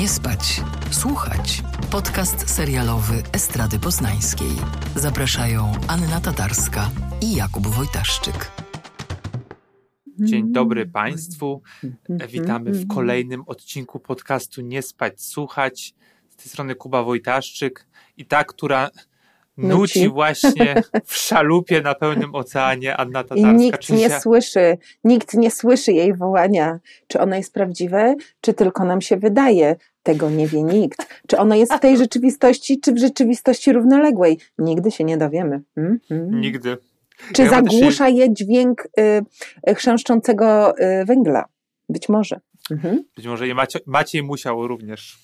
Nie 0.00 0.08
spać, 0.08 0.60
słuchać. 0.90 1.62
Podcast 1.90 2.50
serialowy 2.50 3.14
Estrady 3.32 3.78
Poznańskiej. 3.78 4.50
Zapraszają 4.96 5.72
Anna 5.88 6.20
Tatarska 6.20 6.90
i 7.20 7.36
Jakub 7.36 7.66
Wojtaszczyk. 7.66 8.50
Dzień 10.18 10.52
dobry 10.52 10.86
Państwu. 10.86 11.62
Witamy 12.28 12.70
w 12.72 12.88
kolejnym 12.88 13.42
odcinku 13.46 14.00
podcastu 14.00 14.60
Nie 14.60 14.82
spać, 14.82 15.22
słuchać. 15.22 15.94
Z 16.28 16.36
tej 16.36 16.46
strony 16.46 16.74
Kuba 16.74 17.02
Wojtaszczyk 17.02 17.86
i 18.16 18.26
ta, 18.26 18.44
która 18.44 18.90
nuci, 19.56 19.78
nuci 19.78 20.08
właśnie 20.14 20.82
w 21.04 21.16
szalupie 21.16 21.80
na 21.80 21.94
pełnym 21.94 22.34
oceanie 22.34 22.96
Anna 22.96 23.24
Tatarska. 23.24 23.52
I 23.52 23.54
nikt 23.54 23.90
nie 23.90 24.20
słyszy, 24.20 24.78
nikt 25.04 25.34
nie 25.34 25.50
słyszy 25.50 25.92
jej 25.92 26.14
wołania. 26.14 26.78
Czy 27.06 27.20
ono 27.20 27.36
jest 27.36 27.54
prawdziwe, 27.54 28.14
czy 28.40 28.54
tylko 28.54 28.84
nam 28.84 29.00
się 29.00 29.16
wydaje? 29.16 29.76
Tego 30.02 30.30
nie 30.30 30.46
wie 30.46 30.62
nikt. 30.62 31.20
Czy 31.26 31.38
ono 31.38 31.54
jest 31.54 31.74
w 31.74 31.80
tej 31.80 31.96
rzeczywistości, 31.96 32.80
czy 32.80 32.92
w 32.92 32.98
rzeczywistości 32.98 33.72
równoległej? 33.72 34.38
Nigdy 34.58 34.90
się 34.90 35.04
nie 35.04 35.16
dowiemy. 35.16 35.62
Mm 35.76 36.00
-hmm. 36.10 36.30
Nigdy. 36.30 36.76
Czy 37.32 37.42
ja 37.42 37.50
zagłusza 37.50 38.08
się... 38.08 38.14
je 38.14 38.34
dźwięk 38.34 38.88
y, 38.98 39.70
y, 39.70 39.74
chrzęszczącego 39.74 40.78
y, 40.78 41.04
węgla? 41.04 41.44
Być 41.92 42.08
może. 42.08 42.40
Mhm. 42.70 43.04
Być 43.16 43.26
może 43.26 43.48
i 43.48 43.54
Maciej, 43.54 43.82
Maciej 43.86 44.22
musiał 44.22 44.66
również. 44.66 45.18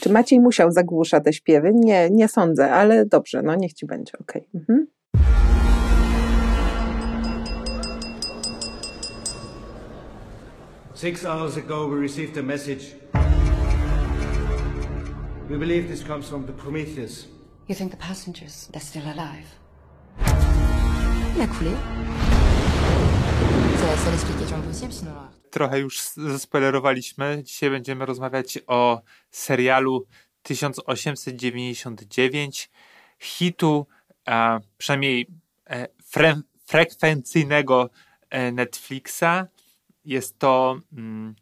Czy 0.00 0.12
Maciej 0.12 0.40
musiał 0.40 0.72
zagłusza 0.72 1.20
te 1.20 1.32
śpiewy? 1.32 1.70
Nie, 1.74 2.10
nie 2.10 2.28
sądzę, 2.28 2.72
ale 2.72 3.06
dobrze, 3.06 3.42
no 3.42 3.54
niech 3.54 3.72
ci 3.72 3.86
będzie, 3.86 4.12
okej. 4.20 4.42
Okay. 4.48 4.60
Mhm. 4.60 4.86
Six 10.94 11.24
hours 11.24 11.56
ago 11.56 11.88
we 11.88 12.00
received 12.00 12.38
a 12.38 12.42
message. 12.42 12.84
We 15.48 15.58
believe 15.58 15.88
this 15.88 16.04
comes 16.04 16.28
from 16.28 16.44
the 16.44 16.52
Prometheus. 16.52 17.28
You 17.68 17.74
think 17.76 17.90
the 17.90 17.96
passengers, 17.96 18.68
they're 18.72 18.80
still 18.80 19.06
alive? 19.06 19.46
Il 21.36 21.42
a 21.42 21.46
coulé. 21.46 21.70
C'est 23.76 24.06
la 24.06 24.10
l'explication 24.10 24.62
possible, 24.62 24.92
sinon 24.92 25.37
trochę 25.50 25.78
już 25.78 26.00
zaspoilerowaliśmy. 26.10 27.42
Dzisiaj 27.44 27.70
będziemy 27.70 28.06
rozmawiać 28.06 28.58
o 28.66 29.02
serialu 29.30 30.06
1899, 30.42 32.70
hitu 33.18 33.86
a, 34.26 34.60
przynajmniej 34.78 35.26
e, 35.70 35.88
fre, 36.04 36.40
frekwencyjnego 36.66 37.90
e, 38.30 38.52
Netflixa. 38.52 39.46
Jest 40.04 40.38
to 40.38 40.80
mm, 40.92 41.34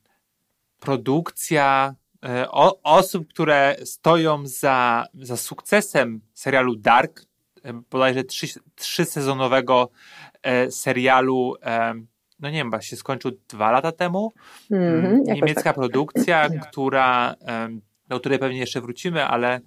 produkcja 0.80 1.94
e, 2.24 2.50
o, 2.50 2.82
osób, 2.82 3.28
które 3.28 3.76
stoją 3.84 4.46
za, 4.46 5.06
za 5.14 5.36
sukcesem 5.36 6.20
serialu 6.34 6.76
Dark, 6.76 7.26
bodajże 7.90 8.24
trzy, 8.24 8.46
trzysezonowego 8.74 9.90
serialu 10.70 11.54
no 12.40 12.50
nie 12.50 12.56
wiem, 12.58 12.66
chyba 12.66 12.80
się 12.80 12.96
skończył 12.96 13.32
dwa 13.48 13.70
lata 13.70 13.92
temu. 13.92 14.32
Mm, 14.70 15.22
Niemiecka 15.24 15.62
tak. 15.62 15.74
produkcja, 15.74 16.48
która, 16.70 17.34
do 18.08 18.20
której 18.20 18.38
pewnie 18.38 18.58
jeszcze 18.58 18.80
wrócimy, 18.80 19.24
ale 19.24 19.60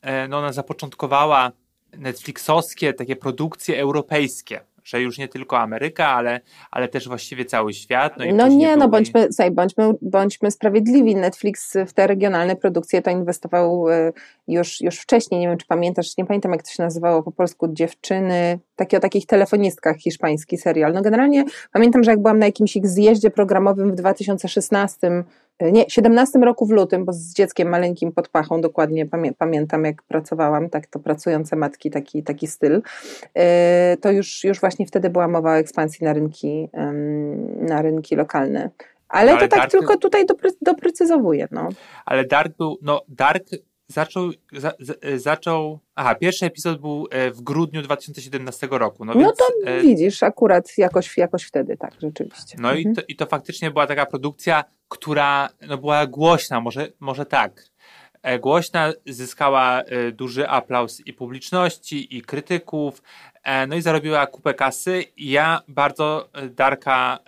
e, 0.00 0.28
no 0.28 0.38
ona 0.38 0.52
zapoczątkowała 0.52 1.52
Netflixowskie 1.96 2.94
takie 2.94 3.16
produkcje 3.16 3.80
europejskie 3.80 4.60
że 4.88 5.02
już 5.02 5.18
nie 5.18 5.28
tylko 5.28 5.58
Ameryka, 5.58 6.06
ale, 6.06 6.40
ale 6.70 6.88
też 6.88 7.08
właściwie 7.08 7.44
cały 7.44 7.74
świat. 7.74 8.14
No, 8.18 8.24
no 8.34 8.48
nie, 8.48 8.76
no 8.76 8.88
bądźmy, 8.88 9.28
słuchaj, 9.32 9.50
bądźmy, 9.50 9.90
bądźmy 10.02 10.50
sprawiedliwi. 10.50 11.16
Netflix 11.16 11.76
w 11.86 11.92
te 11.92 12.06
regionalne 12.06 12.56
produkcje 12.56 13.02
to 13.02 13.10
inwestował 13.10 13.90
e, 13.90 14.12
już, 14.48 14.80
już 14.80 14.98
wcześniej. 14.98 15.40
Nie 15.40 15.48
wiem, 15.48 15.58
czy 15.58 15.66
pamiętasz, 15.66 16.16
nie 16.16 16.26
pamiętam 16.26 16.52
jak 16.52 16.62
to 16.62 16.70
się 16.70 16.82
nazywało 16.82 17.22
po 17.22 17.32
polsku, 17.32 17.68
dziewczyny, 17.72 18.58
takie 18.76 18.96
o 18.96 19.00
takich 19.00 19.26
telefonistkach, 19.26 19.96
hiszpański 19.96 20.58
serial. 20.58 20.92
No 20.92 21.02
generalnie 21.02 21.44
pamiętam, 21.72 22.04
że 22.04 22.10
jak 22.10 22.20
byłam 22.20 22.38
na 22.38 22.46
jakimś 22.46 22.76
ich 22.76 22.86
zjeździe 22.86 23.30
programowym 23.30 23.92
w 23.92 23.94
2016 23.94 25.24
nie, 25.60 25.84
17 25.88 26.38
roku 26.38 26.66
w 26.66 26.70
lutym, 26.70 27.04
bo 27.04 27.12
z 27.12 27.34
dzieckiem 27.34 27.68
maleńkim 27.68 28.12
pod 28.12 28.28
pachą, 28.28 28.60
dokładnie 28.60 29.06
pamię 29.06 29.32
pamiętam 29.32 29.84
jak 29.84 30.02
pracowałam, 30.02 30.70
tak 30.70 30.86
to 30.86 30.98
pracujące 30.98 31.56
matki, 31.56 31.90
taki, 31.90 32.22
taki 32.22 32.46
styl, 32.46 32.82
e, 33.34 33.96
to 34.00 34.10
już, 34.10 34.44
już 34.44 34.60
właśnie 34.60 34.86
wtedy 34.86 35.10
była 35.10 35.28
mowa 35.28 35.50
o 35.50 35.56
ekspansji 35.56 36.04
na 36.04 36.12
rynki, 36.12 36.68
na 37.60 37.82
rynki 37.82 38.16
lokalne. 38.16 38.70
Ale, 39.08 39.32
Ale 39.32 39.48
to 39.48 39.56
tak 39.56 39.70
tylko 39.70 39.96
tutaj 39.96 40.26
dopre 40.26 40.50
doprecyzowuję. 40.62 41.48
No. 41.50 41.68
Ale 42.06 42.24
Dark 42.24 42.56
był, 42.56 42.78
no 42.82 43.02
Dark 43.08 43.44
zaczął, 43.88 44.30
za, 44.52 44.72
zaczął. 45.16 45.78
Aha, 45.94 46.14
pierwszy 46.14 46.46
epizod 46.46 46.80
był 46.80 47.08
e, 47.10 47.30
w 47.30 47.40
grudniu 47.40 47.82
2017 47.82 48.68
roku. 48.70 49.04
No, 49.04 49.14
no 49.14 49.20
więc, 49.20 49.36
to 49.36 49.44
e, 49.64 49.80
widzisz, 49.80 50.22
akurat 50.22 50.78
jakoś, 50.78 51.16
jakoś 51.16 51.44
wtedy, 51.44 51.76
tak, 51.76 51.92
rzeczywiście. 52.02 52.56
No 52.58 52.72
mhm. 52.72 52.92
i, 52.92 52.96
to, 52.96 53.02
i 53.08 53.16
to 53.16 53.26
faktycznie 53.26 53.70
była 53.70 53.86
taka 53.86 54.06
produkcja, 54.06 54.64
która 54.88 55.48
no, 55.68 55.78
była 55.78 56.06
głośna, 56.06 56.60
może, 56.60 56.88
może 57.00 57.26
tak. 57.26 57.64
E, 58.22 58.38
głośna, 58.38 58.92
zyskała 59.06 59.82
duży 60.12 60.48
aplauz 60.48 61.06
i 61.06 61.12
publiczności, 61.12 62.16
i 62.16 62.22
krytyków, 62.22 63.02
no 63.68 63.76
i 63.76 63.82
zarobiła 63.82 64.26
kupę 64.26 64.54
kasy. 64.54 65.04
Ja 65.16 65.62
bardzo 65.68 66.28
Darka 66.50 67.18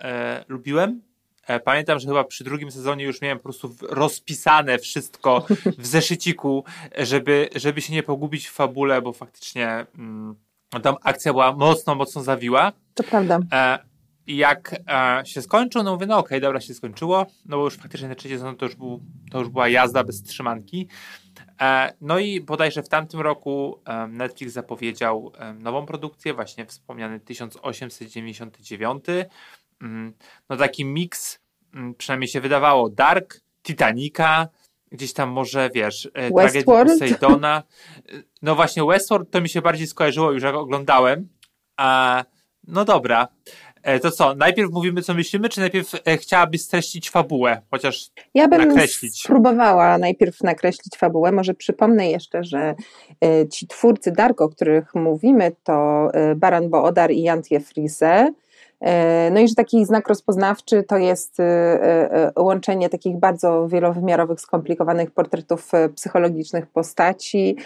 lubiłem 0.47 1.01
E, 1.01 1.10
pamiętam, 1.59 1.99
że 1.99 2.07
chyba 2.07 2.23
przy 2.23 2.43
drugim 2.43 2.71
sezonie 2.71 3.03
już 3.03 3.21
miałem 3.21 3.37
po 3.37 3.43
prostu 3.43 3.75
rozpisane 3.81 4.79
wszystko 4.79 5.45
w 5.77 5.85
zeszyciku, 5.85 6.63
żeby, 6.97 7.49
żeby 7.55 7.81
się 7.81 7.93
nie 7.93 8.03
pogubić 8.03 8.47
w 8.47 8.51
fabule, 8.51 9.01
bo 9.01 9.13
faktycznie 9.13 9.85
mm, 9.97 10.35
tam 10.83 10.95
akcja 11.01 11.31
była 11.31 11.51
mocno, 11.55 11.95
mocno 11.95 12.23
zawiła. 12.23 12.71
To 12.93 13.03
prawda. 13.03 13.39
E, 13.53 13.79
I 14.27 14.37
jak 14.37 14.75
e, 14.87 15.21
się 15.25 15.41
skończył, 15.41 15.83
no 15.83 15.93
mówię, 15.93 16.05
no 16.05 16.17
okej, 16.17 16.27
okay, 16.27 16.41
dobra, 16.41 16.61
się 16.61 16.73
skończyło, 16.73 17.25
no 17.45 17.57
bo 17.57 17.63
już 17.63 17.77
faktycznie 17.77 18.07
na 18.07 18.15
trzeci 18.15 18.35
sezon 18.35 18.55
to 18.55 18.65
już, 18.65 18.75
był, 18.75 19.01
to 19.31 19.39
już 19.39 19.49
była 19.49 19.69
jazda 19.69 20.03
bez 20.03 20.23
trzymanki. 20.23 20.87
E, 21.61 21.93
no 22.01 22.19
i 22.19 22.41
bodajże 22.41 22.83
w 22.83 22.89
tamtym 22.89 23.19
roku 23.19 23.81
e, 23.85 24.07
Netflix 24.07 24.53
zapowiedział 24.53 25.31
e, 25.37 25.53
nową 25.53 25.85
produkcję, 25.85 26.33
właśnie 26.33 26.65
wspomniany 26.65 27.19
1899, 27.19 29.05
Mm, 29.81 30.13
no 30.49 30.57
taki 30.57 30.85
miks, 30.85 31.39
przynajmniej 31.97 32.27
się 32.27 32.41
wydawało, 32.41 32.89
Dark, 32.89 33.41
Titanica, 33.63 34.47
gdzieś 34.91 35.13
tam 35.13 35.29
może, 35.29 35.69
wiesz, 35.73 36.09
e, 36.13 36.31
Westworld? 36.31 36.91
Poseidona. 36.91 37.63
No 38.41 38.55
właśnie 38.55 38.83
Westworld 38.85 39.31
to 39.31 39.41
mi 39.41 39.49
się 39.49 39.61
bardziej 39.61 39.87
skojarzyło 39.87 40.31
już 40.31 40.43
jak 40.43 40.55
oglądałem. 40.55 41.27
A, 41.77 42.23
no 42.67 42.85
dobra. 42.85 43.27
E, 43.83 43.99
to 43.99 44.11
co, 44.11 44.35
najpierw 44.35 44.71
mówimy, 44.71 45.01
co 45.01 45.13
myślimy, 45.13 45.49
czy 45.49 45.59
najpierw 45.59 45.91
e, 46.05 46.17
chciałabyś 46.17 46.61
streścić 46.61 47.09
fabułę, 47.09 47.61
chociaż 47.71 48.09
Ja 48.33 48.47
bym 48.47 48.67
nakreślić. 48.67 49.23
spróbowała 49.23 49.97
najpierw 49.97 50.41
nakreślić 50.43 50.97
fabułę. 50.97 51.31
Może 51.31 51.53
przypomnę 51.53 52.09
jeszcze, 52.09 52.43
że 52.43 52.75
ci 53.51 53.67
twórcy 53.67 54.11
Dark, 54.11 54.41
o 54.41 54.49
których 54.49 54.95
mówimy, 54.95 55.51
to 55.63 56.07
Baran 56.35 56.69
Boodar 56.69 57.11
i 57.11 57.21
Jantje 57.21 57.59
Frise. 57.59 58.33
E, 58.81 59.31
no 59.31 59.39
i 59.39 59.47
że 59.47 59.55
taki 59.55 59.85
znak 59.85 60.09
rozpoznawczy 60.09 60.83
to 60.83 60.97
jest 60.97 61.39
e, 61.39 61.43
e, 61.43 62.31
łączenie 62.39 62.89
takich 62.89 63.17
bardzo 63.17 63.67
wielowymiarowych, 63.67 64.41
skomplikowanych 64.41 65.11
portretów 65.11 65.71
psychologicznych 65.95 66.67
postaci 66.67 67.57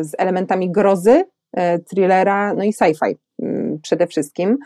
z 0.00 0.10
elementami 0.18 0.70
grozy, 0.70 1.24
thrillera, 1.88 2.54
no 2.54 2.64
i 2.64 2.72
sci-fi 2.72 3.14
mm, 3.42 3.78
przede 3.82 4.06
wszystkim. 4.06 4.58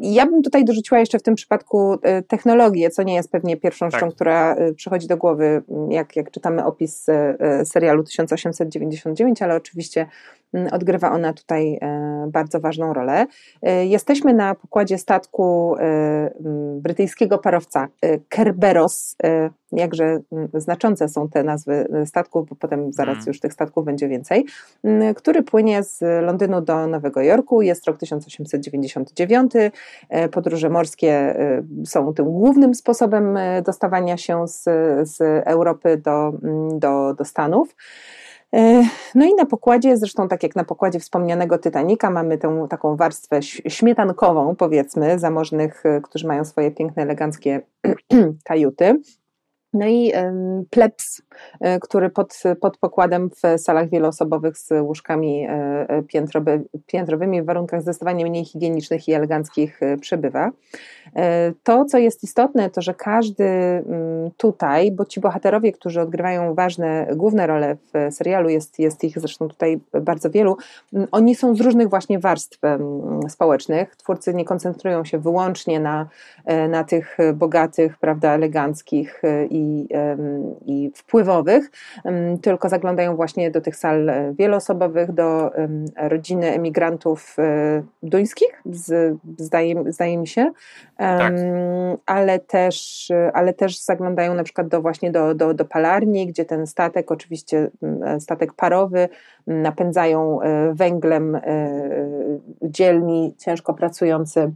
Ja 0.00 0.26
bym 0.26 0.42
tutaj 0.42 0.64
dorzuciła 0.64 1.00
jeszcze 1.00 1.18
w 1.18 1.22
tym 1.22 1.34
przypadku 1.34 1.98
technologię, 2.28 2.90
co 2.90 3.02
nie 3.02 3.14
jest 3.14 3.30
pewnie 3.30 3.56
pierwszą 3.56 3.86
tak. 3.86 4.00
rzeczą, 4.00 4.12
która 4.12 4.56
przychodzi 4.76 5.06
do 5.06 5.16
głowy, 5.16 5.62
jak, 5.88 6.16
jak 6.16 6.30
czytamy 6.30 6.64
opis 6.64 7.06
serialu 7.64 8.04
1899, 8.04 9.42
ale 9.42 9.56
oczywiście 9.56 10.06
odgrywa 10.72 11.12
ona 11.12 11.32
tutaj 11.32 11.78
bardzo 12.28 12.60
ważną 12.60 12.92
rolę. 12.92 13.26
Jesteśmy 13.82 14.34
na 14.34 14.54
pokładzie 14.54 14.98
statku 14.98 15.76
brytyjskiego 16.76 17.38
parowca 17.38 17.88
Kerberos, 18.28 19.16
jakże 19.72 20.20
znaczące 20.54 21.08
są 21.08 21.28
te 21.28 21.42
nazwy 21.42 21.88
statków, 22.04 22.48
bo 22.48 22.56
potem 22.56 22.92
zaraz 22.92 23.14
hmm. 23.14 23.24
już 23.26 23.40
tych 23.40 23.52
statków 23.52 23.84
będzie 23.84 24.08
więcej, 24.08 24.46
który 25.16 25.42
płynie 25.42 25.82
z 25.82 26.00
Londynu 26.24 26.60
do 26.60 26.86
Nowego 26.86 27.22
Jorku. 27.22 27.62
Jest 27.62 27.86
rok 27.86 27.98
1899. 27.98 29.52
E, 30.08 30.28
podróże 30.28 30.68
morskie 30.68 31.12
e, 31.12 31.62
są 31.86 32.14
tym 32.14 32.24
głównym 32.24 32.74
sposobem 32.74 33.36
e, 33.36 33.62
dostawania 33.62 34.16
się 34.16 34.48
z, 34.48 34.62
z 35.08 35.20
Europy 35.46 35.96
do, 35.96 36.28
mm, 36.28 36.78
do, 36.78 37.14
do 37.14 37.24
Stanów. 37.24 37.76
No 39.14 39.26
i 39.26 39.34
na 39.34 39.46
pokładzie, 39.46 39.96
zresztą 39.96 40.28
tak 40.28 40.42
jak 40.42 40.56
na 40.56 40.64
pokładzie 40.64 41.00
wspomnianego 41.00 41.58
Titanica, 41.58 42.10
mamy 42.10 42.38
tę 42.38 42.66
taką 42.70 42.96
warstwę 42.96 43.42
śmietankową, 43.68 44.56
powiedzmy, 44.56 45.18
zamożnych, 45.18 45.82
którzy 46.02 46.26
mają 46.26 46.44
swoje 46.44 46.70
piękne, 46.70 47.02
eleganckie 47.02 47.60
kajuty. 48.44 49.00
No 49.72 49.86
i 49.86 50.12
plebs, 50.70 51.22
e, 51.60 51.80
który 51.80 52.10
pod, 52.10 52.42
pod 52.60 52.78
pokładem 52.78 53.30
w 53.30 53.60
salach 53.60 53.88
wieloosobowych 53.88 54.58
z 54.58 54.70
łóżkami 54.80 55.46
e, 55.46 55.50
e, 55.88 56.02
piętrowy, 56.02 56.64
piętrowymi 56.86 57.42
w 57.42 57.46
warunkach 57.46 57.82
zdecydowanie 57.82 58.24
mniej 58.24 58.44
higienicznych 58.44 59.08
i 59.08 59.12
eleganckich 59.12 59.80
przebywa. 60.00 60.50
To, 61.62 61.84
co 61.84 61.98
jest 61.98 62.24
istotne, 62.24 62.70
to 62.70 62.82
że 62.82 62.94
każdy 62.94 63.44
mm, 63.44 64.30
tutaj, 64.36 64.92
bo 64.92 65.04
ci 65.04 65.20
bohaterowie, 65.20 65.72
którzy 65.72 66.00
odgrywają 66.00 66.54
ważne, 66.54 67.06
główne 67.16 67.46
role 67.46 67.76
w 67.76 68.14
serialu, 68.14 68.48
jest, 68.48 68.78
jest 68.78 69.04
ich 69.04 69.18
zresztą 69.18 69.48
tutaj 69.48 69.80
bardzo 70.02 70.30
wielu, 70.30 70.56
mm, 70.92 71.08
oni 71.12 71.34
są 71.34 71.54
z 71.54 71.60
różnych 71.60 71.88
właśnie 71.88 72.18
warstw 72.18 72.58
społecznych. 73.28 73.96
Twórcy 73.96 74.34
nie 74.34 74.44
koncentrują 74.44 75.04
się 75.04 75.18
wyłącznie 75.18 75.80
na, 75.80 76.08
na 76.68 76.84
tych 76.84 77.18
bogatych, 77.34 77.98
prawda, 77.98 78.34
eleganckich 78.34 79.22
i 79.50 79.61
i, 80.66 80.90
wpływowych, 80.94 81.70
tylko 82.42 82.68
zaglądają 82.68 83.16
właśnie 83.16 83.50
do 83.50 83.60
tych 83.60 83.76
sal 83.76 84.10
e, 84.10 84.34
wieloosobowych, 84.34 85.12
do 85.12 85.50
rodziny 85.96 86.50
emigrantów 86.50 87.36
e, 87.38 87.82
duńskich, 88.02 88.62
zdaje, 89.38 89.84
zdaje 89.92 90.18
mi 90.18 90.26
się, 90.26 90.52
tak. 90.98 91.32
ale, 92.06 92.38
też, 92.38 93.08
ale 93.34 93.52
też 93.52 93.80
zaglądają 93.80 94.34
na 94.34 94.44
przykład 94.44 94.68
do 94.68 94.82
właśnie 94.82 95.10
do, 95.10 95.34
do, 95.34 95.54
do 95.54 95.64
palarni, 95.64 96.26
gdzie 96.26 96.44
ten 96.44 96.66
statek, 96.66 97.12
oczywiście 97.12 97.70
e, 98.04 98.20
statek 98.20 98.52
parowy, 98.52 99.08
napędzają 99.46 100.38
węglem 100.72 101.40
dzielni, 102.62 103.34
ciężko 103.38 103.74
pracujący 103.74 104.52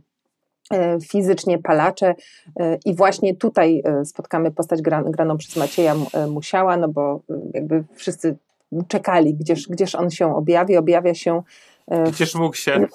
fizycznie 1.09 1.59
palacze 1.59 2.15
e, 2.61 2.79
i 2.85 2.95
właśnie 2.95 3.35
tutaj 3.35 3.83
e, 3.85 4.05
spotkamy 4.05 4.51
postać 4.51 4.83
graną 5.07 5.37
przez 5.37 5.57
Macieja 5.57 5.95
Musiała, 6.31 6.77
no 6.77 6.89
bo 6.89 7.21
jakby 7.55 7.85
wszyscy 7.95 8.37
czekali, 8.89 9.35
gdzież, 9.35 9.69
gdzież 9.69 9.95
on 9.95 10.11
się 10.11 10.37
objawi, 10.37 10.77
objawia 10.77 11.15
się 11.15 11.43
Gdzież 12.13 12.35
mógł 12.35 12.57
się. 12.57 12.87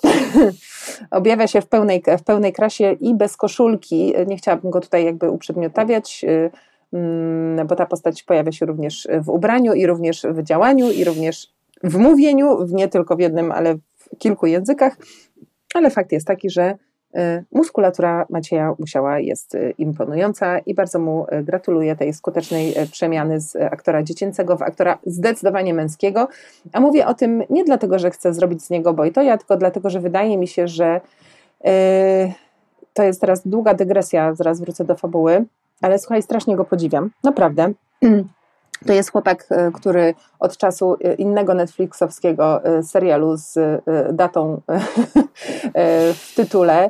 objawia 1.11 1.47
się 1.47 1.61
w 1.61 1.67
pełnej, 1.67 2.03
w 2.19 2.23
pełnej 2.23 2.53
krasie 2.53 2.91
i 2.91 3.15
bez 3.15 3.37
koszulki. 3.37 4.13
Nie 4.27 4.37
chciałabym 4.37 4.71
go 4.71 4.81
tutaj 4.81 5.05
jakby 5.05 5.29
uprzedmiotawiać, 5.29 6.25
mm, 6.93 7.67
bo 7.67 7.75
ta 7.75 7.85
postać 7.85 8.23
pojawia 8.23 8.51
się 8.51 8.65
również 8.65 9.07
w 9.21 9.29
ubraniu 9.29 9.73
i 9.73 9.85
również 9.85 10.21
w 10.29 10.43
działaniu 10.43 10.91
i 10.91 11.03
również 11.03 11.53
w 11.83 11.97
mówieniu, 11.97 12.65
nie 12.69 12.87
tylko 12.87 13.15
w 13.15 13.19
jednym, 13.19 13.51
ale 13.51 13.75
w 13.75 14.17
kilku 14.17 14.45
językach. 14.45 14.97
Ale 15.73 15.89
fakt 15.89 16.11
jest 16.11 16.27
taki, 16.27 16.49
że 16.49 16.77
muskulatura 17.51 18.25
Macieja 18.29 18.75
Musiała 18.79 19.19
jest 19.19 19.55
y, 19.55 19.73
imponująca 19.77 20.59
i 20.59 20.73
bardzo 20.73 20.99
mu 20.99 21.25
y, 21.31 21.43
gratuluję 21.43 21.95
tej 21.95 22.13
skutecznej 22.13 22.73
przemiany 22.91 23.39
z 23.39 23.55
aktora 23.55 24.03
dziecięcego 24.03 24.57
w 24.57 24.61
aktora 24.61 24.97
zdecydowanie 25.05 25.73
męskiego. 25.73 26.27
A 26.73 26.79
mówię 26.79 27.07
o 27.07 27.13
tym 27.13 27.43
nie 27.49 27.63
dlatego, 27.63 27.99
że 27.99 28.11
chcę 28.11 28.33
zrobić 28.33 28.63
z 28.63 28.69
niego 28.69 28.93
bojtoja, 28.93 29.37
tylko 29.37 29.57
dlatego, 29.57 29.89
że 29.89 29.99
wydaje 29.99 30.37
mi 30.37 30.47
się, 30.47 30.67
że 30.67 31.01
to 32.93 33.03
jest 33.03 33.21
teraz 33.21 33.47
długa 33.47 33.73
dygresja, 33.73 34.35
zaraz 34.35 34.59
wrócę 34.61 34.85
do 34.85 34.95
fabuły, 34.95 35.45
ale 35.81 35.99
słuchaj, 35.99 36.21
strasznie 36.21 36.55
go 36.55 36.65
podziwiam, 36.65 37.09
naprawdę. 37.23 37.73
To 38.85 38.93
jest 38.93 39.11
chłopak, 39.11 39.45
e, 39.49 39.71
który 39.71 40.13
od 40.39 40.57
czasu 40.57 40.95
e, 41.03 41.13
innego 41.13 41.53
Netflixowskiego 41.53 42.65
e, 42.65 42.83
serialu 42.83 43.37
z 43.37 43.59
datą 44.13 44.55
w 46.13 46.33
tytule 46.35 46.89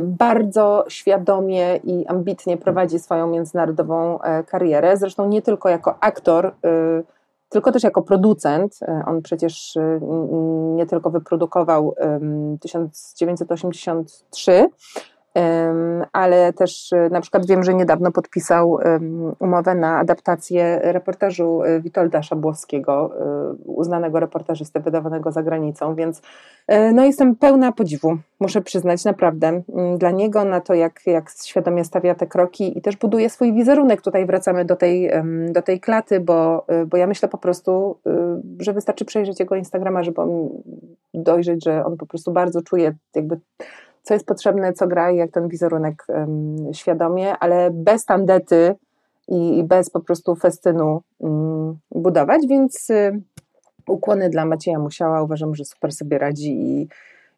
bardzo 0.00 0.84
świadomie 0.88 1.76
i 1.76 2.06
ambitnie 2.06 2.56
prowadzi 2.56 2.98
swoją 2.98 3.26
międzynarodową 3.26 4.18
karierę. 4.46 4.96
Zresztą 4.96 5.28
nie 5.28 5.42
tylko 5.42 5.68
jako 5.68 5.96
aktor, 6.00 6.54
tylko 7.48 7.72
też 7.72 7.82
jako 7.82 8.02
producent. 8.02 8.78
On 9.06 9.22
przecież 9.22 9.78
nie 10.74 10.86
tylko 10.86 11.10
wyprodukował 11.10 11.94
1983 12.60 14.68
ale 16.12 16.52
też 16.52 16.92
e, 16.92 17.08
na 17.10 17.20
przykład 17.20 17.46
wiem, 17.46 17.64
że 17.64 17.74
niedawno 17.74 18.12
podpisał 18.12 18.78
umowę 19.38 19.74
na 19.74 19.98
adaptację 19.98 20.80
reportażu 20.82 21.62
e, 21.62 21.80
Witolda 21.80 22.22
Szabłowskiego, 22.22 23.10
e, 23.20 23.52
uznanego 23.64 24.20
reportażystę 24.20 24.80
wydawanego 24.80 25.32
za 25.32 25.42
granicą, 25.42 25.94
więc 25.94 26.22
no 26.92 27.04
jestem 27.04 27.36
pełna 27.36 27.72
podziwu, 27.72 28.16
muszę 28.40 28.60
przyznać, 28.60 29.04
naprawdę, 29.04 29.62
dla 29.98 30.10
niego 30.10 30.44
na 30.44 30.60
to, 30.60 30.74
jak, 30.74 31.00
jak 31.06 31.30
świadomie 31.44 31.84
stawia 31.84 32.14
te 32.14 32.26
kroki 32.26 32.78
i 32.78 32.82
też 32.82 32.96
buduje 32.96 33.30
swój 33.30 33.52
wizerunek. 33.52 34.02
Tutaj 34.02 34.26
wracamy 34.26 34.64
do 34.64 34.76
tej, 34.76 35.10
do 35.50 35.62
tej 35.62 35.80
klaty, 35.80 36.20
bo, 36.20 36.66
bo 36.86 36.96
ja 36.96 37.06
myślę 37.06 37.28
po 37.28 37.38
prostu, 37.38 37.98
że 38.58 38.72
wystarczy 38.72 39.04
przejrzeć 39.04 39.40
jego 39.40 39.54
Instagrama, 39.54 40.02
żeby 40.02 40.20
dojrzeć, 41.14 41.64
że 41.64 41.84
on 41.84 41.96
po 41.96 42.06
prostu 42.06 42.32
bardzo 42.32 42.62
czuje 42.62 42.94
jakby 43.14 43.40
co 44.08 44.14
jest 44.14 44.26
potrzebne, 44.26 44.72
co 44.72 44.86
gra 44.86 45.10
i 45.10 45.16
jak 45.16 45.30
ten 45.30 45.48
wizerunek 45.48 46.04
um, 46.08 46.56
świadomie, 46.72 47.38
ale 47.38 47.70
bez 47.70 48.04
tandety 48.04 48.74
i, 49.28 49.58
i 49.58 49.64
bez 49.64 49.90
po 49.90 50.00
prostu 50.00 50.34
festynu 50.34 51.02
um, 51.18 51.78
budować, 51.90 52.46
więc 52.48 52.90
y, 52.90 53.20
ukłony 53.88 54.30
dla 54.30 54.44
Macieja 54.44 54.78
Musiała, 54.78 55.22
uważam, 55.22 55.54
że 55.54 55.64
super 55.64 55.92
sobie 55.92 56.18
radzi 56.18 56.52
i, 56.52 56.88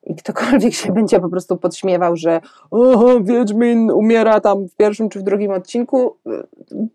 i 0.03 0.15
ktokolwiek 0.15 0.75
się 0.75 0.93
będzie 0.93 1.21
po 1.21 1.29
prostu 1.29 1.57
podśmiewał, 1.57 2.17
że 2.17 2.41
oho, 2.71 3.21
Wiedźmin 3.21 3.91
umiera 3.91 4.41
tam 4.41 4.69
w 4.69 4.77
pierwszym 4.77 5.09
czy 5.09 5.19
w 5.19 5.23
drugim 5.23 5.51
odcinku, 5.51 6.17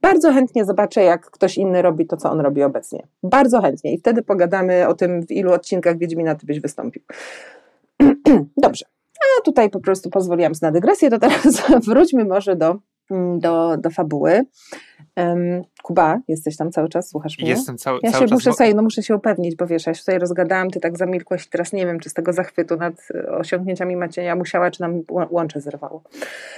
bardzo 0.02 0.34
chętnie 0.34 0.66
zobaczę, 0.66 1.04
jak 1.04 1.26
ktoś 1.26 1.58
inny 1.58 1.82
robi 1.82 2.08
to, 2.08 2.18
co 2.18 2.32
on 2.32 2.40
robi 2.40 2.64
obecnie. 2.64 3.08
Bardzo 3.24 3.62
chętnie 3.62 3.94
i 3.94 3.98
wtedy 3.98 4.22
pogadamy 4.22 4.88
o 4.88 4.94
tym, 4.94 5.26
w 5.26 5.32
ilu 5.32 5.54
odcinkach 5.54 5.98
Wiedźmina 5.98 6.36
ty 6.36 6.46
byś 6.46 6.60
wystąpił. 6.60 7.02
Dobrze. 8.58 8.95
A 9.40 9.42
tutaj 9.42 9.70
po 9.70 9.80
prostu 9.80 10.10
pozwoliłam 10.10 10.54
na 10.62 10.72
dygresję, 10.72 11.10
to 11.10 11.20
teraz 11.20 11.62
wróćmy 11.88 12.26
może 12.26 12.56
do, 12.56 12.76
mm, 13.12 13.40
do, 13.40 13.78
do 13.78 13.90
fabuły. 13.90 14.42
Kuba, 15.86 16.20
jesteś 16.28 16.58
tam 16.58 16.72
cały 16.72 16.90
czas, 16.90 17.10
słuchasz 17.10 17.40
mnie? 17.40 17.50
Jestem 17.50 17.78
cały, 17.78 18.00
ja 18.04 18.12
cały 18.12 18.28
się. 18.28 18.34
Muszę 18.34 18.54
sobie, 18.54 18.74
no 18.74 18.82
muszę 18.82 19.04
się 19.04 19.16
upewnić, 19.16 19.56
bo 19.56 19.68
wiesz, 19.68 19.86
ja 19.86 19.94
się 19.94 20.00
tutaj 20.00 20.20
rozgadałam, 20.20 20.70
ty 20.70 20.80
tak 20.80 20.98
zamilkłeś 20.98 21.46
i 21.46 21.50
teraz 21.50 21.74
nie 21.74 21.86
wiem, 21.86 22.00
czy 22.00 22.10
z 22.10 22.14
tego 22.14 22.34
zachwytu 22.34 22.78
nad 22.78 23.08
osiągnięciami 23.40 23.96
Macieja 23.96 24.36
musiała, 24.36 24.72
czy 24.72 24.82
nam 24.82 25.02
łącze 25.10 25.62
zerwało. 25.62 26.04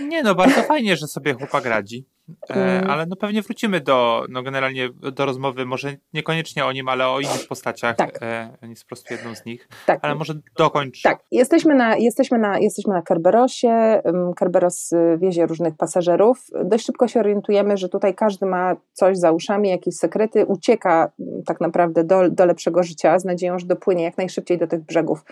Nie 0.07 0.23
no, 0.23 0.35
bardzo 0.35 0.61
fajnie, 0.73 0.95
że 0.95 1.07
sobie 1.07 1.33
chłopak 1.33 1.65
radzi. 1.65 2.05
E, 2.49 2.53
mm. 2.55 2.89
ale 2.89 3.05
no 3.05 3.15
pewnie 3.15 3.41
wrócimy 3.41 3.81
do, 3.81 4.25
no 4.29 4.43
generalnie 4.43 4.89
do 4.89 5.25
rozmowy, 5.25 5.65
może 5.65 5.95
niekoniecznie 6.13 6.65
o 6.65 6.71
nim, 6.71 6.89
ale 6.89 7.07
o 7.07 7.19
innych 7.19 7.47
postaciach. 7.47 7.95
Tak. 7.95 8.19
E, 8.21 8.57
on 8.63 8.69
jest 8.69 8.83
po 8.83 8.87
prostu 8.87 9.13
jedną 9.13 9.35
z 9.35 9.45
nich. 9.45 9.67
Tak. 9.85 9.99
Ale 10.01 10.15
może 10.15 10.33
dokończ. 10.57 11.01
Tak, 11.01 11.19
jesteśmy 11.31 11.75
na, 11.75 11.95
jesteśmy 11.97 12.37
na, 12.37 12.59
jesteśmy 12.59 12.93
na 12.93 13.01
Kerberosie. 13.01 14.01
Kerberos 14.35 14.91
wiezie 15.17 15.45
różnych 15.45 15.77
pasażerów. 15.77 16.45
Dość 16.65 16.85
szybko 16.85 17.07
się 17.07 17.19
orientujemy, 17.19 17.77
że 17.77 17.89
tutaj 17.89 18.15
każdy 18.15 18.45
ma 18.45 18.75
coś 18.93 19.16
za 19.17 19.31
uszami, 19.31 19.69
jakieś 19.69 19.95
sekrety, 19.95 20.45
ucieka 20.45 21.11
tak 21.45 21.61
naprawdę 21.61 22.03
do, 22.03 22.29
do 22.29 22.45
lepszego 22.45 22.83
życia 22.83 23.19
z 23.19 23.25
nadzieją, 23.25 23.59
że 23.59 23.65
dopłynie 23.65 24.03
jak 24.03 24.17
najszybciej 24.17 24.57
do 24.57 24.67
tych 24.67 24.81
brzegów 24.81 25.25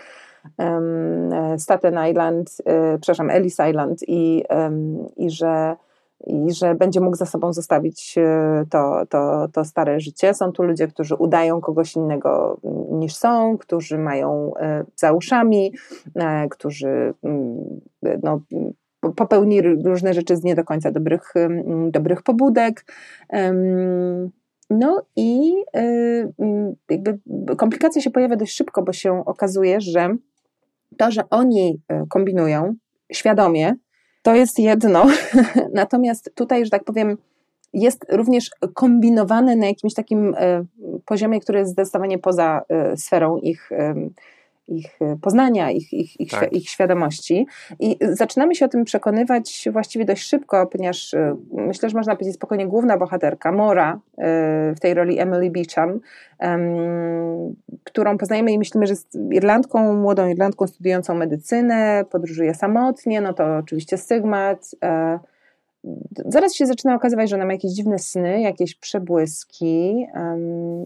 um, 0.58 1.58
Staten 1.58 1.98
Island, 2.10 2.56
e, 2.64 2.98
przepraszam, 2.98 3.30
Ellis 3.30 3.56
Island 3.70 4.00
i, 4.08 4.44
i 5.16 5.30
że 5.30 5.76
i 6.26 6.52
że 6.52 6.74
będzie 6.74 7.00
mógł 7.00 7.16
za 7.16 7.26
sobą 7.26 7.52
zostawić 7.52 8.14
e, 8.18 8.64
to, 8.70 9.02
to, 9.08 9.48
to 9.52 9.64
stare 9.64 10.00
życie. 10.00 10.34
Są 10.34 10.52
tu 10.52 10.62
ludzie, 10.62 10.88
którzy 10.88 11.14
udają 11.14 11.60
kogoś 11.60 11.96
innego 11.96 12.58
mm, 12.64 13.00
niż 13.00 13.14
są, 13.14 13.58
którzy 13.58 13.98
mają 13.98 14.52
e, 14.56 14.84
za 14.96 15.12
uszami, 15.12 15.72
e, 16.14 16.48
którzy 16.48 17.14
mm, 17.22 17.80
no, 18.22 18.40
popełnili 19.12 19.82
różne 19.84 20.14
rzeczy 20.14 20.36
z 20.36 20.44
nie 20.44 20.54
do 20.54 20.64
końca 20.64 20.90
dobrych, 20.90 21.34
dobrych 21.90 22.22
pobudek. 22.22 22.84
No 24.70 25.02
i 25.16 25.52
jakby 26.90 27.18
komplikacja 27.56 28.02
się 28.02 28.10
pojawia 28.10 28.36
dość 28.36 28.56
szybko, 28.56 28.82
bo 28.82 28.92
się 28.92 29.24
okazuje, 29.24 29.80
że 29.80 30.16
to, 30.96 31.10
że 31.10 31.22
oni 31.30 31.80
kombinują 32.08 32.74
świadomie, 33.12 33.74
to 34.22 34.34
jest 34.34 34.58
jedno. 34.58 35.06
Natomiast 35.74 36.34
tutaj, 36.34 36.64
że 36.64 36.70
tak 36.70 36.84
powiem, 36.84 37.16
jest 37.72 38.06
również 38.12 38.50
kombinowane 38.74 39.56
na 39.56 39.66
jakimś 39.66 39.94
takim 39.94 40.36
poziomie, 41.04 41.40
który 41.40 41.58
jest 41.58 41.70
zdecydowanie 41.70 42.18
poza 42.18 42.62
sferą 42.96 43.36
ich 43.36 43.70
ich 44.68 45.02
e, 45.02 45.16
poznania, 45.22 45.70
ich, 45.70 45.92
ich, 45.92 46.20
ich, 46.20 46.30
tak. 46.30 46.52
ich 46.52 46.68
świadomości. 46.68 47.46
I 47.80 47.96
zaczynamy 48.00 48.54
się 48.54 48.64
o 48.64 48.68
tym 48.68 48.84
przekonywać 48.84 49.68
właściwie 49.72 50.04
dość 50.04 50.22
szybko, 50.22 50.66
ponieważ 50.66 51.14
e, 51.14 51.36
myślę, 51.52 51.90
że 51.90 51.96
można 51.96 52.16
powiedzieć 52.16 52.34
spokojnie 52.34 52.66
główna 52.66 52.98
bohaterka, 52.98 53.52
Mora, 53.52 54.00
e, 54.18 54.74
w 54.76 54.80
tej 54.80 54.94
roli 54.94 55.18
Emily 55.18 55.50
Beecham, 55.50 56.00
którą 57.84 58.18
poznajemy 58.18 58.52
i 58.52 58.58
myślimy, 58.58 58.86
że 58.86 58.92
jest 58.92 59.18
Irlandką, 59.30 59.94
młodą 59.94 60.28
Irlandką 60.28 60.66
studiującą 60.66 61.14
medycynę, 61.14 62.04
podróżuje 62.10 62.54
samotnie, 62.54 63.20
no 63.20 63.32
to 63.32 63.56
oczywiście 63.56 63.96
stygmat, 63.96 64.70
zaraz 66.26 66.54
się 66.54 66.66
zaczyna 66.66 66.94
okazywać, 66.94 67.30
że 67.30 67.36
ona 67.36 67.44
ma 67.46 67.52
jakieś 67.52 67.72
dziwne 67.72 67.98
sny, 67.98 68.40
jakieś 68.40 68.74
przebłyski, 68.74 70.06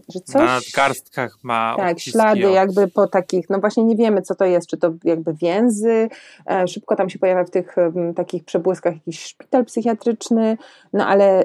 że 0.09 0.19
coś... 0.19 0.35
Na 0.35 0.45
nadgarstkach 0.45 1.37
ma 1.43 1.73
Tak, 1.77 1.99
ślady 1.99 2.47
od... 2.47 2.53
jakby 2.53 2.87
po 2.87 3.07
takich, 3.07 3.49
no 3.49 3.59
właśnie 3.59 3.83
nie 3.83 3.95
wiemy 3.95 4.21
co 4.21 4.35
to 4.35 4.45
jest, 4.45 4.67
czy 4.67 4.77
to 4.77 4.93
jakby 5.03 5.33
więzy, 5.33 6.09
e, 6.51 6.67
szybko 6.67 6.95
tam 6.95 7.09
się 7.09 7.19
pojawia 7.19 7.43
w 7.43 7.49
tych 7.49 7.75
takich 8.15 8.45
przebłyskach 8.45 8.93
jakiś 8.93 9.23
szpital 9.23 9.65
psychiatryczny, 9.65 10.57
no 10.93 11.07
ale 11.07 11.43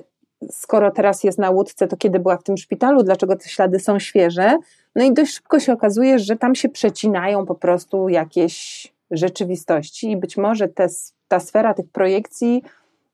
skoro 0.51 0.91
teraz 0.91 1.25
jest 1.25 1.39
na 1.39 1.51
łódce, 1.51 1.89
to 1.89 1.97
kiedy 1.97 2.19
była 2.19 2.37
w 2.37 2.43
tym 2.43 2.57
szpitalu, 2.57 3.03
dlaczego 3.03 3.37
te 3.37 3.49
ślady 3.49 3.79
są 3.79 3.99
świeże? 3.99 4.57
No 4.95 5.05
i 5.05 5.15
dość 5.15 5.35
szybko 5.35 5.61
się 5.61 5.73
okazuje, 5.73 6.19
że 6.19 6.37
tam 6.37 6.55
się 6.55 6.69
przecinają 6.69 7.47
po 7.47 7.55
prostu 7.55 8.09
jakieś 8.09 8.87
rzeczywistości 9.11 10.11
i 10.11 10.17
być 10.17 10.37
może 10.37 10.69
te, 10.69 10.87
ta 11.29 11.41
sfera 11.41 11.75
tych 11.75 11.89
projekcji 11.89 12.63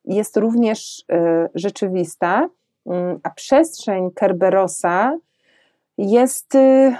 jest 0.04 0.36
również 0.36 0.98
y, 1.00 1.04
rzeczywista, 1.54 2.48
y, 2.86 2.90
a 3.22 3.30
przestrzeń 3.30 4.10
Kerberosa 4.10 5.18
jest 5.98 6.54
y, 6.54 6.94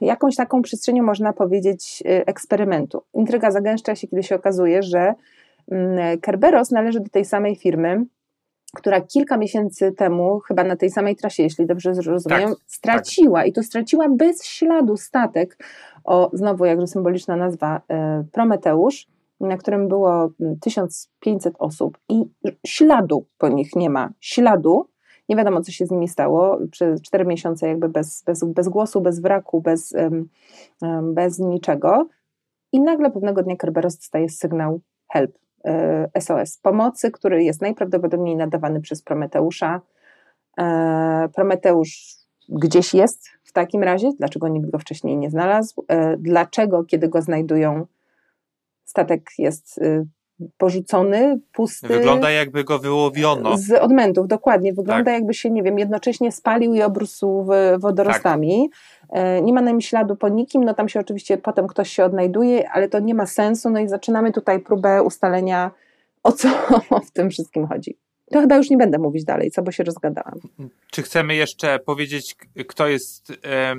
jakąś 0.00 0.36
taką 0.36 0.62
przestrzenią, 0.62 1.02
można 1.02 1.32
powiedzieć, 1.32 2.02
eksperymentu. 2.04 3.02
Intryga 3.14 3.50
zagęszcza 3.50 3.94
się, 3.94 4.08
kiedy 4.08 4.22
się 4.22 4.34
okazuje, 4.34 4.82
że 4.82 5.14
mm, 5.70 6.20
Kerberos 6.20 6.70
należy 6.70 7.00
do 7.00 7.10
tej 7.10 7.24
samej 7.24 7.56
firmy, 7.56 8.04
która 8.74 9.00
kilka 9.00 9.36
miesięcy 9.36 9.92
temu, 9.92 10.40
chyba 10.40 10.64
na 10.64 10.76
tej 10.76 10.90
samej 10.90 11.16
trasie, 11.16 11.42
jeśli 11.42 11.66
dobrze 11.66 11.94
zrozumiem, 11.94 12.48
tak, 12.48 12.58
straciła 12.66 13.38
tak. 13.38 13.48
i 13.48 13.52
to 13.52 13.62
straciła 13.62 14.08
bez 14.08 14.44
śladu 14.44 14.96
statek 14.96 15.64
o 16.04 16.30
znowu 16.32 16.64
jakże 16.64 16.86
symboliczna 16.86 17.36
nazwa 17.36 17.80
Prometeusz, 18.32 19.06
na 19.46 19.56
którym 19.56 19.88
było 19.88 20.30
1500 20.60 21.54
osób 21.58 21.98
i 22.08 22.24
śladu 22.66 23.26
po 23.38 23.48
nich 23.48 23.76
nie 23.76 23.90
ma. 23.90 24.10
Śladu. 24.20 24.88
Nie 25.28 25.36
wiadomo, 25.36 25.60
co 25.60 25.72
się 25.72 25.86
z 25.86 25.90
nimi 25.90 26.08
stało. 26.08 26.58
Przez 26.70 27.02
4 27.02 27.24
miesiące 27.24 27.68
jakby 27.68 27.88
bez, 27.88 28.22
bez, 28.26 28.44
bez 28.44 28.68
głosu, 28.68 29.00
bez 29.00 29.20
wraku, 29.20 29.60
bez, 29.60 29.94
bez 31.02 31.38
niczego. 31.38 32.08
I 32.72 32.80
nagle 32.80 33.10
pewnego 33.10 33.42
dnia 33.42 33.56
Kerberos 33.56 33.96
dostaje 33.96 34.28
sygnał 34.28 34.80
help, 35.08 35.38
SOS 36.20 36.56
e, 36.56 36.60
pomocy, 36.62 37.10
który 37.10 37.44
jest 37.44 37.62
najprawdopodobniej 37.62 38.36
nadawany 38.36 38.80
przez 38.80 39.02
Prometeusza. 39.02 39.80
E, 40.58 41.28
Prometeusz 41.34 42.16
gdzieś 42.48 42.94
jest 42.94 43.28
w 43.44 43.52
takim 43.52 43.82
razie, 43.82 44.12
dlaczego 44.18 44.48
nikt 44.48 44.70
go 44.70 44.78
wcześniej 44.78 45.16
nie 45.16 45.30
znalazł, 45.30 45.84
e, 45.88 46.16
dlaczego 46.16 46.84
kiedy 46.84 47.08
go 47.08 47.22
znajdują 47.22 47.86
statek 48.92 49.30
jest 49.38 49.80
porzucony, 50.56 51.40
pusty. 51.52 51.88
Wygląda 51.88 52.30
jakby 52.30 52.64
go 52.64 52.78
wyłowiono. 52.78 53.58
Z 53.58 53.72
odmętów, 53.72 54.28
dokładnie. 54.28 54.72
Wygląda 54.72 55.04
tak. 55.04 55.14
jakby 55.14 55.34
się, 55.34 55.50
nie 55.50 55.62
wiem, 55.62 55.78
jednocześnie 55.78 56.32
spalił 56.32 56.74
i 56.74 56.82
obrósł 56.82 57.46
wodorostami. 57.78 58.70
Tak. 59.08 59.42
Nie 59.42 59.52
ma 59.52 59.60
na 59.60 59.70
nim 59.70 59.80
śladu 59.80 60.16
po 60.16 60.28
nikim, 60.28 60.64
no 60.64 60.74
tam 60.74 60.88
się 60.88 61.00
oczywiście 61.00 61.38
potem 61.38 61.66
ktoś 61.66 61.90
się 61.90 62.04
odnajduje, 62.04 62.70
ale 62.70 62.88
to 62.88 63.00
nie 63.00 63.14
ma 63.14 63.26
sensu, 63.26 63.70
no 63.70 63.80
i 63.80 63.88
zaczynamy 63.88 64.32
tutaj 64.32 64.60
próbę 64.60 65.02
ustalenia, 65.02 65.70
o 66.22 66.32
co 66.32 66.48
w 67.08 67.10
tym 67.10 67.30
wszystkim 67.30 67.66
chodzi. 67.66 67.98
To 68.32 68.40
chyba 68.40 68.56
już 68.56 68.70
nie 68.70 68.76
będę 68.76 68.98
mówić 68.98 69.24
dalej, 69.24 69.50
co, 69.50 69.62
bo 69.62 69.72
się 69.72 69.84
rozgadałam. 69.84 70.40
Czy 70.90 71.02
chcemy 71.02 71.34
jeszcze 71.34 71.78
powiedzieć, 71.78 72.36
kto 72.68 72.86
jest 72.86 73.32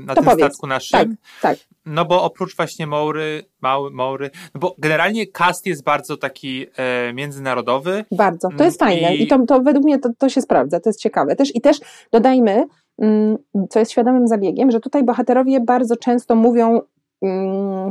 na 0.06 0.16
to 0.16 0.22
tym 0.22 0.32
powiedz. 0.32 0.46
statku 0.46 0.68
naszym? 0.68 1.00
Tak, 1.00 1.08
tak. 1.42 1.58
No 1.86 2.06
bo 2.06 2.24
oprócz 2.24 2.56
właśnie 2.56 2.88
Maury, 2.88 3.44
Mały, 3.62 3.92
Maury, 3.92 4.30
no 4.54 4.60
bo 4.60 4.76
generalnie 4.78 5.28
cast 5.28 5.66
jest 5.66 5.84
bardzo 5.84 6.18
taki 6.18 6.66
e, 6.78 7.14
międzynarodowy. 7.14 8.06
Bardzo, 8.12 8.50
to 8.58 8.64
jest 8.64 8.80
fajne 8.80 9.16
i, 9.16 9.24
i 9.24 9.28
to, 9.28 9.46
to 9.46 9.62
według 9.62 9.86
mnie 9.86 10.00
to, 10.00 10.10
to 10.18 10.30
się 10.30 10.42
sprawdza, 10.42 10.80
to 10.80 10.90
jest 10.90 11.00
ciekawe. 11.00 11.36
Też, 11.36 11.56
I 11.56 11.62
też 11.62 11.80
dodajmy, 12.12 12.66
mm, 13.00 13.38
co 13.70 13.80
jest 13.80 13.92
świadomym 13.92 14.28
zabiegiem, 14.28 14.72
że 14.72 14.80
tutaj 14.80 15.04
bohaterowie 15.04 15.60
bardzo 15.60 15.96
często 15.96 16.36
mówią 16.36 16.82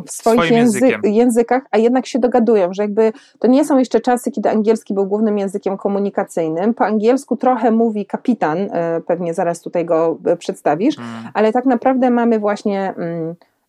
w 0.06 0.10
swoich 0.10 0.50
język, 0.50 0.98
językach, 1.04 1.62
a 1.70 1.78
jednak 1.78 2.06
się 2.06 2.18
dogadują, 2.18 2.74
że 2.74 2.82
jakby 2.82 3.12
to 3.38 3.48
nie 3.48 3.64
są 3.64 3.78
jeszcze 3.78 4.00
czasy, 4.00 4.30
kiedy 4.30 4.50
angielski 4.50 4.94
był 4.94 5.06
głównym 5.06 5.38
językiem 5.38 5.76
komunikacyjnym. 5.76 6.74
Po 6.74 6.84
angielsku 6.84 7.36
trochę 7.36 7.70
mówi 7.70 8.06
kapitan, 8.06 8.58
e, 8.58 9.00
pewnie 9.06 9.34
zaraz 9.34 9.60
tutaj 9.60 9.84
go 9.84 10.18
e, 10.26 10.36
przedstawisz, 10.36 10.96
hmm. 10.96 11.30
ale 11.34 11.52
tak 11.52 11.66
naprawdę 11.66 12.10
mamy 12.10 12.38
właśnie 12.38 12.94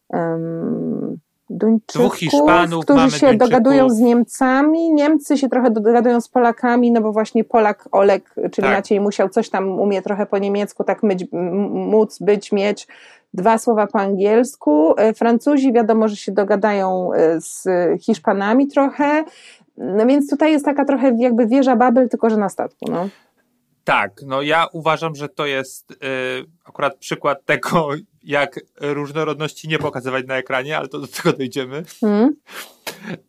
um, 0.10 1.18
Duńczyków, 1.54 2.16
Hiszpanów, 2.16 2.86
którzy 2.86 3.12
się 3.12 3.28
Duńczyków. 3.28 3.38
dogadują 3.38 3.90
z 3.90 4.00
Niemcami, 4.00 4.94
Niemcy 4.94 5.38
się 5.38 5.50
trochę 5.50 5.72
dogadują 5.72 6.22
z 6.22 6.28
Polakami, 6.28 6.92
no 6.92 7.02
bo 7.02 7.12
właśnie 7.12 7.44
Polak 7.44 7.90
Olek, 7.92 8.36
czyli 8.36 8.68
tak. 8.68 8.78
Maciej 8.78 9.00
musiał 9.00 9.30
coś 9.30 9.50
tam 9.50 9.80
umie 9.80 10.02
trochę 10.02 10.26
po 10.26 10.38
niemiecku, 10.38 10.84
tak 10.84 11.04
myć, 11.04 11.26
móc, 11.72 12.20
być, 12.20 12.52
mieć, 12.52 12.88
dwa 13.34 13.58
słowa 13.58 13.88
po 13.88 14.00
angielsku. 14.00 14.94
E, 14.98 15.14
Francuzi 15.14 15.74
wiadomo, 15.74 16.08
że 16.08 16.16
się 16.16 16.32
dogadają 16.32 17.14
e, 17.14 17.42
z 17.42 17.68
Hiszpanami 18.02 18.68
trochę. 18.68 19.24
No 19.78 20.06
więc 20.06 20.30
tutaj 20.30 20.52
jest 20.52 20.66
taka 20.66 20.86
trochę 20.86 21.16
jakby 21.18 21.48
wieża 21.48 21.76
Babel, 21.76 22.10
tylko 22.10 22.30
że 22.30 22.38
na 22.38 22.50
statku. 22.50 22.86
No. 22.92 23.10
Tak, 23.84 24.22
no 24.26 24.42
ja 24.42 24.68
uważam, 24.72 25.16
że 25.16 25.30
to 25.30 25.46
jest 25.46 25.92
y, 25.92 25.96
akurat 26.66 26.98
przykład 26.98 27.46
tego, 27.46 27.90
jak 28.24 28.60
różnorodności 28.82 29.68
nie 29.68 29.80
pokazywać 29.80 30.26
na 30.28 30.38
ekranie, 30.38 30.78
ale 30.78 30.88
to 30.88 31.00
do 31.00 31.08
tego 31.08 31.34
dojdziemy. 31.34 31.84
Mm. 32.02 32.36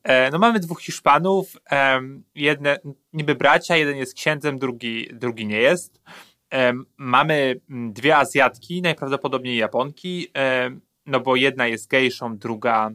E, 0.03 0.31
no 0.31 0.39
mamy 0.39 0.61
dwóch 0.61 0.83
Hiszpanów, 0.83 1.57
e, 1.71 2.01
jedne 2.35 2.79
niby 3.13 3.35
bracia, 3.35 3.77
jeden 3.77 3.97
jest 3.97 4.15
księdzem, 4.15 4.59
drugi, 4.59 5.09
drugi 5.13 5.47
nie 5.47 5.61
jest. 5.61 6.01
Mamy 6.97 7.61
mm, 7.71 7.93
dwie 7.93 8.17
Azjatki, 8.17 8.83
najprawdopodobniej 8.83 9.57
Japonki, 9.57 10.33
no 11.07 11.21
bo 11.21 11.37
jedna 11.37 11.67
jest 11.67 11.89
gejszą, 11.89 12.39
druga 12.39 12.91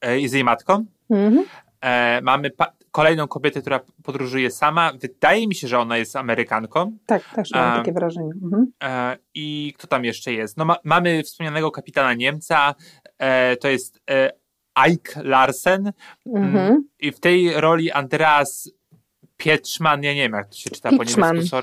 e, 0.00 0.20
jest 0.20 0.34
jej 0.34 0.44
matką. 0.44 0.86
Mhm. 1.10 1.44
E, 1.80 2.20
mamy 2.22 2.50
kolejną 2.90 3.28
kobietę, 3.28 3.60
która 3.60 3.80
podróżuje 4.02 4.50
sama. 4.50 4.92
Wydaje 4.92 5.48
mi 5.48 5.54
się, 5.54 5.68
że 5.68 5.78
ona 5.78 5.96
jest 5.96 6.16
Amerykanką. 6.16 6.96
Tak, 7.06 7.22
też 7.34 7.50
mam 7.50 7.78
takie 7.78 7.92
wrażenie. 7.92 8.30
Mhm. 8.42 8.72
E, 8.82 9.16
I 9.34 9.74
kto 9.78 9.86
tam 9.86 10.04
jeszcze 10.04 10.32
jest? 10.32 10.56
No 10.56 10.64
ma, 10.64 10.76
mamy 10.84 11.22
wspomnianego 11.22 11.70
kapitana 11.70 12.14
Niemca, 12.14 12.74
to 13.60 13.68
jest 13.68 14.00
Ike 14.88 15.22
Larsen. 15.22 15.92
Mhm. 16.26 16.56
Mm, 16.56 16.88
I 17.00 17.12
w 17.12 17.20
tej 17.20 17.60
roli 17.60 17.92
Andreas 17.92 18.70
Pietrzman, 19.36 20.02
ja 20.02 20.14
nie 20.14 20.22
wiem 20.22 20.32
jak 20.32 20.48
to 20.48 20.56
się 20.56 20.70
czyta 20.70 20.90
Pieczman. 20.90 21.30
po 21.30 21.34
niemiecku. 21.34 21.56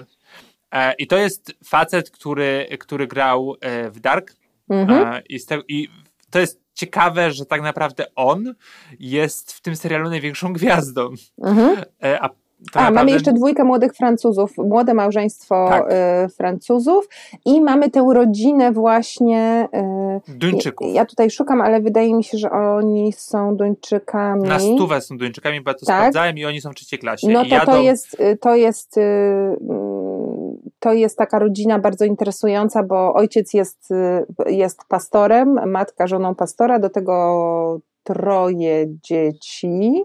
E, 0.74 0.94
I 0.94 1.08
to 1.08 1.18
jest 1.18 1.54
facet, 1.66 2.12
który, 2.12 2.68
który 2.80 3.08
grał 3.08 3.56
e, 3.62 3.90
w 3.90 4.00
Dark. 4.00 4.36
Mhm. 4.70 5.08
E, 5.08 5.22
I, 5.30 5.46
te, 5.46 5.60
I 5.68 5.90
to 6.30 6.40
jest 6.40 6.63
ciekawe, 6.74 7.32
że 7.32 7.46
tak 7.46 7.62
naprawdę 7.62 8.06
on 8.16 8.56
jest 9.00 9.52
w 9.52 9.62
tym 9.62 9.76
serialu 9.76 10.10
największą 10.10 10.54
gwiazdą. 10.54 11.10
Mhm. 11.44 11.84
A 12.22 12.30
a, 12.64 12.66
naprawdę... 12.66 13.00
mamy 13.00 13.12
jeszcze 13.12 13.34
dwójkę 13.34 13.64
młodych 13.64 13.94
Francuzów, 13.94 14.58
młode 14.58 14.94
małżeństwo 14.94 15.66
tak. 15.70 15.84
y, 16.26 16.30
Francuzów 16.30 17.08
i 17.46 17.62
mamy 17.62 17.90
tę 17.90 18.06
rodzinę 18.14 18.72
właśnie 18.72 19.68
y, 20.28 20.38
Duńczyków. 20.38 20.88
Ja, 20.88 20.94
ja, 20.94 21.06
tutaj 21.06 21.32
szukam, 21.32 21.62
ale 21.62 21.82
wydaje 21.82 22.14
mi 22.14 22.24
się, 22.24 22.38
że 22.38 22.52
oni 22.52 23.14
są 23.14 23.56
Duńczykami. 23.56 24.50
Na 24.50 24.60
stówę 24.60 25.02
są 25.02 25.18
Duńczykami, 25.18 25.62
bo 25.62 25.70
ja 25.70 25.74
to 25.74 25.86
tak? 25.86 25.98
sprawdzałem 25.98 26.38
i 26.38 26.46
oni 26.46 26.62
są 26.62 26.72
w 26.72 26.76
trzeciej 26.76 27.00
klasie. 27.00 27.28
No 27.28 27.44
to, 27.44 27.50
jadą... 27.50 27.72
to 27.72 27.82
jest, 27.82 28.18
to 28.42 28.56
jest 28.56 28.98
y, 28.98 29.02
to 30.84 30.94
jest 30.94 31.18
taka 31.18 31.40
rodzina 31.40 31.80
bardzo 31.80 32.06
interesująca, 32.06 32.84
bo 32.84 33.14
ojciec 33.14 33.54
jest, 33.54 33.90
jest 34.46 34.80
pastorem, 34.88 35.72
matka 35.72 36.08
żoną 36.08 36.36
pastora, 36.36 36.80
do 36.80 36.90
tego 36.90 37.80
troje 38.04 38.86
dzieci. 38.88 40.04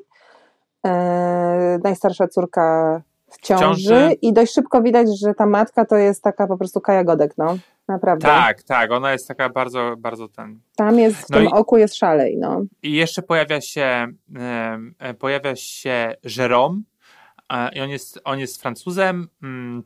E, 0.86 1.78
najstarsza 1.84 2.28
córka 2.28 3.00
w 3.30 3.40
ciąży, 3.40 3.64
ciąży, 3.64 4.12
i 4.22 4.32
dość 4.32 4.54
szybko 4.54 4.82
widać, 4.82 5.20
że 5.20 5.34
ta 5.34 5.46
matka 5.46 5.84
to 5.84 5.96
jest 5.96 6.22
taka 6.22 6.46
po 6.46 6.56
prostu 6.58 6.80
Kaja 6.80 7.04
Godek, 7.04 7.34
no. 7.38 7.58
Naprawdę. 7.88 8.26
Tak, 8.28 8.62
tak, 8.62 8.90
ona 8.92 9.12
jest 9.12 9.28
taka 9.28 9.48
bardzo, 9.48 9.94
bardzo 9.98 10.28
ten... 10.28 10.60
Tam 10.76 10.98
jest, 10.98 11.16
w 11.16 11.30
no 11.30 11.36
tym 11.36 11.46
i, 11.46 11.52
oku 11.52 11.78
jest 11.78 11.94
szalej, 11.94 12.36
no. 12.36 12.62
I 12.82 12.92
jeszcze 12.92 13.22
pojawia 13.22 13.60
się, 13.60 14.06
e, 14.98 15.14
pojawia 15.14 15.56
się 15.56 16.14
Jérôme 16.24 16.80
e, 17.48 17.70
i 17.74 17.80
on 17.80 17.90
jest, 17.90 18.20
on 18.24 18.38
jest 18.38 18.62
Francuzem, 18.62 19.28
mm, 19.42 19.82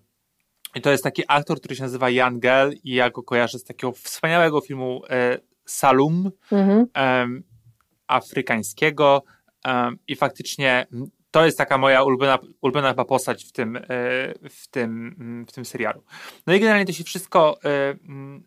i 0.75 0.81
to 0.81 0.91
jest 0.91 1.05
taki 1.05 1.23
aktor, 1.29 1.59
który 1.59 1.77
się 1.77 1.83
nazywa 1.83 2.11
Jan 2.11 2.41
Gell 2.41 2.75
i 2.85 2.95
ja 2.95 3.11
go 3.11 3.23
kojarzę 3.23 3.59
z 3.59 3.65
takiego 3.65 3.93
wspaniałego 3.93 4.61
filmu 4.61 5.03
e, 5.11 5.39
Salum, 5.65 6.31
mhm. 6.53 6.87
e, 6.97 7.27
afrykańskiego 8.07 9.23
e, 9.67 9.91
i 10.09 10.17
faktycznie 10.17 10.87
to 11.33 11.45
jest 11.45 11.59
taka 11.59 11.79
moja 11.79 12.03
ulubiona, 12.03 12.39
ulubiona 12.63 12.95
postać 12.95 13.45
w 13.45 13.53
tym, 13.53 13.77
e, 13.77 13.81
w, 14.51 14.69
tym, 14.71 15.45
w 15.49 15.53
tym 15.53 15.65
serialu. 15.65 16.03
No 16.47 16.55
i 16.55 16.61
generalnie 16.61 16.87
to 16.87 16.93
się 16.93 17.05
wszystko. 17.05 17.59
E, 17.65 17.95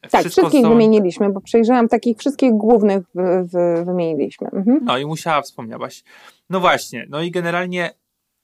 tak, 0.09 0.21
wszystko 0.21 0.41
wszystkich 0.41 0.61
są... 0.61 0.69
wymieniliśmy, 0.69 1.29
bo 1.29 1.41
przejrzałam 1.41 1.87
takich 1.87 2.17
wszystkich 2.17 2.51
głównych 2.51 3.03
w, 3.15 3.47
w, 3.51 3.85
wymieniliśmy. 3.85 4.47
Mhm. 4.53 4.79
No 4.83 4.97
i 4.97 5.05
musiała, 5.05 5.41
wspomniałaś. 5.41 6.03
No 6.49 6.59
właśnie, 6.59 7.05
no 7.09 7.21
i 7.21 7.31
generalnie 7.31 7.93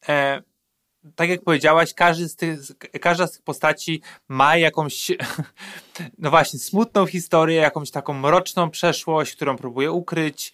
e, 0.10 0.42
tak 1.16 1.30
jak 1.30 1.44
powiedziałaś, 1.44 1.94
każdy 1.94 2.30
z 2.30 2.36
tych, 2.36 2.60
każda 3.02 3.28
z 3.28 3.32
tych 3.32 3.42
postaci 3.42 4.02
ma 4.28 4.58
jakąś, 4.58 5.12
no 6.18 6.30
właśnie, 6.30 6.60
smutną 6.60 7.06
historię, 7.06 7.58
jakąś 7.58 7.92
taką 7.92 8.14
mroczną 8.14 8.70
przeszłość, 8.70 9.36
którą 9.36 9.58
próbuje 9.58 9.92
ukryć. 9.92 10.54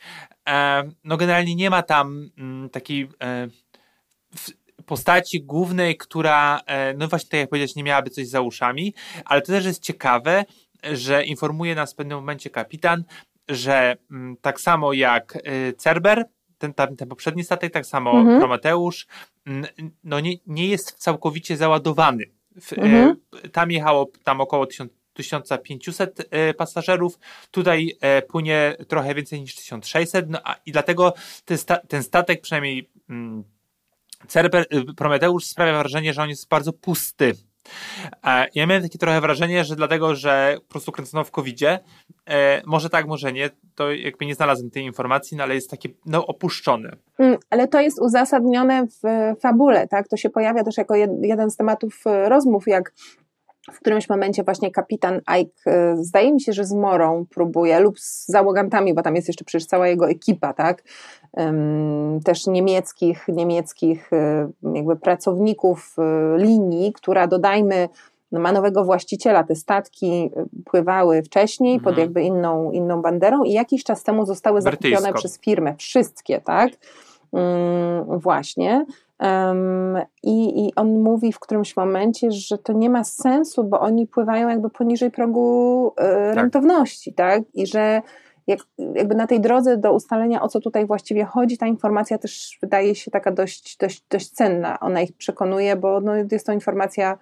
E, 0.49 0.83
no 1.03 1.17
generalnie 1.17 1.55
nie 1.55 1.69
ma 1.69 1.83
tam 1.83 2.29
mm, 2.37 2.69
takiej 2.69 3.09
e, 3.23 3.47
postaci 4.85 5.43
głównej, 5.43 5.97
która, 5.97 6.61
e, 6.65 6.93
no 6.93 7.07
właśnie 7.07 7.29
tak 7.29 7.39
jak 7.39 7.49
powiedziałeś, 7.49 7.75
nie 7.75 7.83
miałaby 7.83 8.09
coś 8.09 8.27
za 8.27 8.41
uszami, 8.41 8.93
ale 9.25 9.41
to 9.41 9.47
też 9.47 9.65
jest 9.65 9.83
ciekawe, 9.83 10.45
że 10.83 11.25
informuje 11.25 11.75
nas 11.75 11.93
w 11.93 11.95
pewnym 11.95 12.17
momencie 12.17 12.49
kapitan, 12.49 13.03
że 13.49 13.97
mm, 14.11 14.37
tak 14.41 14.61
samo 14.61 14.93
jak 14.93 15.37
Cerber, 15.77 16.25
ten, 16.57 16.73
ten, 16.73 16.95
ten 16.95 17.09
poprzedni 17.09 17.43
statek, 17.43 17.73
tak 17.73 17.85
samo 17.85 18.11
mhm. 18.11 18.39
Prometeusz, 18.39 19.07
no 20.03 20.19
nie, 20.19 20.33
nie 20.47 20.67
jest 20.67 20.91
całkowicie 20.91 21.57
załadowany. 21.57 22.23
Mhm. 22.77 23.15
Tam 23.51 23.71
jechało 23.71 24.11
tam 24.23 24.41
około 24.41 24.65
1000 24.65 24.91
1500 25.17 26.27
e, 26.31 26.53
pasażerów, 26.53 27.19
tutaj 27.51 27.97
e, 28.01 28.21
płynie 28.21 28.75
trochę 28.87 29.15
więcej 29.15 29.41
niż 29.41 29.55
1600 29.55 30.29
no, 30.29 30.39
a, 30.43 30.55
i 30.65 30.71
dlatego 30.71 31.13
ten, 31.45 31.57
sta, 31.57 31.77
ten 31.77 32.03
statek, 32.03 32.41
przynajmniej 32.41 32.89
mm, 33.09 33.43
Cerber, 34.27 34.65
y, 34.73 34.93
Prometeusz 34.93 35.45
sprawia 35.45 35.79
wrażenie, 35.79 36.13
że 36.13 36.21
on 36.21 36.29
jest 36.29 36.47
bardzo 36.47 36.73
pusty. 36.73 37.33
Ja 38.55 38.67
miałem 38.67 38.83
takie 38.83 38.97
trochę 38.97 39.21
wrażenie, 39.21 39.63
że 39.63 39.75
dlatego, 39.75 40.15
że 40.15 40.57
po 40.59 40.71
prostu 40.71 40.91
kręcono 40.91 41.23
w 41.23 41.31
COVID-zie, 41.31 41.79
e, 42.29 42.61
może 42.65 42.89
tak, 42.89 43.07
może 43.07 43.33
nie, 43.33 43.49
to 43.75 43.91
jakby 43.91 44.25
nie 44.25 44.35
znalazłem 44.35 44.71
tej 44.71 44.83
informacji, 44.83 45.37
no 45.37 45.43
ale 45.43 45.55
jest 45.55 45.69
taki 45.69 45.95
no, 46.05 46.27
opuszczony. 46.27 46.91
Mm, 47.19 47.37
ale 47.49 47.67
to 47.67 47.81
jest 47.81 48.01
uzasadnione 48.01 48.87
w 48.87 49.01
fabule, 49.41 49.87
tak? 49.87 50.07
To 50.07 50.17
się 50.17 50.29
pojawia 50.29 50.63
też 50.63 50.77
jako 50.77 50.95
jeden 51.21 51.51
z 51.51 51.55
tematów 51.55 52.01
e, 52.05 52.29
rozmów, 52.29 52.67
jak 52.67 52.93
w 53.71 53.79
którymś 53.79 54.09
momencie 54.09 54.43
właśnie 54.43 54.71
kapitan 54.71 55.21
Ike, 55.39 55.71
e, 55.71 55.97
zdaje 55.97 56.33
mi 56.33 56.41
się, 56.41 56.53
że 56.53 56.65
z 56.65 56.73
Morą 56.73 57.25
próbuje, 57.29 57.79
lub 57.79 57.99
z 57.99 58.27
załogantami, 58.27 58.93
bo 58.93 59.01
tam 59.01 59.15
jest 59.15 59.27
jeszcze 59.27 59.45
przecież 59.45 59.67
cała 59.67 59.87
jego 59.87 60.09
ekipa, 60.09 60.53
tak? 60.53 60.83
też 62.25 62.47
niemieckich, 62.47 63.25
niemieckich 63.27 64.13
e, 64.13 64.49
jakby 64.73 64.95
pracowników 64.95 65.95
e, 65.97 66.37
linii, 66.37 66.93
która 66.93 67.27
dodajmy 67.27 67.89
ma 68.31 68.51
nowego 68.51 68.83
właściciela. 68.83 69.43
Te 69.43 69.55
statki 69.55 70.31
pływały 70.65 71.23
wcześniej 71.23 71.75
mhm. 71.75 71.83
pod 71.83 71.99
jakby 71.99 72.21
inną, 72.21 72.71
inną 72.71 73.01
banderą 73.01 73.43
i 73.43 73.51
jakiś 73.51 73.83
czas 73.83 74.03
temu 74.03 74.25
zostały 74.25 74.61
zakupione 74.61 75.13
przez 75.13 75.39
firmę. 75.39 75.75
Wszystkie, 75.77 76.41
tak? 76.41 76.71
właśnie. 78.07 78.85
Um, 79.19 79.97
i, 80.23 80.65
I 80.65 80.75
on 80.75 80.99
mówi 80.99 81.33
w 81.33 81.39
którymś 81.39 81.75
momencie, 81.77 82.31
że 82.31 82.57
to 82.57 82.73
nie 82.73 82.89
ma 82.89 83.03
sensu, 83.03 83.63
bo 83.63 83.79
oni 83.79 84.07
pływają 84.07 84.49
jakby 84.49 84.69
poniżej 84.69 85.11
progu 85.11 85.87
y, 86.31 86.35
rentowności, 86.35 87.13
tak? 87.13 87.43
I 87.53 87.67
że 87.67 88.01
jak, 88.47 88.59
jakby 88.95 89.15
na 89.15 89.27
tej 89.27 89.41
drodze 89.41 89.77
do 89.77 89.93
ustalenia, 89.93 90.41
o 90.41 90.47
co 90.47 90.59
tutaj 90.59 90.85
właściwie 90.85 91.25
chodzi, 91.25 91.57
ta 91.57 91.67
informacja 91.67 92.17
też 92.17 92.57
wydaje 92.61 92.95
się 92.95 93.11
taka 93.11 93.31
dość, 93.31 93.77
dość, 93.77 94.03
dość 94.09 94.29
cenna. 94.29 94.79
Ona 94.79 95.01
ich 95.01 95.13
przekonuje, 95.13 95.75
bo 95.75 96.01
no, 96.01 96.13
jest 96.31 96.45
to 96.45 96.51
informacja 96.51 97.17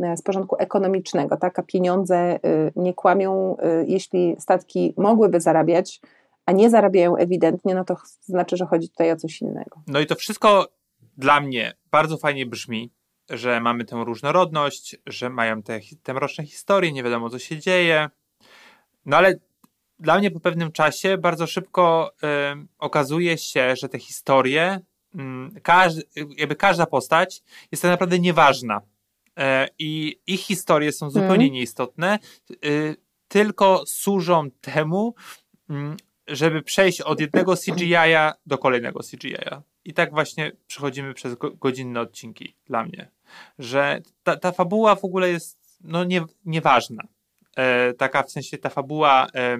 e, 0.00 0.16
z 0.16 0.22
porządku 0.22 0.56
ekonomicznego, 0.58 1.36
tak? 1.36 1.58
A 1.58 1.62
pieniądze 1.62 2.36
y, 2.36 2.72
nie 2.76 2.94
kłamią. 2.94 3.56
Y, 3.56 3.84
jeśli 3.86 4.36
statki 4.38 4.94
mogłyby 4.96 5.40
zarabiać, 5.40 6.00
a 6.46 6.52
nie 6.52 6.70
zarabiają 6.70 7.16
ewidentnie, 7.16 7.74
no 7.74 7.84
to 7.84 7.96
znaczy, 8.20 8.56
że 8.56 8.66
chodzi 8.66 8.88
tutaj 8.88 9.12
o 9.12 9.16
coś 9.16 9.42
innego. 9.42 9.80
No 9.86 10.00
i 10.00 10.06
to 10.06 10.14
wszystko 10.14 10.66
dla 11.18 11.40
mnie 11.40 11.74
bardzo 11.90 12.16
fajnie 12.16 12.46
brzmi, 12.46 12.90
że 13.30 13.60
mamy 13.60 13.84
tę 13.84 14.04
różnorodność, 14.04 14.96
że 15.06 15.30
mają 15.30 15.62
te, 15.62 15.80
te 16.02 16.14
mroczne 16.14 16.46
historie, 16.46 16.92
nie 16.92 17.02
wiadomo 17.02 17.30
co 17.30 17.38
się 17.38 17.58
dzieje. 17.58 18.10
No 19.06 19.16
ale 19.16 19.34
dla 19.98 20.18
mnie 20.18 20.30
po 20.30 20.40
pewnym 20.40 20.72
czasie 20.72 21.18
bardzo 21.18 21.46
szybko 21.46 22.12
y, 22.54 22.66
okazuje 22.78 23.38
się, 23.38 23.76
że 23.76 23.88
te 23.88 23.98
historie, 23.98 24.80
y, 25.56 25.60
każdy, 25.60 26.02
jakby 26.36 26.56
każda 26.56 26.86
postać 26.86 27.42
jest 27.72 27.82
tak 27.82 27.90
naprawdę 27.90 28.18
nieważna. 28.18 28.80
Y, 28.80 29.42
I 29.78 30.20
ich 30.26 30.40
historie 30.40 30.92
są 30.92 31.10
zupełnie 31.10 31.44
mm. 31.44 31.52
nieistotne, 31.52 32.18
y, 32.64 32.96
tylko 33.28 33.82
służą 33.86 34.50
temu, 34.60 35.14
mm, 35.70 35.96
żeby 36.26 36.62
przejść 36.62 37.00
od 37.00 37.20
jednego 37.20 37.56
CGI-a 37.56 38.34
do 38.46 38.58
kolejnego 38.58 39.00
CGI-a. 39.00 39.62
I 39.88 39.94
tak 39.94 40.10
właśnie 40.10 40.52
przechodzimy 40.66 41.14
przez 41.14 41.34
go, 41.34 41.50
godzinne 41.50 42.00
odcinki 42.00 42.56
dla 42.66 42.84
mnie. 42.84 43.10
Że 43.58 44.00
ta, 44.22 44.36
ta 44.36 44.52
fabuła 44.52 44.94
w 44.94 45.04
ogóle 45.04 45.30
jest 45.30 45.78
no, 45.80 46.04
nie, 46.04 46.24
nieważna. 46.44 47.02
E, 47.56 47.94
taka 47.94 48.22
w 48.22 48.30
sensie 48.30 48.58
ta 48.58 48.68
fabuła 48.68 49.26
e, 49.34 49.58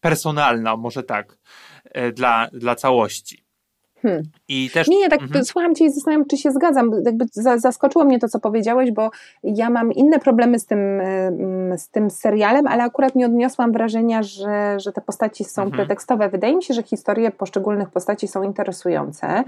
personalna, 0.00 0.76
może 0.76 1.02
tak, 1.02 1.38
e, 1.84 2.12
dla, 2.12 2.48
dla 2.52 2.74
całości. 2.74 3.44
Hmm. 4.02 4.22
I 4.48 4.70
też... 4.70 4.88
Nie, 4.88 4.98
nie, 4.98 5.08
tak 5.08 5.22
mhm. 5.22 5.44
słucham 5.44 5.74
Cię 5.74 5.84
i 5.84 5.90
zastanawiam, 5.90 6.26
czy 6.26 6.36
się 6.36 6.50
zgadzam. 6.50 6.90
Jakby 7.04 7.24
zaskoczyło 7.56 8.04
mnie 8.04 8.18
to, 8.18 8.28
co 8.28 8.40
powiedziałeś, 8.40 8.92
bo 8.92 9.10
ja 9.42 9.70
mam 9.70 9.92
inne 9.92 10.18
problemy 10.18 10.58
z 10.58 10.66
tym, 10.66 11.00
z 11.76 11.88
tym 11.88 12.10
serialem, 12.10 12.66
ale 12.66 12.82
akurat 12.82 13.14
nie 13.14 13.26
odniosłam 13.26 13.72
wrażenia, 13.72 14.22
że, 14.22 14.80
że 14.80 14.92
te 14.92 15.00
postaci 15.00 15.44
są 15.44 15.62
mhm. 15.62 15.76
pretekstowe. 15.76 16.28
Wydaje 16.28 16.56
mi 16.56 16.62
się, 16.62 16.74
że 16.74 16.82
historie 16.82 17.30
poszczególnych 17.30 17.90
postaci 17.90 18.28
są 18.28 18.42
interesujące. 18.42 19.44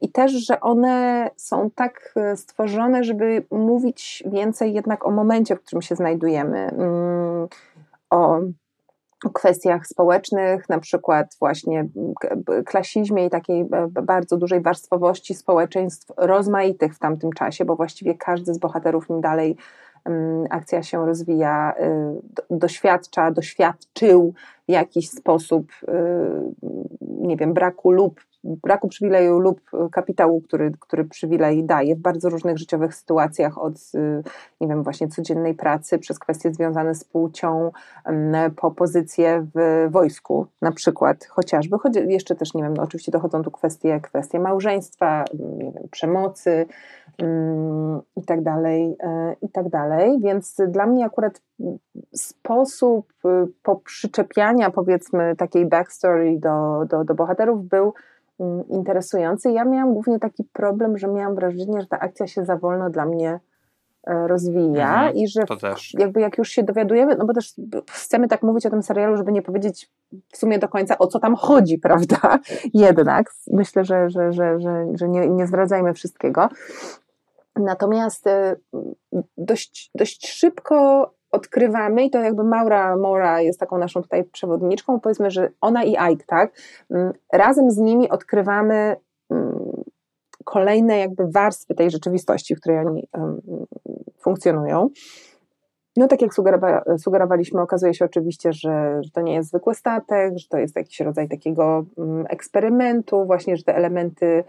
I 0.00 0.12
też, 0.12 0.32
że 0.32 0.60
one 0.60 1.30
są 1.36 1.70
tak 1.70 2.12
e, 2.16 2.36
stworzone, 2.36 3.04
żeby 3.04 3.44
mówić 3.50 4.24
więcej 4.26 4.74
jednak 4.74 5.06
o 5.06 5.10
momencie, 5.10 5.56
w 5.56 5.60
którym 5.60 5.82
się 5.82 5.94
znajdujemy. 5.94 6.58
Mm, 6.58 7.48
o 8.10 8.40
o 9.24 9.30
kwestiach 9.30 9.86
społecznych, 9.86 10.68
na 10.68 10.78
przykład 10.78 11.36
właśnie 11.40 11.88
klasizmie 12.66 13.26
i 13.26 13.30
takiej 13.30 13.66
bardzo 14.02 14.36
dużej 14.36 14.60
warstwowości 14.60 15.34
społeczeństw 15.34 16.12
rozmaitych 16.16 16.94
w 16.94 16.98
tamtym 16.98 17.32
czasie, 17.32 17.64
bo 17.64 17.76
właściwie 17.76 18.14
każdy 18.14 18.54
z 18.54 18.58
bohaterów 18.58 19.10
im 19.10 19.20
dalej 19.20 19.56
akcja 20.50 20.82
się 20.82 21.06
rozwija, 21.06 21.74
y, 22.50 22.56
doświadcza, 22.58 23.30
doświadczył 23.30 24.34
w 24.68 24.72
jakiś 24.72 25.10
sposób, 25.10 25.72
y, 25.82 25.86
nie 27.02 27.36
wiem, 27.36 27.54
braku 27.54 27.90
lub 27.90 28.20
braku 28.44 28.88
przywileju 28.88 29.38
lub 29.38 29.60
kapitału, 29.92 30.40
który, 30.40 30.72
który 30.80 31.04
przywilej 31.04 31.64
daje 31.64 31.96
w 31.96 31.98
bardzo 31.98 32.28
różnych 32.28 32.58
życiowych 32.58 32.94
sytuacjach, 32.94 33.58
od 33.58 33.74
nie 34.60 34.68
wiem, 34.68 34.82
właśnie 34.82 35.08
codziennej 35.08 35.54
pracy, 35.54 35.98
przez 35.98 36.18
kwestie 36.18 36.54
związane 36.54 36.94
z 36.94 37.04
płcią, 37.04 37.70
po 38.56 38.70
pozycję 38.70 39.46
w 39.54 39.88
wojsku 39.90 40.46
na 40.62 40.72
przykład, 40.72 41.24
chociażby, 41.24 41.78
choć 41.78 41.92
jeszcze 41.96 42.34
też, 42.34 42.54
nie 42.54 42.62
wiem, 42.62 42.74
no 42.74 42.82
oczywiście 42.82 43.12
dochodzą 43.12 43.42
tu 43.42 43.50
kwestie, 43.50 44.00
kwestie 44.00 44.40
małżeństwa, 44.40 45.24
nie 45.58 45.72
wiem, 45.72 45.88
przemocy 45.90 46.66
i 48.16 48.22
tak 48.22 48.42
dalej, 48.42 48.96
e, 49.00 49.34
i 49.42 49.48
tak 49.48 49.68
dalej, 49.68 50.20
więc 50.20 50.56
dla 50.68 50.86
mnie 50.86 51.04
akurat 51.04 51.42
sposób 52.14 53.12
poprzyczepiania 53.62 54.70
powiedzmy 54.70 55.36
takiej 55.36 55.66
backstory 55.66 56.38
do, 56.38 56.84
do, 56.88 57.04
do 57.04 57.14
bohaterów 57.14 57.68
był 57.68 57.92
Mm, 57.92 58.17
interesujący. 58.68 59.52
Ja 59.52 59.64
miałam 59.64 59.94
głównie 59.94 60.18
taki 60.18 60.44
problem, 60.44 60.98
że 60.98 61.08
miałam 61.08 61.34
wrażenie, 61.34 61.80
że 61.80 61.86
ta 61.86 61.98
akcja 61.98 62.26
się 62.26 62.44
za 62.44 62.56
wolno 62.56 62.90
dla 62.90 63.06
mnie 63.06 63.40
e, 64.06 64.28
rozwija 64.28 64.94
mhm, 64.94 65.14
i 65.14 65.28
że 65.28 65.44
jakby 65.94 66.20
jak 66.20 66.38
już 66.38 66.48
się 66.48 66.62
dowiadujemy, 66.62 67.16
no 67.16 67.26
bo 67.26 67.34
też 67.34 67.54
chcemy 67.90 68.28
tak 68.28 68.42
mówić 68.42 68.66
o 68.66 68.70
tym 68.70 68.82
serialu, 68.82 69.16
żeby 69.16 69.32
nie 69.32 69.42
powiedzieć 69.42 69.90
w 70.32 70.36
sumie 70.36 70.58
do 70.58 70.68
końca 70.68 70.98
o 70.98 71.06
co 71.06 71.18
tam 71.18 71.36
chodzi, 71.36 71.78
prawda? 71.88 72.38
Jednak 72.74 73.30
myślę, 73.52 73.84
że, 73.84 74.10
że, 74.10 74.32
że, 74.32 74.60
że, 74.60 74.86
że 74.94 75.08
nie, 75.08 75.28
nie 75.28 75.46
zdradzajmy 75.46 75.94
wszystkiego. 75.94 76.48
Natomiast 77.56 78.26
e, 78.26 78.56
dość, 79.36 79.90
dość 79.94 80.28
szybko 80.28 81.10
odkrywamy, 81.30 82.04
i 82.04 82.10
to 82.10 82.18
jakby 82.18 82.44
Maura 82.44 82.96
Mora 82.96 83.40
jest 83.40 83.60
taką 83.60 83.78
naszą 83.78 84.02
tutaj 84.02 84.24
przewodniczką, 84.24 85.00
powiedzmy, 85.00 85.30
że 85.30 85.50
ona 85.60 85.84
i 85.84 85.96
Ike, 85.96 86.24
tak, 86.26 86.52
mm, 86.90 87.12
razem 87.32 87.70
z 87.70 87.78
nimi 87.78 88.08
odkrywamy 88.08 88.96
mm, 89.30 89.82
kolejne 90.44 90.98
jakby 90.98 91.30
warstwy 91.30 91.74
tej 91.74 91.90
rzeczywistości, 91.90 92.54
w 92.54 92.60
której 92.60 92.78
oni 92.78 93.08
funkcjonują. 94.18 94.90
No 95.96 96.08
tak 96.08 96.22
jak 96.22 96.34
sugerowa 96.34 96.82
sugerowaliśmy, 96.98 97.60
okazuje 97.60 97.94
się 97.94 98.04
oczywiście, 98.04 98.52
że, 98.52 99.00
że 99.02 99.10
to 99.10 99.20
nie 99.20 99.34
jest 99.34 99.48
zwykły 99.48 99.74
statek, 99.74 100.38
że 100.38 100.48
to 100.48 100.58
jest 100.58 100.76
jakiś 100.76 101.00
rodzaj 101.00 101.28
takiego 101.28 101.84
mm, 101.98 102.26
eksperymentu, 102.28 103.26
właśnie, 103.26 103.56
że 103.56 103.62
te 103.62 103.76
elementy 103.76 104.44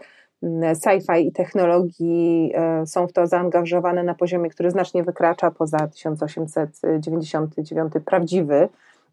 sci-fi 0.74 1.26
i 1.26 1.32
technologii 1.32 2.52
e, 2.54 2.86
są 2.86 3.06
w 3.06 3.12
to 3.12 3.26
zaangażowane 3.26 4.02
na 4.02 4.14
poziomie, 4.14 4.50
który 4.50 4.70
znacznie 4.70 5.04
wykracza 5.04 5.50
poza 5.50 5.88
1899 5.88 7.92
prawdziwy 8.04 8.68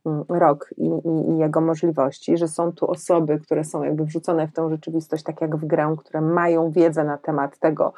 mm, 0.05 0.23
rok 0.29 0.69
i, 0.77 0.85
i, 0.85 1.29
i, 1.29 1.37
jego 1.37 1.61
możliwości, 1.61 2.37
że 2.37 2.47
są 2.47 2.71
tu 2.71 2.91
osoby, 2.91 3.39
które 3.39 3.63
są 3.63 3.83
jakby 3.83 4.05
wrzucone 4.05 4.47
w 4.47 4.53
tą 4.53 4.69
rzeczywistość, 4.69 5.23
tak 5.23 5.41
jak 5.41 5.55
w 5.55 5.65
grę, 5.65 5.95
które 5.97 6.21
mają 6.21 6.71
wiedzę 6.71 7.03
na 7.03 7.17
temat 7.17 7.59
tego, 7.59 7.93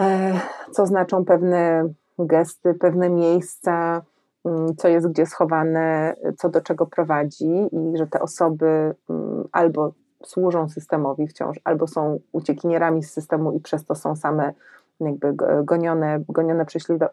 e, 0.00 0.40
co 0.72 0.86
znaczą 0.86 1.24
pewne 1.24 1.88
gesty, 2.18 2.74
pewne 2.74 3.10
miejsca, 3.10 4.02
mm, 4.44 4.76
co 4.76 4.88
jest 4.88 5.08
gdzie 5.08 5.26
schowane, 5.26 6.14
co 6.38 6.48
do 6.48 6.60
czego 6.60 6.86
prowadzi, 6.86 7.68
i 7.72 7.98
że 7.98 8.06
te 8.06 8.20
osoby 8.20 8.94
mm, 9.10 9.48
albo 9.52 9.92
służą 10.24 10.68
systemowi 10.68 11.26
wciąż, 11.28 11.60
albo 11.64 11.86
są 11.86 12.20
uciekinierami 12.32 13.02
z 13.02 13.12
systemu 13.12 13.52
i 13.52 13.60
przez 13.60 13.84
to 13.84 13.94
są 13.94 14.16
same 14.16 14.52
jakby 15.00 15.34
gonione, 15.64 16.20
gonione 16.28 16.66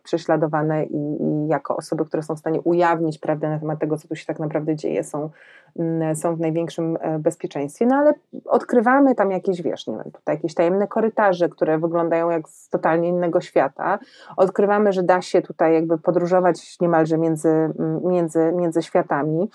prześladowane 0.03 0.85
i, 0.85 0.95
i, 0.95 1.47
jako 1.47 1.77
osoby, 1.77 2.05
które 2.05 2.23
są 2.23 2.35
w 2.35 2.39
stanie 2.39 2.61
ujawnić 2.61 3.19
prawdę 3.19 3.49
na 3.49 3.59
temat 3.59 3.79
tego, 3.79 3.97
co 3.97 4.07
tu 4.07 4.15
się 4.15 4.25
tak 4.25 4.39
naprawdę 4.39 4.75
dzieje, 4.75 5.03
są, 5.03 5.29
mm, 5.79 6.15
są 6.15 6.35
w 6.35 6.39
największym 6.39 6.97
e, 7.01 7.19
bezpieczeństwie. 7.19 7.85
No 7.85 7.95
ale 7.95 8.13
odkrywamy 8.45 9.15
tam 9.15 9.31
jakieś, 9.31 9.61
wiesz, 9.61 9.87
nie 9.87 9.93
wiem, 9.93 10.11
tutaj 10.11 10.35
jakieś 10.35 10.53
tajemne 10.53 10.87
korytarze, 10.87 11.49
które 11.49 11.79
wyglądają 11.79 12.29
jak 12.29 12.49
z 12.49 12.69
totalnie 12.69 13.09
innego 13.09 13.41
świata. 13.41 13.99
Odkrywamy, 14.37 14.93
że 14.93 15.03
da 15.03 15.21
się 15.21 15.41
tutaj 15.41 15.73
jakby 15.73 15.97
podróżować 15.97 16.79
niemalże 16.79 17.17
między, 17.17 17.69
między, 18.03 18.53
między 18.55 18.81
światami 18.81 19.49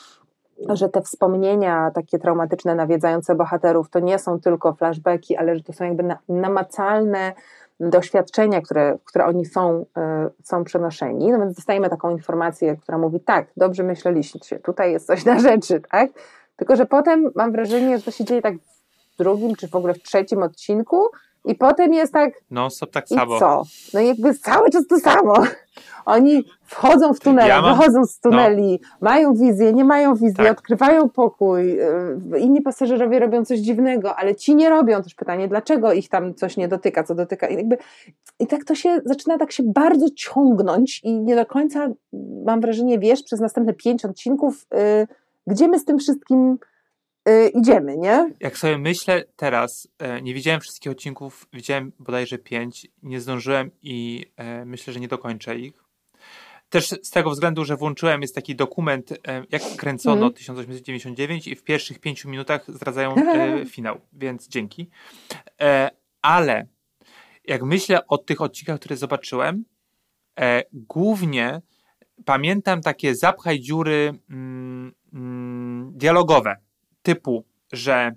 że 0.69 0.89
te 0.89 1.03
wspomnienia 1.03 1.91
takie 1.91 2.19
traumatyczne, 2.19 2.75
nawiedzające 2.75 3.35
bohaterów, 3.35 3.91
to 3.91 4.01
nie 4.01 4.19
są 4.19 4.41
tylko 4.41 4.73
flashbacki, 4.73 5.37
ale 5.37 5.57
że 5.57 5.63
to 5.63 5.73
są 5.73 5.85
jakby 5.85 6.05
namacalne 6.29 7.33
doświadczenia, 7.81 8.61
które, 8.61 8.99
które 9.05 9.25
oni 9.25 9.47
są, 9.47 9.87
e, 9.97 10.31
są 10.43 10.65
przenoszeni. 10.65 11.33
No 11.33 11.39
więc 11.39 11.57
dostajemy 11.57 11.91
taką 11.91 12.11
informację, 12.11 12.77
która 12.77 12.99
mówi, 12.99 13.21
tak, 13.21 13.47
dobrze 13.57 13.83
myśleliście, 13.83 14.59
tutaj 14.59 14.93
jest 14.93 15.07
coś 15.07 15.25
na 15.25 15.39
rzeczy, 15.39 15.81
tak? 15.91 16.11
Tylko, 16.57 16.77
że 16.77 16.87
potem 16.87 17.31
mam 17.35 17.53
wrażenie, 17.53 17.99
że 17.99 18.05
to 18.05 18.11
się 18.11 18.25
dzieje 18.25 18.43
tak 18.43 18.55
w 18.57 19.17
drugim, 19.19 19.57
czy 19.57 19.69
w 19.69 19.75
ogóle 19.75 19.95
w 19.95 20.03
trzecim 20.03 20.43
odcinku, 20.43 21.09
i 21.45 21.55
potem 21.55 21.93
jest 21.93 22.13
tak. 22.13 22.33
No, 22.51 22.71
stop 22.71 22.91
tak 22.91 23.09
samo. 23.09 23.39
co? 23.39 23.63
No 23.95 24.01
jakby 24.01 24.35
cały 24.35 24.71
czas 24.71 24.87
to 24.87 24.99
samo. 24.99 25.35
Oni 26.05 26.45
wchodzą 26.65 27.15
w 27.15 27.21
tunele, 27.21 27.49
ja 27.49 27.63
mam... 27.63 27.79
wychodzą 27.79 28.05
z 28.05 28.21
tuneli, 28.21 28.81
no. 28.83 28.89
mają 29.01 29.35
wizję, 29.35 29.73
nie 29.73 29.85
mają 29.85 30.15
wizji, 30.15 30.35
tak. 30.37 30.53
odkrywają 30.53 31.09
pokój. 31.09 31.81
Y, 31.81 32.39
inni 32.39 32.63
pasażerowie 32.63 33.19
robią 33.19 33.45
coś 33.45 33.59
dziwnego, 33.59 34.17
ale 34.17 34.35
ci 34.35 34.55
nie 34.55 34.71
robią. 34.71 35.03
Też 35.03 35.15
pytanie, 35.15 35.49
dlaczego 35.49 35.93
ich 35.93 36.09
tam 36.09 36.35
coś 36.35 36.57
nie 36.57 36.69
dotyka, 36.69 37.05
co 37.05 37.15
dotyka. 37.15 37.47
I, 37.47 37.57
jakby, 37.57 37.79
i 38.39 38.47
tak 38.47 38.65
to 38.65 38.75
się 38.75 39.01
zaczyna 39.05 39.39
tak 39.39 39.53
się 39.53 39.63
bardzo 39.67 40.07
ciągnąć 40.11 41.01
i 41.05 41.21
nie 41.21 41.37
do 41.37 41.47
końca, 41.47 41.89
mam 42.45 42.61
wrażenie, 42.61 42.99
wiesz, 42.99 43.23
przez 43.23 43.41
następne 43.41 43.73
pięć 43.73 44.05
odcinków, 44.05 44.67
yy, 44.73 45.07
gdzie 45.47 45.69
my 45.69 45.79
z 45.79 45.85
tym 45.85 45.99
wszystkim 45.99 46.59
yy, 47.27 47.49
idziemy, 47.49 47.97
nie? 47.97 48.31
Jak 48.41 48.59
sobie 48.59 48.79
myślę 48.79 49.25
teraz, 49.37 49.89
yy, 50.01 50.23
nie 50.23 50.35
widziałem 50.35 50.61
wszystkich 50.61 50.93
odcinków, 50.93 51.49
widziałem 51.53 51.93
bodajże 51.99 52.39
pięć, 52.39 52.87
nie 53.03 53.21
zdążyłem 53.21 53.71
i 53.83 54.27
e, 54.37 54.65
myślę, 54.65 54.93
że 54.93 55.01
nie 55.01 55.09
dokończę 55.09 55.59
ich. 55.59 55.85
Też 56.69 56.89
z 56.89 57.11
tego 57.11 57.31
względu, 57.31 57.65
że 57.65 57.77
włączyłem, 57.77 58.23
jest 58.23 58.35
taki 58.35 58.57
dokument, 58.57 59.13
e, 59.13 59.45
jak 59.51 59.63
kręcono 59.77 60.17
mm. 60.17 60.33
1899 60.33 61.49
i 61.49 61.57
w 61.57 61.65
pierwszych 61.65 61.99
pięciu 61.99 62.29
minutach 62.29 62.65
zdradzają 62.69 63.15
finał, 63.75 64.01
więc 64.13 64.49
dzięki. 64.49 64.89
Ale 66.23 66.67
jak 67.45 67.63
myślę 67.63 68.07
o 68.07 68.19
tych 68.19 68.41
odcinkach, 68.41 68.79
które 68.79 68.97
zobaczyłem, 68.97 69.65
głównie 70.73 71.61
pamiętam 72.25 72.81
takie 72.81 73.15
zapchaj 73.15 73.61
dziury 73.61 74.15
mm, 74.31 74.93
mm, 75.13 75.93
dialogowe, 75.95 76.57
typu, 77.03 77.45
że 77.73 78.13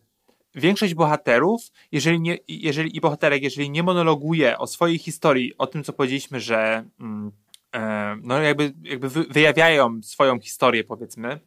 większość 0.56 0.94
bohaterów, 0.94 1.62
jeżeli, 1.92 2.20
nie, 2.20 2.38
jeżeli 2.48 2.98
i 2.98 3.02
bohaterek, 3.02 3.44
jeżeli 3.44 3.70
nie 3.70 3.84
monologuje 3.84 4.58
o 4.58 4.68
swojej 4.68 4.98
historii, 4.98 5.58
o 5.58 5.68
tym, 5.68 5.84
co 5.84 5.94
powiedzieliśmy, 5.94 6.40
że 6.40 6.86
mm, 7.00 7.32
E, 7.76 8.18
no 8.24 8.42
jakby, 8.42 8.74
jakby 8.84 9.10
wyjawiają 9.10 10.00
swoją 10.04 10.40
historię, 10.40 10.84
powiedzmy, 10.84 11.40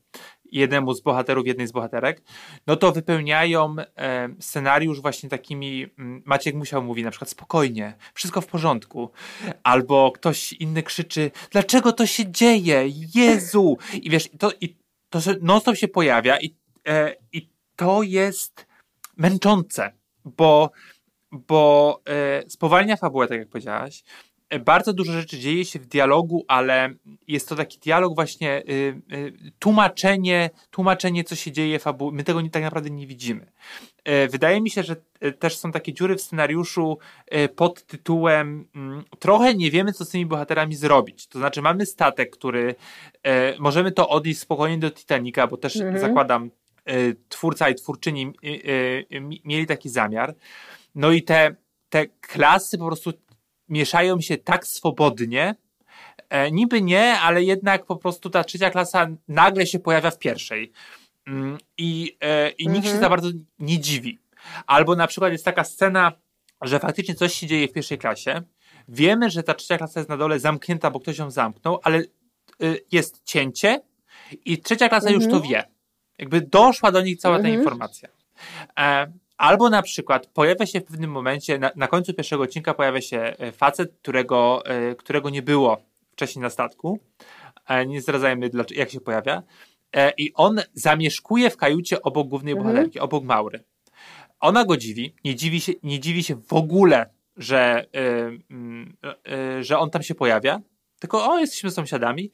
jednemu 0.53 0.95
z 0.95 1.01
bohaterów, 1.01 1.47
jednej 1.47 1.67
z 1.67 1.73
bohaterek, 1.73 2.23
no 2.67 2.77
to 2.77 2.93
wypełniają 2.93 3.77
e, 3.79 4.29
scenariusz 4.41 5.01
właśnie 5.01 5.29
takimi, 5.29 5.87
mm, 5.99 6.23
Maciek 6.25 6.55
Musiał 6.55 6.83
mówi 6.83 7.03
na 7.03 7.11
przykład 7.11 7.31
spokojnie, 7.31 7.95
wszystko 8.15 8.41
w 8.41 8.47
porządku, 8.47 9.11
albo 9.63 10.13
ktoś 10.13 10.53
inny 10.53 10.83
krzyczy, 10.83 11.31
dlaczego 11.51 11.93
to 11.93 12.07
się 12.07 12.31
dzieje, 12.33 12.85
Jezu! 13.15 13.79
I 14.03 14.11
wiesz, 14.11 14.29
to, 14.39 14.53
i 14.61 14.77
to 15.11 15.19
non 15.41 15.61
stop 15.61 15.77
się 15.77 15.89
pojawia 15.89 16.39
i, 16.39 16.55
i 17.33 17.49
to 17.77 18.03
jest 18.03 18.67
męczące, 19.17 19.93
bo, 20.25 20.71
bo 21.33 22.01
e, 22.09 22.51
spowalnia 22.51 22.97
fabułę, 22.97 23.29
tak 23.29 23.39
jak 23.39 23.49
powiedziałaś, 23.49 24.03
bardzo 24.61 24.93
dużo 24.93 25.13
rzeczy 25.13 25.39
dzieje 25.39 25.65
się 25.65 25.79
w 25.79 25.87
dialogu, 25.87 26.45
ale 26.49 26.95
jest 27.29 27.49
to 27.49 27.57
taki 27.57 27.79
dialog 27.79 28.15
właśnie, 28.15 28.63
y, 28.69 29.01
y, 29.13 29.53
tłumaczenie, 29.59 30.51
tłumaczenie, 30.71 31.25
co 31.25 31.37
się 31.37 31.53
dzieje 31.53 31.79
fabuły. 31.79 32.13
My 32.13 32.25
tego 32.25 32.41
nie, 32.41 32.51
tak 32.51 32.63
naprawdę 32.63 32.91
nie 32.91 33.07
widzimy. 33.07 33.47
Wydaje 34.31 34.61
mi 34.61 34.71
się, 34.71 34.83
że 34.83 34.97
też 35.39 35.57
są 35.57 35.73
takie 35.73 35.93
dziury 35.93 36.17
w 36.17 36.23
scenariuszu 36.23 36.99
pod 37.57 37.87
tytułem 37.87 38.69
mm, 38.75 39.05
trochę 39.19 39.55
nie 39.55 39.71
wiemy, 39.71 39.93
co 39.93 40.05
z 40.05 40.09
tymi 40.09 40.27
bohaterami 40.27 40.75
zrobić. 40.75 41.27
To 41.27 41.39
znaczy 41.39 41.63
mamy 41.63 41.87
statek, 41.87 42.31
który 42.31 42.75
możemy 43.59 43.93
to 43.93 44.09
odnieść 44.09 44.41
spokojnie 44.41 44.79
do 44.79 44.91
Titanica, 44.91 45.47
bo 45.47 45.57
też 45.57 45.77
mhm. 45.77 45.99
zakładam 45.99 46.51
twórca 47.29 47.69
i 47.69 47.75
twórczyni 47.75 48.33
mieli 49.45 49.67
taki 49.67 49.89
zamiar. 49.89 50.35
No 50.95 51.11
i 51.11 51.23
te, 51.23 51.57
te 51.89 52.07
klasy 52.07 52.79
po 52.79 52.87
prostu 52.87 53.13
mieszają 53.69 54.21
się 54.21 54.37
tak 54.39 54.67
swobodnie, 54.67 55.55
e, 56.29 56.51
niby 56.51 56.83
nie, 56.83 57.13
ale 57.21 57.45
jednak 57.45 57.87
po 57.87 57.97
prostu 57.97 58.31
ta 58.31 58.45
trzecia 58.45 58.71
klasa 58.71 59.07
nagle 59.29 59.67
się 59.67 59.79
pojawia 59.79 60.11
w 60.11 60.19
pierwszej. 60.19 60.73
Mm, 61.27 61.59
I, 61.79 62.17
e, 62.21 62.51
i 62.51 62.67
mhm. 62.67 62.75
nikt 62.75 62.87
się 62.87 62.95
mhm. 62.95 63.01
za 63.01 63.09
bardzo 63.09 63.29
nie 63.59 63.79
dziwi. 63.79 64.19
Albo 64.67 64.97
na 64.97 65.07
przykład 65.07 65.33
jest 65.33 65.45
taka 65.45 65.65
scena, 65.65 66.13
że 66.63 66.79
faktycznie 66.79 67.15
coś 67.15 67.35
się 67.35 67.47
dzieje 67.47 67.69
w 67.69 67.73
pierwszej 67.73 67.99
klasie. 67.99 68.43
Wiemy, 68.89 69.31
że 69.31 69.43
ta 69.43 69.55
trzecia 69.55 69.79
klasa 69.79 70.01
jest 70.01 70.11
na 70.11 70.17
dole 70.17 70.39
zamknięta, 70.39 70.91
bo 70.91 71.01
ktoś 71.01 71.19
ją 71.19 71.31
zamknął, 71.31 71.81
ale 71.83 72.03
jest 72.93 73.25
cięcie 73.25 73.81
i 74.45 74.59
trzecia 74.59 74.89
klasa 74.89 75.09
mhm. 75.09 75.15
już 75.15 75.31
to 75.31 75.37
mhm. 75.37 75.53
wie. 75.53 75.78
Jakby 76.19 76.41
doszła 76.41 76.93
do 76.93 77.01
nich 77.01 77.19
cała 77.19 77.37
ta 77.37 77.41
mhm. 77.41 77.59
informacja. 77.59 78.09
E, 78.79 79.13
Albo 79.39 79.71
na 79.71 79.83
przykład 79.83 80.27
pojawia 80.27 80.67
się 80.67 80.81
w 80.81 80.85
pewnym 80.85 81.11
momencie, 81.11 81.59
na, 81.59 81.71
na 81.77 81.89
końcu 81.89 82.15
pierwszego 82.15 82.43
odcinka 82.43 82.75
pojawia 82.75 83.01
się 83.01 83.19
e, 83.19 83.53
facet, 83.53 83.93
którego, 84.03 84.67
e, 84.67 84.95
którego 84.95 85.31
nie 85.31 85.43
było 85.43 85.83
wcześniej 86.13 86.43
na 86.43 86.51
statku. 86.51 86.99
E, 87.67 87.87
nie 87.87 88.01
zdradzajmy, 88.01 88.51
jak 88.71 88.91
się 88.91 89.01
pojawia. 89.01 89.43
I 90.17 90.33
on 90.35 90.61
zamieszkuje 90.75 91.51
w 91.51 91.57
kajucie 91.57 92.03
obok 92.03 92.29
głównej 92.29 92.53
mhm. 92.53 92.73
bohaterki, 92.73 93.01
obok 93.01 93.25
Maury. 93.25 93.65
Ona 94.41 94.65
go 94.65 94.77
dziwi, 94.77 95.15
nie 95.25 95.35
dziwi 95.35 95.61
się, 95.61 95.73
nie 95.83 96.01
dziwi 96.01 96.23
się 96.23 96.35
w 96.35 96.53
ogóle, 96.53 97.07
że, 97.37 97.87
że 99.61 99.79
on 99.79 99.91
tam 99.91 100.03
się 100.03 100.15
pojawia, 100.15 100.61
tylko 100.99 101.31
o, 101.31 101.39
jesteśmy 101.39 101.71
sąsiadami. 101.71 102.31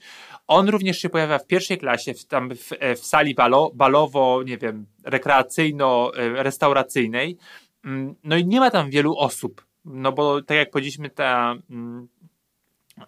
On 0.46 0.68
również 0.68 0.98
się 0.98 1.08
pojawia 1.08 1.38
w 1.38 1.46
pierwszej 1.46 1.78
klasie, 1.78 2.14
w, 2.14 2.26
tam 2.26 2.56
w, 2.56 2.72
e, 2.78 2.96
w 2.96 3.04
sali 3.04 3.34
balo, 3.34 3.70
balowo, 3.74 4.42
nie 4.46 4.58
wiem, 4.58 4.86
rekreacyjno-restauracyjnej. 5.04 7.36
Mm, 7.84 8.14
no 8.24 8.36
i 8.36 8.46
nie 8.46 8.60
ma 8.60 8.70
tam 8.70 8.90
wielu 8.90 9.16
osób, 9.16 9.66
no 9.84 10.12
bo 10.12 10.42
tak 10.42 10.56
jak 10.56 10.70
powiedzieliśmy, 10.70 11.10
ta, 11.10 11.54
mm, 11.70 12.08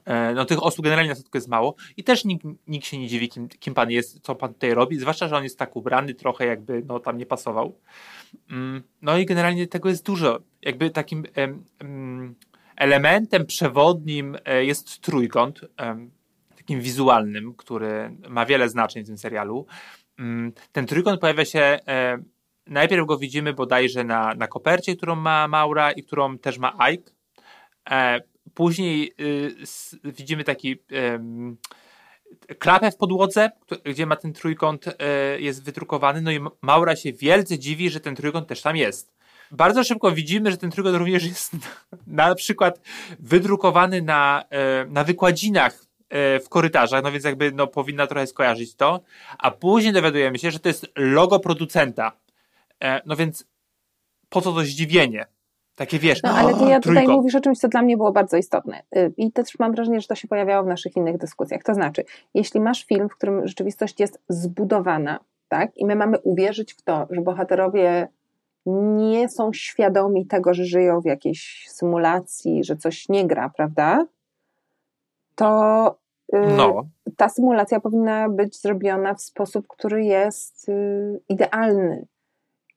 e, 0.04 0.34
no 0.34 0.44
tych 0.44 0.62
osób 0.62 0.84
generalnie 0.84 1.10
na 1.10 1.14
statku 1.14 1.36
jest 1.36 1.48
mało 1.48 1.74
i 1.96 2.04
też 2.04 2.24
nikt, 2.24 2.44
nikt 2.66 2.86
się 2.86 2.98
nie 2.98 3.08
dziwi, 3.08 3.28
kim, 3.28 3.48
kim 3.48 3.74
pan 3.74 3.90
jest, 3.90 4.20
co 4.20 4.34
pan 4.34 4.54
tutaj 4.54 4.74
robi, 4.74 4.98
zwłaszcza, 4.98 5.28
że 5.28 5.36
on 5.36 5.44
jest 5.44 5.58
tak 5.58 5.76
ubrany, 5.76 6.14
trochę 6.14 6.46
jakby 6.46 6.82
no, 6.86 7.00
tam 7.00 7.18
nie 7.18 7.26
pasował. 7.26 7.78
Mm, 8.50 8.82
no 9.02 9.18
i 9.18 9.26
generalnie 9.26 9.66
tego 9.66 9.88
jest 9.88 10.06
dużo. 10.06 10.38
Jakby 10.62 10.90
takim 10.90 11.24
elementem 12.76 13.46
przewodnim 13.46 14.36
e, 14.44 14.64
jest 14.64 15.00
trójkąt 15.00 15.60
takim 16.56 16.80
wizualnym, 16.80 17.54
który 17.54 18.16
ma 18.28 18.46
wiele 18.46 18.68
znaczeń 18.68 19.04
w 19.04 19.06
tym 19.06 19.18
serialu. 19.18 19.66
Mm, 20.18 20.52
ten 20.72 20.86
trójkąt 20.86 21.20
pojawia 21.20 21.44
się, 21.44 21.60
e, 21.60 22.18
najpierw 22.66 23.06
go 23.06 23.18
widzimy 23.18 23.52
bodajże 23.52 24.04
na, 24.04 24.34
na 24.34 24.48
kopercie, 24.48 24.96
którą 24.96 25.14
ma 25.16 25.48
Maura 25.48 25.92
i 25.92 26.02
którą 26.02 26.38
też 26.38 26.58
ma 26.58 26.76
Ike. 26.90 27.10
E, 27.90 28.20
później 28.54 29.14
y, 29.20 29.54
widzimy 30.04 30.44
taki 30.44 30.76
klapę 32.58 32.90
w 32.90 32.96
podłodze, 32.96 33.50
gdzie 33.84 34.06
ma 34.06 34.16
ten 34.16 34.32
trójkąt, 34.32 34.84
e, 34.88 35.40
jest 35.40 35.64
wydrukowany, 35.64 36.22
no 36.22 36.32
i 36.32 36.40
Maura 36.62 36.96
się 36.96 37.12
wielce 37.12 37.58
dziwi, 37.58 37.90
że 37.90 38.00
ten 38.00 38.16
trójkąt 38.16 38.48
też 38.48 38.62
tam 38.62 38.76
jest. 38.76 39.15
Bardzo 39.50 39.84
szybko 39.84 40.12
widzimy, 40.12 40.50
że 40.50 40.56
ten 40.56 40.70
trójkąt 40.70 40.96
również 40.96 41.24
jest 41.24 41.52
na 42.06 42.34
przykład 42.34 42.80
wydrukowany 43.18 44.02
na, 44.02 44.44
na 44.88 45.04
wykładzinach 45.04 45.84
e, 46.08 46.40
w 46.40 46.48
korytarzach, 46.48 47.02
no 47.02 47.12
więc 47.12 47.24
jakby 47.24 47.52
no, 47.52 47.66
powinna 47.66 48.06
trochę 48.06 48.26
skojarzyć 48.26 48.74
to, 48.74 49.00
a 49.38 49.50
później 49.50 49.92
dowiadujemy 49.92 50.38
się, 50.38 50.50
że 50.50 50.58
to 50.58 50.68
jest 50.68 50.86
logo 50.96 51.40
producenta. 51.40 52.12
E, 52.84 53.02
no 53.06 53.16
więc 53.16 53.46
po 54.28 54.40
co 54.40 54.52
to 54.52 54.60
zdziwienie? 54.60 55.26
Takie 55.76 55.98
wiesz, 55.98 56.22
no, 56.22 56.30
ale 56.30 56.54
ty 56.54 56.64
ja 56.64 56.80
tutaj 56.80 57.08
mówisz 57.08 57.34
o 57.34 57.40
czymś, 57.40 57.58
co 57.58 57.68
dla 57.68 57.82
mnie 57.82 57.96
było 57.96 58.12
bardzo 58.12 58.36
istotne. 58.36 58.82
Y, 58.96 59.12
I 59.16 59.32
też 59.32 59.58
mam 59.58 59.72
wrażenie, 59.72 60.00
że 60.00 60.06
to 60.06 60.14
się 60.14 60.28
pojawiało 60.28 60.64
w 60.64 60.66
naszych 60.66 60.96
innych 60.96 61.18
dyskusjach. 61.18 61.62
To 61.62 61.74
znaczy, 61.74 62.04
jeśli 62.34 62.60
masz 62.60 62.84
film, 62.84 63.08
w 63.08 63.16
którym 63.16 63.48
rzeczywistość 63.48 64.00
jest 64.00 64.22
zbudowana, 64.28 65.20
tak, 65.48 65.76
i 65.76 65.86
my 65.86 65.96
mamy 65.96 66.18
uwierzyć 66.18 66.74
w 66.74 66.82
to, 66.82 67.06
że 67.10 67.20
bohaterowie 67.20 68.08
nie 68.66 69.28
są 69.28 69.52
świadomi 69.52 70.26
tego, 70.26 70.54
że 70.54 70.64
żyją 70.64 71.00
w 71.00 71.04
jakiejś 71.04 71.66
symulacji, 71.68 72.64
że 72.64 72.76
coś 72.76 73.08
nie 73.08 73.26
gra, 73.26 73.48
prawda? 73.56 74.06
To 75.34 75.98
y, 76.34 76.38
no. 76.56 76.86
ta 77.16 77.28
symulacja 77.28 77.80
powinna 77.80 78.28
być 78.28 78.60
zrobiona 78.60 79.14
w 79.14 79.22
sposób, 79.22 79.66
który 79.68 80.04
jest 80.04 80.68
y, 80.68 81.20
idealny. 81.28 82.06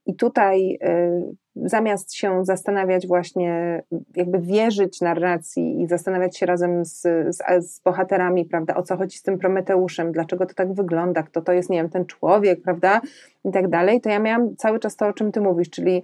I 0.09 0.15
tutaj 0.15 0.79
y, 0.83 1.35
zamiast 1.55 2.13
się 2.13 2.45
zastanawiać 2.45 3.07
właśnie, 3.07 3.83
jakby 4.15 4.39
wierzyć 4.39 5.01
narracji 5.01 5.81
i 5.81 5.87
zastanawiać 5.87 6.37
się 6.37 6.45
razem 6.45 6.85
z, 6.85 7.01
z, 7.29 7.37
z, 7.59 7.79
bohaterami, 7.79 8.45
prawda, 8.45 8.75
o 8.75 8.83
co 8.83 8.97
chodzi 8.97 9.17
z 9.17 9.23
tym 9.23 9.37
Prometeuszem, 9.37 10.11
dlaczego 10.11 10.45
to 10.45 10.53
tak 10.53 10.73
wygląda, 10.73 11.23
kto 11.23 11.41
to 11.41 11.51
jest, 11.51 11.69
nie 11.69 11.77
wiem, 11.77 11.89
ten 11.89 12.05
człowiek, 12.05 12.61
prawda, 12.61 13.01
i 13.45 13.51
tak 13.51 13.67
dalej, 13.67 14.01
to 14.01 14.09
ja 14.09 14.19
miałam 14.19 14.55
cały 14.55 14.79
czas 14.79 14.95
to, 14.95 15.07
o 15.07 15.13
czym 15.13 15.31
ty 15.31 15.41
mówisz, 15.41 15.69
czyli 15.69 16.03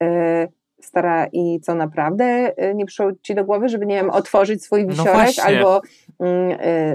yy, 0.00 0.08
stara 0.80 1.26
i 1.32 1.60
co 1.60 1.74
naprawdę 1.74 2.52
yy, 2.58 2.74
nie 2.74 2.86
przyszło 2.86 3.12
ci 3.22 3.34
do 3.34 3.44
głowy, 3.44 3.68
żeby, 3.68 3.86
nie 3.86 3.96
wiem, 3.96 4.10
otworzyć 4.10 4.64
swój 4.64 4.86
no 4.86 4.88
wisiorek, 4.88 5.30
no 5.38 5.44
albo 5.44 5.80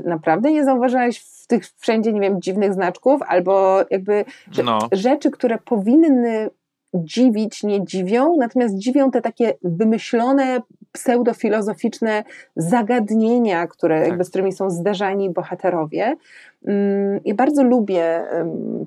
naprawdę 0.05 0.51
nie 0.51 0.63
zauważyłeś 0.63 1.19
w 1.19 1.47
tych 1.47 1.65
wszędzie, 1.77 2.13
nie 2.13 2.21
wiem, 2.21 2.41
dziwnych 2.41 2.73
znaczków, 2.73 3.21
albo 3.27 3.79
jakby 3.89 4.25
no. 4.63 4.79
rzeczy, 4.91 5.31
które 5.31 5.57
powinny 5.57 6.49
dziwić 6.93 7.63
nie 7.63 7.85
dziwią, 7.85 8.35
natomiast 8.39 8.77
dziwią 8.77 9.11
te 9.11 9.21
takie 9.21 9.53
wymyślone, 9.63 10.61
pseudofilozoficzne 10.91 12.23
zagadnienia, 12.55 13.67
które, 13.67 13.99
tak. 13.99 14.07
jakby, 14.07 14.23
z 14.23 14.29
którymi 14.29 14.53
są 14.53 14.69
zderzani 14.69 15.29
bohaterowie. 15.29 16.15
Mm, 16.65 17.23
I 17.23 17.33
bardzo 17.33 17.63
lubię 17.63 18.23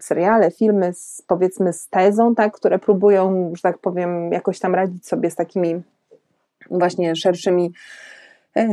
seriale, 0.01 0.51
filmy 0.51 0.93
z, 0.93 1.23
powiedzmy 1.27 1.73
z 1.73 1.89
tezą, 1.89 2.35
tak, 2.35 2.53
które 2.53 2.79
próbują, 2.79 3.53
że 3.57 3.63
tak 3.63 3.79
powiem, 3.79 4.33
jakoś 4.33 4.59
tam 4.59 4.75
radzić 4.75 5.07
sobie 5.07 5.31
z 5.31 5.35
takimi 5.35 5.83
właśnie 6.71 7.17
szerszymi 7.17 7.73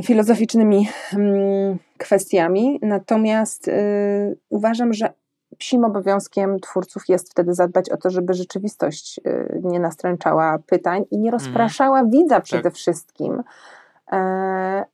filozoficznymi 0.04 0.90
mm, 1.14 1.78
kwestiami. 1.98 2.80
Natomiast 2.82 3.68
y, 3.68 4.38
uważam, 4.50 4.94
że 4.94 5.14
psim 5.58 5.86
obowiązkiem 5.86 6.60
twórców 6.60 7.04
jest 7.10 7.32
wtedy 7.32 7.54
zadbać 7.54 7.90
o 7.90 7.98
to, 7.98 8.10
żeby 8.10 8.34
rzeczywistość 8.34 9.20
y, 9.28 9.62
nie 9.64 9.80
nastręczała 9.80 10.60
pytań 10.66 11.04
i 11.12 11.18
nie 11.18 11.30
mhm. 11.30 11.32
rozpraszała 11.32 12.00
mm. 12.00 12.12
widza 12.12 12.36
tak. 12.36 12.44
przede 12.44 12.64
tak. 12.64 12.74
wszystkim. 12.74 13.44
E, 14.12 14.86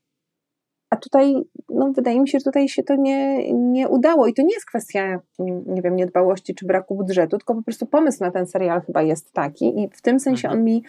a 0.89 0.95
tutaj, 0.95 1.35
no, 1.69 1.91
wydaje 1.95 2.21
mi 2.21 2.29
się, 2.29 2.39
że 2.39 2.43
tutaj 2.43 2.69
się 2.69 2.83
to 2.83 2.95
nie, 2.95 3.53
nie 3.53 3.87
udało 3.87 4.27
i 4.27 4.33
to 4.33 4.41
nie 4.41 4.53
jest 4.53 4.65
kwestia, 4.65 5.19
nie 5.65 5.81
wiem, 5.81 5.95
niedbałości 5.95 6.55
czy 6.55 6.65
braku 6.65 6.95
budżetu, 6.95 7.37
tylko 7.37 7.55
po 7.55 7.61
prostu 7.61 7.85
pomysł 7.85 8.23
na 8.23 8.31
ten 8.31 8.47
serial 8.47 8.81
chyba 8.81 9.01
jest 9.01 9.33
taki 9.33 9.83
i 9.83 9.89
w 9.89 10.01
tym 10.01 10.19
sensie 10.19 10.47
mhm. 10.47 10.59
on 10.59 10.65
mi 10.65 10.73
mm, 10.73 10.83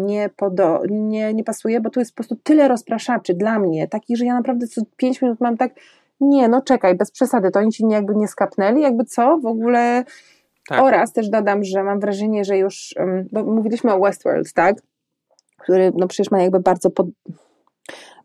nie, 0.00 0.30
podo, 0.36 0.82
nie, 0.90 1.34
nie 1.34 1.44
pasuje, 1.44 1.80
bo 1.80 1.90
tu 1.90 2.00
jest 2.00 2.12
po 2.12 2.16
prostu 2.16 2.36
tyle 2.36 2.68
rozpraszaczy 2.68 3.34
dla 3.34 3.58
mnie, 3.58 3.88
takich, 3.88 4.16
że 4.16 4.24
ja 4.24 4.34
naprawdę 4.34 4.66
co 4.66 4.82
5 4.96 5.22
minut 5.22 5.40
mam 5.40 5.56
tak 5.56 5.72
nie, 6.20 6.48
no 6.48 6.62
czekaj, 6.62 6.94
bez 6.94 7.10
przesady, 7.10 7.50
to 7.50 7.58
oni 7.58 7.70
ci 7.70 7.84
jakby 7.90 8.14
nie 8.14 8.28
skapnęli, 8.28 8.82
jakby 8.82 9.04
co 9.04 9.38
w 9.38 9.46
ogóle. 9.46 10.04
Tak. 10.68 10.82
Oraz 10.82 11.12
też 11.12 11.28
dodam, 11.28 11.64
że 11.64 11.82
mam 11.82 12.00
wrażenie, 12.00 12.44
że 12.44 12.58
już, 12.58 12.94
bo 13.32 13.44
mówiliśmy 13.44 13.94
o 13.94 14.00
Westworld, 14.00 14.52
tak? 14.52 14.76
Który 15.58 15.92
no 15.96 16.08
przecież 16.08 16.30
ma 16.30 16.42
jakby 16.42 16.60
bardzo, 16.60 16.90
pod, 16.90 17.06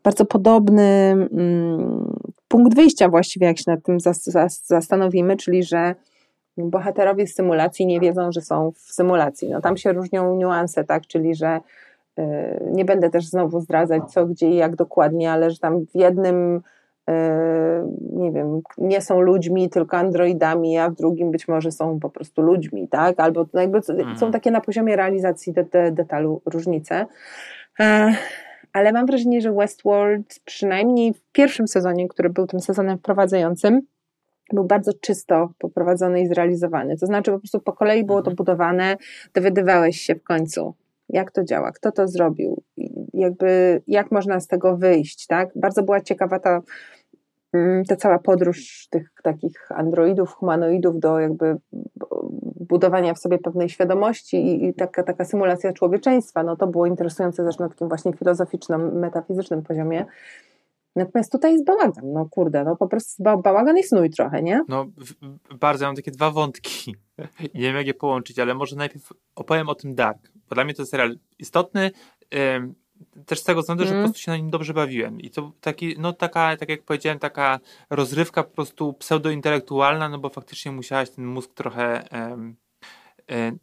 bardzo 0.04 0.24
podobny 0.24 0.82
mm, 1.32 2.16
punkt 2.48 2.74
wyjścia 2.74 3.08
właściwie, 3.08 3.46
jak 3.46 3.58
się 3.58 3.64
nad 3.66 3.82
tym 3.82 4.00
zas, 4.00 4.24
zas, 4.24 4.66
zastanowimy, 4.66 5.36
czyli 5.36 5.62
że 5.62 5.94
bohaterowie 6.56 7.26
z 7.26 7.34
symulacji 7.34 7.86
nie 7.86 8.00
wiedzą, 8.00 8.32
że 8.32 8.40
są 8.40 8.72
w 8.72 8.78
symulacji. 8.78 9.50
No 9.50 9.60
tam 9.60 9.76
się 9.76 9.92
różnią 9.92 10.36
niuanse, 10.36 10.84
tak? 10.84 11.06
Czyli 11.06 11.34
że 11.34 11.60
y, 12.18 12.22
nie 12.72 12.84
będę 12.84 13.10
też 13.10 13.26
znowu 13.26 13.60
zdradzać 13.60 14.02
co, 14.12 14.26
gdzie 14.26 14.50
i 14.50 14.56
jak 14.56 14.76
dokładnie, 14.76 15.32
ale 15.32 15.50
że 15.50 15.58
tam 15.58 15.86
w 15.86 15.94
jednym 15.94 16.62
E, 17.08 17.88
nie 18.12 18.32
wiem, 18.32 18.60
nie 18.78 19.00
są 19.00 19.20
ludźmi, 19.20 19.70
tylko 19.70 19.96
androidami, 19.96 20.78
a 20.78 20.90
w 20.90 20.94
drugim 20.94 21.30
być 21.30 21.48
może 21.48 21.70
są 21.70 22.00
po 22.00 22.10
prostu 22.10 22.42
ludźmi, 22.42 22.88
tak? 22.88 23.20
Albo 23.20 23.46
jakby 23.54 23.78
mhm. 23.88 24.18
są 24.18 24.30
takie 24.30 24.50
na 24.50 24.60
poziomie 24.60 24.96
realizacji 24.96 25.52
de, 25.52 25.64
de, 25.64 25.92
detalu 25.92 26.42
różnice. 26.44 27.06
E, 27.80 28.14
ale 28.72 28.92
mam 28.92 29.06
wrażenie, 29.06 29.40
że 29.40 29.52
Westworld, 29.52 30.40
przynajmniej 30.44 31.14
w 31.14 31.22
pierwszym 31.32 31.68
sezonie, 31.68 32.08
który 32.08 32.30
był 32.30 32.46
tym 32.46 32.60
sezonem 32.60 32.98
wprowadzającym, 32.98 33.80
był 34.52 34.64
bardzo 34.64 34.92
czysto 35.00 35.52
poprowadzony 35.58 36.20
i 36.20 36.26
zrealizowany. 36.26 36.96
To 36.96 37.06
znaczy, 37.06 37.30
po 37.30 37.38
prostu 37.38 37.60
po 37.60 37.72
kolei 37.72 38.04
było 38.04 38.22
to 38.22 38.30
mhm. 38.30 38.36
budowane, 38.36 38.96
dowiadywałeś 39.34 40.00
się 40.00 40.14
w 40.14 40.22
końcu, 40.22 40.74
jak 41.08 41.30
to 41.30 41.44
działa, 41.44 41.72
kto 41.72 41.92
to 41.92 42.08
zrobił, 42.08 42.62
jakby 43.14 43.82
jak 43.86 44.10
można 44.10 44.40
z 44.40 44.46
tego 44.46 44.76
wyjść, 44.76 45.26
tak? 45.26 45.48
Bardzo 45.56 45.82
była 45.82 46.00
ciekawa 46.00 46.38
ta, 46.38 46.62
mm, 47.52 47.84
ta 47.84 47.96
cała 47.96 48.18
podróż 48.18 48.88
tych 48.90 49.12
takich 49.22 49.66
androidów, 49.70 50.32
humanoidów 50.34 51.00
do 51.00 51.20
jakby 51.20 51.56
budowania 52.72 53.14
w 53.14 53.18
sobie 53.18 53.38
pewnej 53.38 53.68
świadomości 53.68 54.64
i, 54.64 54.74
taka, 54.74 55.02
taka 55.02 55.24
symulacja 55.24 55.72
człowieczeństwa, 55.72 56.42
no 56.42 56.56
to 56.56 56.66
było 56.66 56.86
interesujące 56.86 57.42
zresztą 57.42 57.64
na 57.64 57.70
takim 57.70 57.88
właśnie 57.88 58.12
filozoficznym, 58.12 58.98
metafizycznym 58.98 59.62
poziomie. 59.62 60.04
Natomiast 60.96 61.32
tutaj 61.32 61.52
jest 61.52 61.64
bałagan, 61.64 62.12
no 62.12 62.28
kurde, 62.30 62.64
no 62.64 62.76
po 62.76 62.88
prostu 62.88 63.22
bałagan 63.22 63.78
i 63.78 63.82
snój 63.82 64.10
trochę, 64.10 64.42
nie? 64.42 64.60
No 64.68 64.86
bardzo, 65.60 65.86
mam 65.86 65.96
takie 65.96 66.10
dwa 66.10 66.30
wątki. 66.30 66.94
Nie 67.54 67.60
wiem 67.60 67.76
jak 67.76 67.86
je 67.86 67.94
połączyć, 67.94 68.38
ale 68.38 68.54
może 68.54 68.76
najpierw 68.76 69.12
opowiem 69.34 69.68
o 69.68 69.74
tym 69.74 69.94
Dark, 69.94 70.32
bo 70.48 70.54
dla 70.54 70.64
mnie 70.64 70.74
to 70.74 70.82
jest 70.82 70.90
serial 70.90 71.16
istotny, 71.38 71.90
też 73.26 73.40
z 73.40 73.44
tego 73.44 73.60
względu, 73.60 73.82
mm. 73.82 73.88
że 73.88 73.92
po 73.92 73.98
mhm. 73.98 74.12
prostu 74.12 74.24
się 74.24 74.30
na 74.30 74.36
nim 74.36 74.50
dobrze 74.50 74.74
bawiłem. 74.74 75.20
I 75.20 75.30
to 75.30 75.52
taki, 75.60 75.94
no 75.98 76.12
taka, 76.12 76.56
tak 76.56 76.68
jak 76.68 76.82
powiedziałem, 76.82 77.18
taka 77.18 77.60
rozrywka 77.90 78.42
po 78.42 78.50
prostu 78.50 78.92
pseudointelektualna, 78.92 80.08
no 80.08 80.18
bo 80.18 80.28
faktycznie 80.28 80.72
musiałaś 80.72 81.10
ten 81.10 81.26
mózg 81.26 81.54
trochę 81.54 82.08
um, 82.12 82.56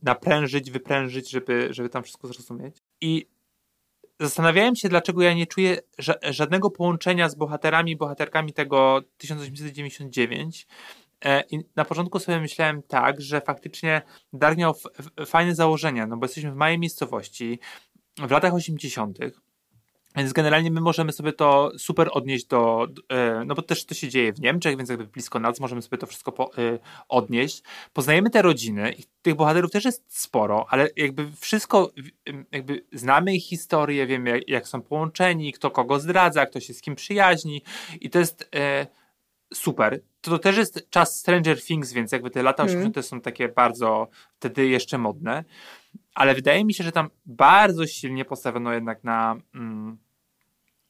naprężyć, 0.03 0.71
wyprężyć, 0.71 1.29
żeby, 1.29 1.67
żeby 1.71 1.89
tam 1.89 2.03
wszystko 2.03 2.27
zrozumieć. 2.27 2.77
I 3.01 3.27
zastanawiałem 4.19 4.75
się, 4.75 4.89
dlaczego 4.89 5.21
ja 5.21 5.33
nie 5.33 5.47
czuję 5.47 5.77
ża 5.97 6.13
żadnego 6.29 6.71
połączenia 6.71 7.29
z 7.29 7.35
bohaterami, 7.35 7.95
bohaterkami 7.95 8.53
tego 8.53 9.01
1899. 9.17 10.67
E, 11.25 11.43
I 11.51 11.59
na 11.75 11.85
początku 11.85 12.19
sobie 12.19 12.39
myślałem 12.39 12.83
tak, 12.83 13.21
że 13.21 13.41
faktycznie 13.41 14.01
Dark 14.33 14.57
miał 14.57 14.73
fajne 15.25 15.55
założenia, 15.55 16.07
no 16.07 16.17
bo 16.17 16.25
jesteśmy 16.25 16.51
w 16.51 16.55
małej 16.55 16.79
miejscowości, 16.79 17.59
w 18.17 18.31
latach 18.31 18.53
80. 18.53 19.17
Więc 20.15 20.33
generalnie 20.33 20.71
my 20.71 20.81
możemy 20.81 21.11
sobie 21.11 21.33
to 21.33 21.71
super 21.77 22.09
odnieść 22.11 22.45
do, 22.45 22.87
e, 23.09 23.43
no 23.45 23.55
bo 23.55 23.61
też 23.61 23.85
to 23.85 23.93
się 23.93 24.09
dzieje 24.09 24.33
w 24.33 24.41
Niemczech, 24.41 24.77
więc 24.77 24.89
jakby 24.89 25.05
blisko 25.05 25.39
nas 25.39 25.59
możemy 25.59 25.81
sobie 25.81 25.97
to 25.97 26.07
wszystko 26.07 26.31
po, 26.31 26.57
e, 26.57 26.79
odnieść. 27.09 27.63
Poznajemy 27.93 28.29
te 28.29 28.41
rodziny 28.41 28.93
i 28.93 29.03
tych 29.21 29.35
bohaterów 29.35 29.71
też 29.71 29.85
jest 29.85 30.21
sporo, 30.21 30.65
ale 30.69 30.89
jakby 30.95 31.31
wszystko, 31.39 31.91
jakby 32.51 32.85
znamy 32.93 33.35
ich 33.35 33.45
historię, 33.45 34.07
wiemy 34.07 34.29
jak, 34.29 34.49
jak 34.49 34.67
są 34.67 34.81
połączeni, 34.81 35.53
kto 35.53 35.71
kogo 35.71 35.99
zdradza, 35.99 36.45
kto 36.45 36.59
się 36.59 36.73
z 36.73 36.81
kim 36.81 36.95
przyjaźni 36.95 37.61
i 38.01 38.09
to 38.09 38.19
jest 38.19 38.49
e, 38.55 38.87
super. 39.53 40.01
To, 40.21 40.31
to 40.31 40.39
też 40.39 40.57
jest 40.57 40.89
czas 40.89 41.19
Stranger 41.19 41.61
Things, 41.61 41.93
więc 41.93 42.11
jakby 42.11 42.29
te 42.29 42.43
lata 42.43 42.63
80. 42.63 42.97
Mm. 42.97 43.03
są 43.03 43.21
takie 43.21 43.49
bardzo 43.49 44.07
wtedy 44.39 44.67
jeszcze 44.67 44.97
modne 44.97 45.43
ale 46.19 46.35
wydaje 46.35 46.65
mi 46.65 46.73
się, 46.73 46.83
że 46.83 46.91
tam 46.91 47.09
bardzo 47.25 47.87
silnie 47.87 48.25
postawiono 48.25 48.73
jednak 48.73 49.03
na. 49.03 49.35
Mm, 49.55 49.97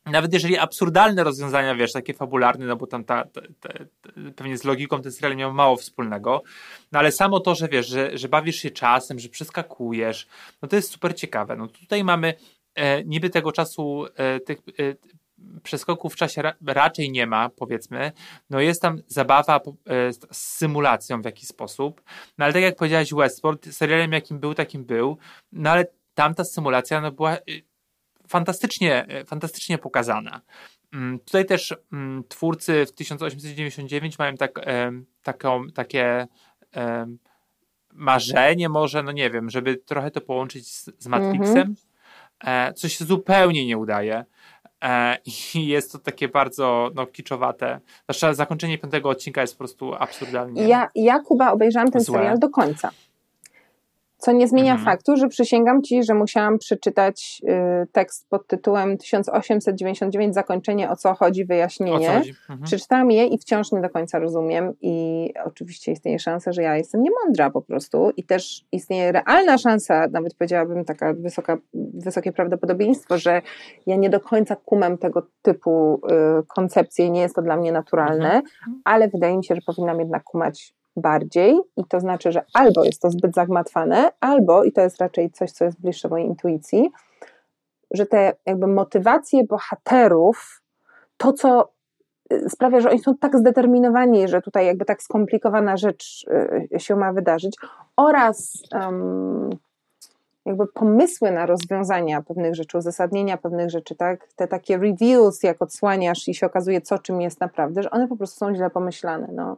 nawet 0.06 0.34
jeżeli 0.34 0.58
absurdalne 0.58 1.24
rozwiązania, 1.24 1.76
wiesz, 1.76 1.94
takie 1.94 2.14
fabularne, 2.14 2.66
no 2.66 2.76
bo 2.76 2.88
tam 2.88 3.04
ta, 3.04 3.26
ta, 3.26 3.42
ta, 3.60 3.70
pewnie 4.36 4.58
z 4.58 4.64
logiką 4.64 5.02
ten 5.02 5.12
serial 5.12 5.36
miał 5.36 5.54
mało 5.54 5.76
wspólnego, 5.76 6.44
no 6.92 7.00
ale 7.00 7.12
samo 7.12 7.40
to, 7.40 7.56
że 7.56 7.68
wiesz, 7.68 7.88
że, 7.88 8.18
że 8.18 8.30
bawisz 8.30 8.56
się 8.56 8.72
czasem, 8.72 9.20
że 9.20 9.30
przeskakujesz, 9.30 10.28
no 10.62 10.68
to 10.68 10.76
jest 10.76 10.92
super 10.92 11.16
ciekawe. 11.16 11.56
No 11.56 11.68
tutaj 11.68 12.04
mamy 12.04 12.34
e, 12.76 13.04
niby 13.04 13.30
tego 13.30 13.52
czasu, 13.52 14.06
e, 14.16 14.40
tych, 14.40 14.58
e, 14.58 14.96
przeskoków 15.64 16.14
w 16.14 16.16
czasie 16.16 16.42
ra 16.42 16.54
raczej 16.66 17.12
nie 17.12 17.28
ma, 17.28 17.50
powiedzmy. 17.50 18.12
No 18.50 18.60
jest 18.60 18.82
tam 18.82 19.02
zabawa 19.08 19.56
e, 19.56 20.14
z 20.14 20.20
symulacją 20.32 21.22
w 21.22 21.26
jakiś 21.26 21.48
sposób. 21.48 22.02
No 22.38 22.46
ale 22.46 22.54
tak 22.54 22.62
jak 22.62 22.76
powiedziałeś, 22.76 23.14
Westworld 23.14 23.76
serialem 23.76 24.12
jakim 24.12 24.40
był, 24.40 24.54
takim 24.54 24.86
był. 24.86 25.18
No 25.52 25.70
ale 25.70 25.86
tamta 26.14 26.44
symulacja 26.44 27.02
no, 27.02 27.12
była 27.12 27.32
e, 27.34 27.40
fantastycznie, 28.28 29.06
e, 29.08 29.26
fantastycznie 29.26 29.78
pokazana. 29.78 30.42
mm, 30.94 31.20
tutaj 31.20 31.46
też 31.46 31.76
mm, 31.94 32.24
twórcy 32.30 32.86
w 32.86 32.92
1899 32.92 34.20
mają 34.20 34.36
tak, 34.36 34.60
e, 34.68 34.92
taką, 35.24 35.68
takie 35.68 36.28
e, 36.76 37.08
marzenie 37.94 38.70
może, 38.70 39.04
no 39.04 39.12
nie 39.12 39.30
wiem, 39.30 39.50
żeby 39.50 39.78
trochę 39.78 40.12
to 40.12 40.22
połączyć 40.22 40.68
z, 40.68 40.90
z 41.00 41.08
Matrixem, 41.08 41.58
mm 41.58 41.76
-hmm. 42.40 42.74
co 42.74 42.90
się 42.90 43.06
zupełnie 43.06 43.66
nie 43.66 43.78
udaje. 43.78 44.26
E, 44.84 45.18
I 45.26 45.68
jest 45.68 45.92
to 45.92 46.00
takie 46.00 46.28
bardzo 46.28 46.92
no, 46.96 47.06
kiczowate. 47.06 47.80
Zwłaszcza 48.04 48.34
zakończenie 48.34 48.78
piątego 48.78 49.10
odcinka 49.10 49.42
jest 49.42 49.54
po 49.54 49.58
prostu 49.58 49.96
absurdalnie. 49.96 50.68
Ja, 50.68 50.90
ja 50.96 51.20
Kuba, 51.20 51.52
obejrzałam 51.52 51.92
ten 51.92 52.02
złe. 52.02 52.20
serial 52.20 52.40
do 52.40 52.50
końca. 52.50 52.90
Co 54.20 54.32
nie 54.32 54.48
zmienia 54.48 54.74
mhm. 54.74 54.86
faktu, 54.86 55.18
że 55.18 55.28
przysięgam 55.28 55.84
ci, 55.84 56.04
że 56.04 56.14
musiałam 56.14 56.58
przeczytać 56.58 57.42
y, 57.84 57.88
tekst 57.92 58.30
pod 58.30 58.48
tytułem 58.48 58.98
1899 58.98 60.34
zakończenie, 60.34 60.90
o 60.90 60.96
co 60.96 61.14
chodzi, 61.14 61.46
wyjaśnienie. 61.46 62.08
Co 62.08 62.14
chodzi? 62.14 62.30
Mhm. 62.30 62.62
Przeczytałam 62.62 63.12
je 63.12 63.26
i 63.26 63.38
wciąż 63.38 63.72
nie 63.72 63.82
do 63.82 63.90
końca 63.90 64.20
rozumiem. 64.20 64.74
I 64.82 65.30
oczywiście 65.46 65.92
istnieje 65.92 66.20
szansa, 66.20 66.52
że 66.52 66.62
ja 66.62 66.78
jestem 66.78 67.04
niemądra 67.04 67.50
po 67.50 67.62
prostu. 67.62 68.12
I 68.18 68.24
też 68.24 68.66
istnieje 68.72 69.12
realna 69.12 69.58
szansa, 69.58 70.08
nawet 70.12 70.34
powiedziałabym 70.36 70.86
taka 70.86 71.14
wysoka, 71.14 71.58
wysokie 71.94 72.32
prawdopodobieństwo, 72.32 73.18
że 73.18 73.42
ja 73.88 73.96
nie 73.96 74.10
do 74.10 74.20
końca 74.20 74.56
kumam 74.56 74.98
tego 74.98 75.28
typu 75.42 76.02
y, 76.42 76.46
koncepcje 76.48 77.06
i 77.06 77.12
nie 77.12 77.22
jest 77.22 77.36
to 77.36 77.42
dla 77.42 77.58
mnie 77.58 77.72
naturalne, 77.72 78.34
mhm. 78.34 78.82
ale 78.84 79.08
wydaje 79.08 79.38
mi 79.38 79.46
się, 79.46 79.56
że 79.56 79.62
powinnam 79.66 80.00
jednak 80.00 80.24
kumać 80.24 80.79
bardziej 80.96 81.60
i 81.78 81.86
to 81.86 82.00
znaczy, 82.00 82.32
że 82.32 82.46
albo 82.54 82.84
jest 82.84 83.02
to 83.02 83.12
zbyt 83.12 83.36
zagmatwane, 83.36 84.12
albo, 84.20 84.64
i 84.64 84.72
to 84.72 84.82
jest 84.82 85.02
raczej 85.02 85.32
coś, 85.32 85.52
co 85.52 85.66
jest 85.66 85.82
bliższe 85.82 86.10
mojej 86.10 86.28
intuicji, 86.28 86.92
że 87.92 88.06
te 88.06 88.34
jakby 88.46 88.68
motywacje 88.68 89.44
bohaterów, 89.44 90.62
to 91.18 91.34
co 91.34 91.72
y, 92.34 92.50
sprawia, 92.50 92.80
że 92.80 92.90
oni 92.90 93.00
są 93.00 93.18
tak 93.18 93.38
zdeterminowani, 93.38 94.28
że 94.28 94.42
tutaj 94.42 94.66
jakby 94.66 94.86
tak 94.86 95.04
skomplikowana 95.04 95.78
rzecz 95.78 96.26
y, 96.74 96.80
się 96.80 96.96
ma 96.96 97.14
wydarzyć 97.14 97.58
oraz 97.96 98.64
um, 98.74 99.50
jakby 100.46 100.68
pomysły 100.68 101.32
na 101.32 101.46
rozwiązania 101.46 102.22
pewnych 102.22 102.56
rzeczy, 102.56 102.78
uzasadnienia 102.78 103.38
pewnych 103.38 103.70
rzeczy, 103.70 103.96
tak, 103.96 104.28
te 104.36 104.48
takie 104.48 104.78
reviews, 104.78 105.44
jak 105.44 105.62
odsłaniasz 105.62 106.28
i 106.28 106.34
się 106.34 106.46
okazuje, 106.46 106.82
co 106.82 107.00
czym 107.00 107.22
jest 107.22 107.40
naprawdę, 107.40 107.84
że 107.84 107.92
one 107.92 108.08
po 108.08 108.18
prostu 108.18 108.38
są 108.38 108.56
źle 108.56 108.70
pomyślane. 108.70 109.28
No 109.34 109.58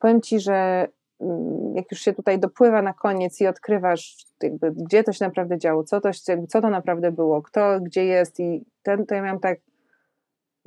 powiem 0.00 0.20
Ci, 0.20 0.40
że 0.40 0.88
mm, 1.20 1.76
jak 1.76 1.90
już 1.90 2.00
się 2.00 2.12
tutaj 2.12 2.38
dopływa 2.38 2.82
na 2.82 2.92
koniec 2.92 3.40
i 3.40 3.46
odkrywasz, 3.46 4.16
jakby, 4.42 4.72
gdzie 4.72 5.04
to 5.04 5.12
się 5.12 5.24
naprawdę 5.24 5.58
działo, 5.58 5.84
co 5.84 6.00
to, 6.00 6.10
jakby, 6.28 6.46
co 6.46 6.60
to 6.60 6.70
naprawdę 6.70 7.12
było, 7.12 7.42
kto 7.42 7.80
gdzie 7.80 8.04
jest 8.04 8.40
i 8.40 8.64
ten, 8.82 9.06
to 9.06 9.14
ja 9.14 9.22
miałam 9.22 9.40
tak 9.40 9.58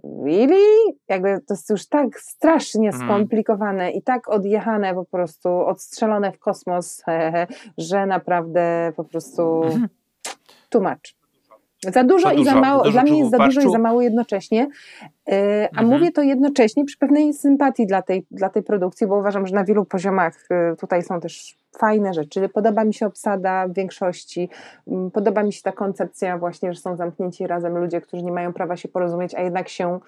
really? 0.04 0.94
Jakby 1.08 1.42
to 1.48 1.54
jest 1.54 1.70
już 1.70 1.88
tak 1.88 2.20
strasznie 2.20 2.90
mhm. 2.90 3.08
skomplikowane 3.08 3.92
i 3.92 4.02
tak 4.02 4.30
odjechane 4.30 4.94
po 4.94 5.06
prostu, 5.06 5.50
odstrzelone 5.50 6.32
w 6.32 6.40
kosmos, 6.40 7.04
że 7.78 8.06
naprawdę 8.06 8.94
po 8.96 9.04
prostu 9.04 9.62
too 10.70 10.82
much. 10.82 11.24
Za 11.92 12.04
dużo 12.04 12.28
za 12.28 12.34
i 12.34 12.46
za 12.46 12.56
mało. 12.56 12.92
Dla 12.92 13.04
mnie 13.04 13.20
jest 13.20 13.32
za 13.32 13.38
dużo 13.38 13.62
i 13.62 13.72
za 13.72 13.78
mało 13.78 14.02
jednocześnie. 14.02 14.68
E, 15.28 15.70
a 15.76 15.82
mhm. 15.82 15.88
mówię 15.88 16.12
to 16.12 16.22
jednocześnie 16.22 16.86
przy 16.86 16.98
pewnej 16.98 17.34
sympatii 17.34 17.88
dla 17.88 18.02
tej, 18.02 18.26
dla 18.32 18.50
tej 18.50 18.64
produkcji, 18.64 19.08
bo 19.08 19.18
uważam, 19.18 19.48
że 19.48 19.56
na 19.56 19.64
wielu 19.64 19.86
poziomach 19.86 20.48
e, 20.50 20.76
tutaj 20.76 21.04
są 21.04 21.20
też 21.20 21.58
fajne 21.78 22.14
rzeczy. 22.14 22.50
Podoba 22.50 22.84
mi 22.84 22.94
się 22.94 23.06
obsada 23.06 23.68
w 23.68 23.74
większości. 23.74 24.50
Mm, 24.88 25.12
podoba 25.12 25.44
mi 25.44 25.54
się 25.54 25.62
ta 25.62 25.72
koncepcja 25.72 26.38
właśnie, 26.38 26.74
że 26.74 26.80
są 26.80 26.96
zamknięci 26.96 27.48
razem 27.48 27.78
ludzie, 27.78 28.02
którzy 28.02 28.24
nie 28.24 28.32
mają 28.32 28.54
prawa 28.54 28.78
się 28.78 28.88
porozumieć, 28.88 29.36
a 29.36 29.42
jednak 29.42 29.70
się 29.70 30.00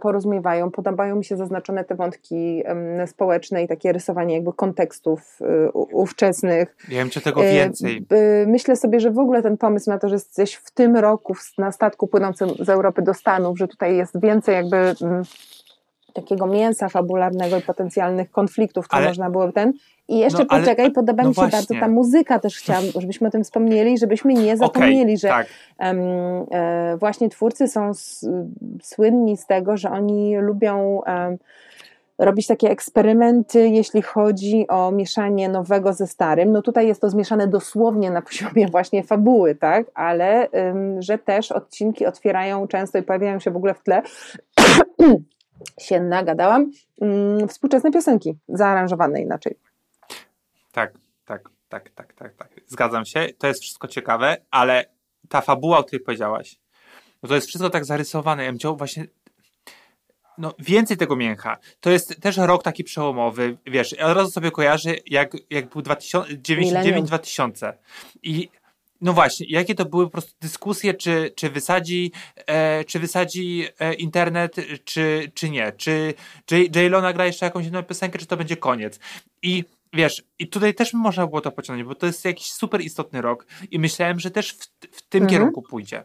porozumiewają. 0.00 0.70
Podobają 0.70 1.16
mi 1.16 1.24
się 1.24 1.36
zaznaczone 1.36 1.84
te 1.84 1.94
wątki 1.94 2.62
społeczne 3.06 3.62
i 3.62 3.68
takie 3.68 3.92
rysowanie 3.92 4.34
jakby 4.34 4.52
kontekstów 4.52 5.38
e, 5.40 5.70
ówczesnych. 5.72 6.76
Wiem, 6.88 7.10
czy 7.10 7.20
tego 7.20 7.44
e, 7.44 7.52
więcej. 7.52 8.06
Myślę 8.46 8.76
sobie, 8.76 9.00
że 9.00 9.10
w 9.10 9.18
ogóle 9.18 9.42
ten 9.42 9.56
pomysł 9.56 9.90
na 9.90 9.98
to, 9.98 10.08
że 10.08 10.14
jesteś 10.14 10.54
w 10.54 10.70
tym 10.70 10.96
roku 10.96 11.34
na 11.58 11.72
statku 11.72 12.06
płynącym 12.06 12.48
z 12.60 12.68
Europy 12.68 13.02
do 13.02 13.14
Stanów, 13.14 13.58
że 13.58 13.68
tutaj 13.68 13.96
jest 13.96 14.20
więcej 14.20 14.54
jakby 14.54 14.76
mm, 14.76 15.22
takiego 16.16 16.46
mięsa 16.46 16.88
fabularnego 16.88 17.58
i 17.58 17.62
potencjalnych 17.62 18.30
konfliktów, 18.30 18.88
które 18.88 18.98
ale, 18.98 19.08
można 19.08 19.30
było 19.30 19.52
ten. 19.52 19.72
I 20.08 20.18
jeszcze 20.18 20.38
no, 20.38 20.46
poczekaj, 20.46 20.84
ale, 20.84 20.90
podoba 20.90 21.22
no 21.22 21.28
mi 21.28 21.34
się 21.34 21.40
właśnie. 21.40 21.58
bardzo 21.58 21.74
ta 21.80 21.88
muzyka 21.88 22.38
też 22.38 22.58
chciałam, 22.58 22.84
żebyśmy 23.00 23.28
o 23.28 23.30
tym 23.30 23.44
wspomnieli, 23.44 23.98
żebyśmy 23.98 24.34
nie 24.34 24.56
zapomnieli, 24.56 25.02
okay, 25.02 25.16
że 25.16 25.28
tak. 25.28 25.46
um, 25.80 25.98
e, 26.50 26.96
właśnie 26.96 27.28
twórcy 27.28 27.68
są 27.68 27.90
s, 27.90 28.28
słynni 28.82 29.36
z 29.36 29.46
tego, 29.46 29.76
że 29.76 29.90
oni 29.90 30.36
lubią 30.36 31.02
um, 31.06 31.38
robić 32.18 32.46
takie 32.46 32.70
eksperymenty, 32.70 33.68
jeśli 33.68 34.02
chodzi 34.02 34.68
o 34.68 34.90
mieszanie 34.90 35.48
nowego 35.48 35.92
ze 35.92 36.06
starym. 36.06 36.52
No 36.52 36.62
tutaj 36.62 36.86
jest 36.86 37.00
to 37.00 37.10
zmieszane 37.10 37.48
dosłownie 37.48 38.10
na 38.10 38.22
poziomie 38.22 38.68
właśnie 38.68 39.02
fabuły, 39.02 39.54
tak? 39.54 39.86
Ale 39.94 40.48
że 40.98 41.18
też 41.18 41.52
odcinki 41.52 42.06
otwierają 42.06 42.68
często 42.68 42.98
i 42.98 43.02
pojawiają 43.02 43.40
się 43.40 43.50
w 43.50 43.56
ogóle 43.56 43.74
w 43.74 43.82
tle 43.82 44.02
się 45.80 46.00
nagadałam, 46.00 46.72
mm, 47.00 47.48
współczesne 47.48 47.90
piosenki, 47.90 48.34
zaaranżowane 48.48 49.22
inaczej. 49.22 49.58
Tak, 50.72 50.92
tak, 51.24 51.50
tak, 51.68 51.90
tak, 51.90 52.12
tak, 52.12 52.34
tak. 52.34 52.48
Zgadzam 52.66 53.04
się, 53.04 53.26
to 53.38 53.46
jest 53.46 53.62
wszystko 53.62 53.88
ciekawe, 53.88 54.36
ale 54.50 54.84
ta 55.28 55.40
fabuła, 55.40 55.78
o 55.78 55.84
której 55.84 56.04
powiedziałaś, 56.04 56.58
no 57.22 57.28
to 57.28 57.34
jest 57.34 57.46
wszystko 57.46 57.70
tak 57.70 57.84
zarysowane. 57.84 58.44
Ja 58.44 58.50
bym 58.50 58.58
chciał 58.58 58.76
właśnie 58.76 59.06
no, 60.38 60.54
więcej 60.58 60.96
tego 60.96 61.16
mięcha. 61.16 61.56
To 61.80 61.90
jest 61.90 62.20
też 62.20 62.36
rok 62.36 62.62
taki 62.62 62.84
przełomowy, 62.84 63.56
wiesz, 63.66 63.92
ja 63.92 64.06
od 64.06 64.16
razu 64.16 64.30
sobie 64.30 64.50
kojarzę, 64.50 64.94
jak, 65.06 65.32
jak 65.50 65.68
był 65.68 65.82
99-2000 65.82 67.72
i 68.22 68.48
no 69.00 69.12
właśnie, 69.12 69.46
jakie 69.48 69.74
to 69.74 69.84
były 69.84 70.04
po 70.04 70.10
prostu 70.10 70.32
dyskusje, 70.40 70.94
czy, 70.94 71.32
czy 71.36 71.50
wysadzi, 71.50 72.12
e, 72.36 72.84
czy 72.84 72.98
wysadzi 72.98 73.64
e, 73.78 73.94
internet, 73.94 74.56
czy, 74.84 75.32
czy 75.34 75.50
nie, 75.50 75.72
czy 75.72 76.14
J-Lo 76.50 77.00
nagra 77.00 77.26
jeszcze 77.26 77.46
jakąś 77.46 77.66
inną 77.66 77.82
piosenkę, 77.82 78.18
czy 78.18 78.26
to 78.26 78.36
będzie 78.36 78.56
koniec. 78.56 79.00
I 79.42 79.64
wiesz, 79.92 80.22
i 80.38 80.48
tutaj 80.48 80.74
też 80.74 80.92
można 80.92 81.26
było 81.26 81.40
to 81.40 81.52
pociągnąć, 81.52 81.88
bo 81.88 81.94
to 81.94 82.06
jest 82.06 82.24
jakiś 82.24 82.46
super 82.46 82.80
istotny 82.80 83.20
rok 83.20 83.46
i 83.70 83.78
myślałem, 83.78 84.20
że 84.20 84.30
też 84.30 84.52
w, 84.52 84.64
w 84.92 85.02
tym 85.02 85.22
mhm. 85.22 85.30
kierunku 85.30 85.62
pójdzie. 85.62 86.04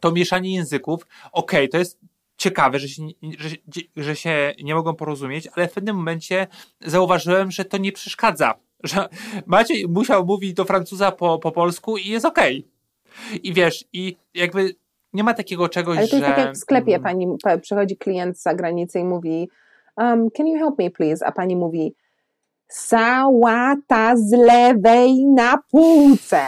To 0.00 0.12
mieszanie 0.12 0.54
języków, 0.54 1.06
okej, 1.32 1.60
okay, 1.60 1.68
to 1.68 1.78
jest 1.78 1.98
ciekawe, 2.36 2.78
że 2.78 2.88
się, 2.88 3.02
że, 3.38 3.56
że 3.96 4.16
się 4.16 4.54
nie 4.62 4.74
mogą 4.74 4.94
porozumieć, 4.94 5.48
ale 5.54 5.68
w 5.68 5.72
pewnym 5.72 5.96
momencie 5.96 6.46
zauważyłem, 6.80 7.50
że 7.50 7.64
to 7.64 7.78
nie 7.78 7.92
przeszkadza 7.92 8.54
że 8.82 9.08
Maciej 9.46 9.88
musiał 9.88 10.26
mówić 10.26 10.54
do 10.54 10.64
Francuza 10.64 11.12
po, 11.12 11.38
po 11.38 11.52
polsku 11.52 11.96
i 11.96 12.08
jest 12.08 12.26
okej. 12.26 12.58
Okay. 12.58 13.38
I 13.38 13.52
wiesz, 13.52 13.84
i 13.92 14.16
jakby 14.34 14.74
nie 15.12 15.24
ma 15.24 15.34
takiego 15.34 15.68
czegoś, 15.68 15.98
Ale 15.98 16.08
to 16.08 16.16
jest 16.16 16.28
że... 16.28 16.34
tak 16.34 16.46
jak 16.46 16.54
w 16.54 16.58
sklepie 16.58 16.94
mm. 16.94 17.02
pani, 17.02 17.36
przychodzi 17.60 17.96
klient 17.96 18.38
z 18.38 18.42
zagranicy 18.42 18.98
i 18.98 19.04
mówi 19.04 19.50
um, 19.96 20.30
can 20.30 20.46
you 20.46 20.58
help 20.58 20.78
me 20.78 20.90
please? 20.90 21.26
A 21.26 21.32
pani 21.32 21.56
mówi 21.56 21.94
sałata 22.68 24.16
z 24.16 24.32
lewej 24.32 25.26
na 25.26 25.58
półce. 25.70 26.42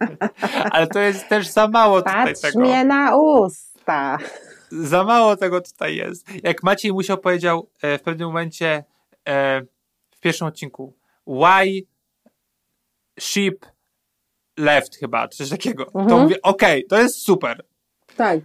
Ale 0.70 0.86
to 0.86 0.98
jest 0.98 1.28
też 1.28 1.48
za 1.48 1.68
mało 1.68 2.02
tutaj 2.02 2.26
Patrz 2.26 2.40
tego. 2.40 2.60
mnie 2.60 2.84
na 2.84 3.16
usta. 3.16 4.18
Za 4.70 5.04
mało 5.04 5.36
tego 5.36 5.60
tutaj 5.60 5.96
jest. 5.96 6.26
Jak 6.42 6.62
Maciej 6.62 6.92
musiał 6.92 7.18
powiedział 7.18 7.68
e, 7.82 7.98
w 7.98 8.02
pewnym 8.02 8.28
momencie 8.28 8.84
e, 9.28 9.62
w 10.10 10.20
pierwszym 10.20 10.46
odcinku 10.46 10.92
why 11.26 11.86
sheep 13.20 13.66
left 14.58 14.96
chyba, 14.96 15.28
coś 15.28 15.50
takiego. 15.50 15.86
Mhm. 15.86 16.08
To 16.08 16.18
mówię, 16.18 16.42
okej, 16.42 16.86
okay, 16.86 16.88
to 16.88 17.02
jest 17.02 17.22
super. 17.22 17.64
Tak. 18.16 18.40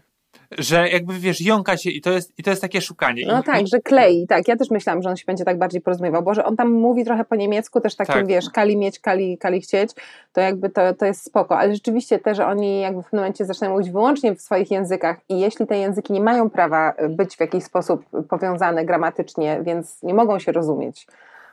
Że 0.58 0.90
jakby 0.90 1.14
wiesz, 1.14 1.42
jąka 1.42 1.78
się 1.78 1.90
i 1.90 2.02
to 2.02 2.12
jest, 2.12 2.40
i 2.40 2.44
to 2.44 2.50
jest 2.50 2.62
takie 2.62 2.82
szukanie. 2.82 3.26
No 3.28 3.40
I, 3.40 3.44
tak, 3.44 3.68
że 3.68 3.80
klei, 3.80 4.28
tak. 4.28 4.48
Ja 4.48 4.56
też 4.56 4.70
myślałam, 4.70 5.02
że 5.02 5.10
on 5.10 5.18
się 5.18 5.24
będzie 5.28 5.46
tak 5.46 5.58
bardziej 5.58 5.82
porozumiewał, 5.82 6.24
bo 6.24 6.34
że 6.34 6.46
on 6.46 6.56
tam 6.56 6.72
mówi 6.72 7.06
trochę 7.06 7.26
po 7.26 7.36
niemiecku, 7.36 7.82
też 7.82 7.96
takim, 7.96 8.14
tak. 8.14 8.28
wiesz, 8.28 8.50
kali 8.50 8.78
mieć, 8.78 9.00
kali, 9.00 9.38
kali 9.38 9.62
chcieć, 9.62 9.92
to 10.34 10.42
jakby 10.42 10.70
to, 10.70 10.94
to 10.94 11.06
jest 11.06 11.26
spoko, 11.26 11.58
ale 11.58 11.74
rzeczywiście 11.74 12.20
też 12.20 12.40
oni 12.40 12.82
jakby 12.82 13.02
w 13.02 13.06
pewnym 13.06 13.22
momencie 13.22 13.46
zaczynają 13.46 13.74
mówić 13.74 13.92
wyłącznie 13.92 14.36
w 14.36 14.42
swoich 14.42 14.72
językach 14.72 15.18
i 15.30 15.40
jeśli 15.40 15.68
te 15.68 15.78
języki 15.78 16.14
nie 16.14 16.22
mają 16.22 16.50
prawa 16.50 16.94
być 17.10 17.36
w 17.36 17.40
jakiś 17.40 17.64
sposób 17.64 18.06
powiązane 18.30 18.86
gramatycznie, 18.86 19.60
więc 19.64 20.04
nie 20.04 20.14
mogą 20.14 20.40
się 20.40 20.52
rozumieć, 20.52 21.08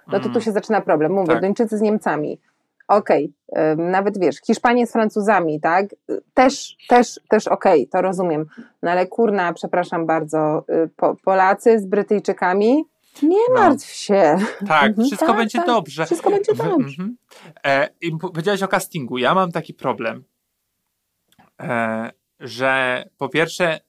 no 0.07 0.18
to 0.18 0.24
tu 0.24 0.30
mm. 0.30 0.40
się 0.40 0.52
zaczyna 0.52 0.80
problem. 0.80 1.12
Mówię, 1.12 1.32
tak. 1.32 1.42
Duńczycy 1.42 1.78
z 1.78 1.80
Niemcami. 1.80 2.40
Okej, 2.88 3.32
okay. 3.48 3.76
nawet 3.76 4.18
wiesz, 4.18 4.36
Hiszpanie 4.46 4.86
z 4.86 4.92
Francuzami, 4.92 5.61
tak? 5.61 5.86
Też, 6.34 6.76
też, 6.88 7.20
też 7.28 7.48
okej, 7.48 7.80
okay, 7.80 7.90
to 7.92 8.02
rozumiem. 8.02 8.46
No 8.82 8.90
ale 8.90 9.07
kurna, 9.07 9.52
przepraszam 9.52 10.07
bardzo, 10.07 10.64
y, 10.84 10.88
po, 10.96 11.16
Polacy 11.24 11.80
z 11.80 11.86
Brytyjczykami, 11.86 12.84
nie 13.22 13.38
no. 13.48 13.54
martw 13.54 13.86
się. 13.86 14.36
Tak, 14.68 14.88
mhm, 14.88 15.07
wszystko 15.07 15.26
tak, 15.26 15.36
będzie 15.36 15.59
tak, 15.59 15.66
dobrze. 15.66 16.07
Wszystko 16.07 16.30
będzie 16.30 16.54
dobrze. 16.54 17.02
Mhm. 17.02 17.16
E, 17.64 17.88
I 18.00 18.18
powiedziałeś 18.18 18.62
o 18.62 18.68
castingu. 18.68 19.18
Ja 19.18 19.34
mam 19.34 19.52
taki 19.52 19.74
problem, 19.74 20.24
e, 21.61 22.11
że 22.40 23.04
po 23.18 23.28
pierwsze 23.28 23.80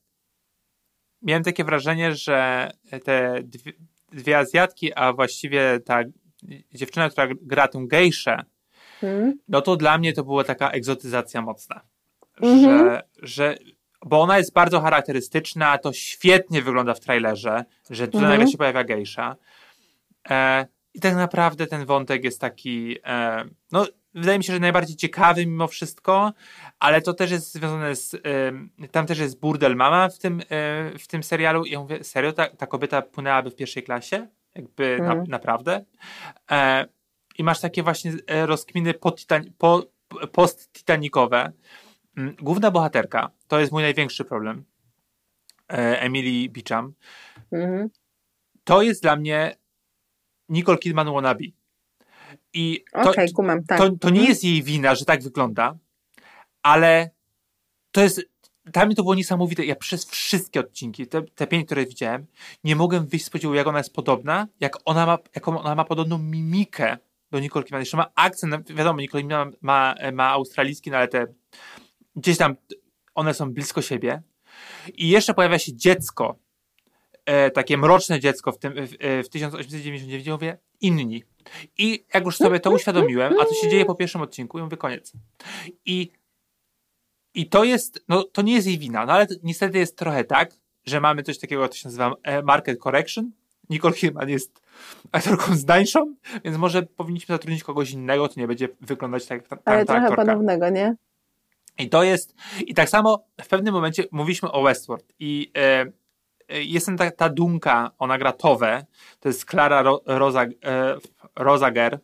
miałem 1.21 1.43
takie 1.43 1.63
wrażenie, 1.63 2.15
że 2.15 2.71
te 3.03 3.43
dwie, 3.43 3.71
dwie 4.11 4.37
Azjatki, 4.37 4.93
a 4.93 5.13
właściwie 5.13 5.79
ta 5.85 6.03
dziewczyna, 6.73 7.09
która 7.09 7.27
gra 7.41 7.67
tą 7.67 7.87
gejszę, 7.87 8.43
hmm. 9.01 9.33
no 9.47 9.61
to 9.61 9.75
dla 9.75 9.97
mnie 9.97 10.13
to 10.13 10.23
była 10.23 10.43
taka 10.43 10.69
egzotyzacja 10.71 11.41
mocna. 11.41 11.81
Mm 12.41 12.57
-hmm. 12.57 12.63
Że, 12.63 13.03
że, 13.23 13.55
bo 14.05 14.21
ona 14.21 14.37
jest 14.37 14.53
bardzo 14.53 14.81
charakterystyczna, 14.81 15.77
to 15.77 15.93
świetnie 15.93 16.61
wygląda 16.61 16.93
w 16.93 16.99
trailerze, 16.99 17.65
że 17.89 18.07
tu 18.07 18.17
mm 18.17 18.29
-hmm. 18.29 18.33
nagle 18.33 18.47
się 18.47 18.57
pojawia 18.57 18.83
gejsza. 18.83 19.35
E, 20.29 20.67
I 20.93 20.99
tak 20.99 21.15
naprawdę 21.15 21.67
ten 21.67 21.85
wątek 21.85 22.23
jest 22.23 22.41
taki, 22.41 22.97
e, 23.05 23.43
no 23.71 23.85
wydaje 24.17 24.37
mi 24.37 24.43
się, 24.43 24.53
że 24.53 24.59
najbardziej 24.59 24.95
ciekawy 24.95 25.45
mimo 25.45 25.67
wszystko, 25.67 26.33
ale 26.79 27.01
to 27.01 27.13
też 27.13 27.31
jest 27.31 27.53
związane 27.53 27.95
z, 27.95 28.13
y, 28.13 28.19
tam 28.91 29.05
też 29.05 29.19
jest 29.19 29.39
burdel 29.39 29.75
mama 29.75 30.09
w 30.09 30.17
tym, 30.17 30.39
y, 30.39 30.45
w 30.99 31.07
tym 31.07 31.23
serialu 31.23 31.65
i 31.65 31.71
ja 31.71 31.79
mówię, 31.79 32.03
serio, 32.03 32.33
ta, 32.33 32.47
ta 32.47 32.67
kobieta 32.67 33.01
płynęłaby 33.01 33.51
w 33.51 33.55
pierwszej 33.55 33.83
klasie? 33.83 34.27
Jakby 34.57 34.85
mm. 34.85 35.05
na, 35.05 35.11
mhm. 35.11 35.29
naprawdę? 35.29 35.85
E, 36.51 36.85
I 37.37 37.43
masz 37.43 37.59
takie 37.59 37.83
właśnie 37.83 38.13
e, 38.27 38.45
rozkminy 38.45 38.93
po, 39.57 39.85
post-titanikowe. 40.31 41.51
Mm, 42.17 42.35
główna 42.41 42.71
bohaterka, 42.71 43.31
to 43.47 43.59
jest 43.59 43.71
mój 43.71 43.83
największy 43.83 44.25
problem, 44.25 44.65
e, 45.69 46.01
Emily 46.01 46.49
Beecham, 46.49 46.93
mm. 47.51 47.89
to 48.63 48.81
jest 48.81 49.01
dla 49.01 49.15
mnie 49.15 49.55
Nicole 50.49 50.77
Kidman 50.77 51.13
wannabe. 51.13 51.45
I 52.57 52.83
to, 53.03 53.09
okay, 53.09 53.27
kumam, 53.35 53.63
tak. 53.63 53.77
to, 53.77 53.89
to 53.89 54.09
nie 54.09 54.19
mhm. 54.19 54.29
jest 54.29 54.43
jej 54.43 54.63
wina, 54.63 54.95
że 54.95 55.05
tak 55.05 55.23
wygląda, 55.23 55.77
ale 56.63 57.09
to 57.91 58.01
jest. 58.01 58.21
Dla 58.65 58.85
mnie 58.85 58.95
to 58.95 59.03
było 59.03 59.15
niesamowite. 59.15 59.65
Ja 59.65 59.75
przez 59.75 60.05
wszystkie 60.05 60.59
odcinki, 60.59 61.07
te, 61.07 61.21
te 61.21 61.47
pięć, 61.47 61.65
które 61.65 61.85
widziałem, 61.85 62.25
nie 62.63 62.75
mogłem 62.75 63.07
wyjść 63.07 63.25
z 63.25 63.29
podziału, 63.29 63.53
jak 63.53 63.67
ona 63.67 63.77
jest 63.77 63.93
podobna, 63.93 64.47
jak 64.59 64.77
ona 64.85 65.05
ma, 65.05 65.17
jaką 65.35 65.61
ona 65.61 65.75
ma 65.75 65.85
podobną 65.85 66.17
mimikę 66.17 66.97
do 67.31 67.39
Nicole 67.39 67.63
Kidman. 67.63 67.81
Jeszcze 67.81 67.97
ma 67.97 68.11
akcent, 68.15 68.71
wiadomo, 68.71 69.01
Nicole 69.01 69.23
Kidman 69.23 69.53
ma, 69.61 69.95
ma, 70.01 70.11
ma 70.11 70.29
australijski, 70.29 70.91
no 70.91 70.97
ale 70.97 71.07
te 71.07 71.27
gdzieś 72.15 72.37
tam 72.37 72.55
one 73.15 73.33
są 73.33 73.53
blisko 73.53 73.81
siebie. 73.81 74.21
I 74.93 75.09
jeszcze 75.09 75.33
pojawia 75.33 75.59
się 75.59 75.73
dziecko, 75.73 76.39
e, 77.25 77.51
takie 77.51 77.77
mroczne 77.77 78.19
dziecko 78.19 78.51
w, 78.51 78.59
tym, 78.59 78.73
w, 78.73 78.89
w 79.25 79.29
1899, 79.29 80.27
mówię, 80.27 80.57
inni. 80.81 81.23
I 81.77 82.05
jak 82.13 82.25
już 82.25 82.37
sobie 82.37 82.59
to 82.59 82.71
uświadomiłem, 82.71 83.33
a 83.39 83.45
to 83.45 83.53
się 83.53 83.69
dzieje 83.69 83.85
po 83.85 83.95
pierwszym 83.95 84.21
odcinku, 84.21 84.59
i 84.59 84.61
mówię 84.61 84.77
koniec. 84.77 85.13
I, 85.85 86.11
i 87.33 87.49
to 87.49 87.63
jest, 87.63 88.05
no 88.07 88.23
to 88.23 88.41
nie 88.41 88.53
jest 88.53 88.67
jej 88.67 88.77
wina, 88.77 89.05
no 89.05 89.13
ale 89.13 89.27
niestety 89.43 89.77
jest 89.77 89.97
trochę 89.97 90.23
tak, 90.23 90.53
że 90.85 91.01
mamy 91.01 91.23
coś 91.23 91.39
takiego, 91.39 91.69
co 91.69 91.77
się 91.77 91.87
nazywa 91.87 92.13
e, 92.23 92.41
market 92.41 92.79
correction. 92.79 93.31
Nicole 93.69 93.93
Kidman 93.93 94.29
jest 94.29 94.61
aktorką 95.11 95.55
zdańszą, 95.55 96.15
więc 96.43 96.57
może 96.57 96.83
powinniśmy 96.83 97.35
zatrudnić 97.35 97.63
kogoś 97.63 97.91
innego, 97.91 98.27
to 98.27 98.39
nie 98.39 98.47
będzie 98.47 98.69
wyglądać 98.81 99.25
tak 99.25 99.41
jak 99.51 99.63
ta, 99.63 99.71
Ale 99.71 99.85
ta 99.85 99.93
trochę 99.93 100.07
aktorka. 100.07 100.25
podobnego, 100.25 100.69
nie? 100.69 100.95
I 101.77 101.89
to 101.89 102.03
jest, 102.03 102.35
i 102.65 102.73
tak 102.73 102.89
samo 102.89 103.25
w 103.41 103.47
pewnym 103.47 103.73
momencie 103.73 104.03
mówiliśmy 104.11 104.51
o 104.51 104.63
Westworld 104.63 105.13
i 105.19 105.51
e, 105.57 105.85
e 106.49 106.63
jestem 106.63 106.97
ta, 106.97 107.11
ta 107.11 107.29
Dunka, 107.29 107.91
ona 107.99 108.17
gra 108.17 108.31
Towę, 108.31 108.85
to 109.19 109.29
jest 109.29 109.45
Clara 109.45 109.81
Ro, 109.81 110.01
Rosa, 110.05 110.43
e, 110.43 110.49
Rosager, 111.37 111.99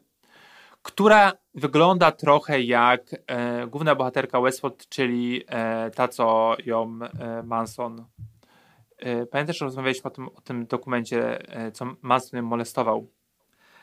która 0.81 1.31
wygląda 1.55 2.11
trochę 2.11 2.61
jak 2.61 3.01
e, 3.27 3.67
główna 3.67 3.95
bohaterka 3.95 4.41
Westworld, 4.41 4.89
czyli 4.89 5.43
e, 5.47 5.91
ta, 5.91 6.07
co 6.07 6.55
ją 6.65 6.99
e, 7.19 7.43
Manson. 7.43 8.05
E, 8.97 9.25
pamiętasz, 9.25 9.57
że 9.57 9.65
rozmawialiśmy 9.65 10.07
o 10.07 10.09
tym, 10.09 10.27
o 10.27 10.41
tym 10.41 10.65
dokumencie, 10.65 11.49
e, 11.55 11.71
co 11.71 11.85
Manson 12.01 12.37
ją 12.37 12.43
molestował? 12.43 13.07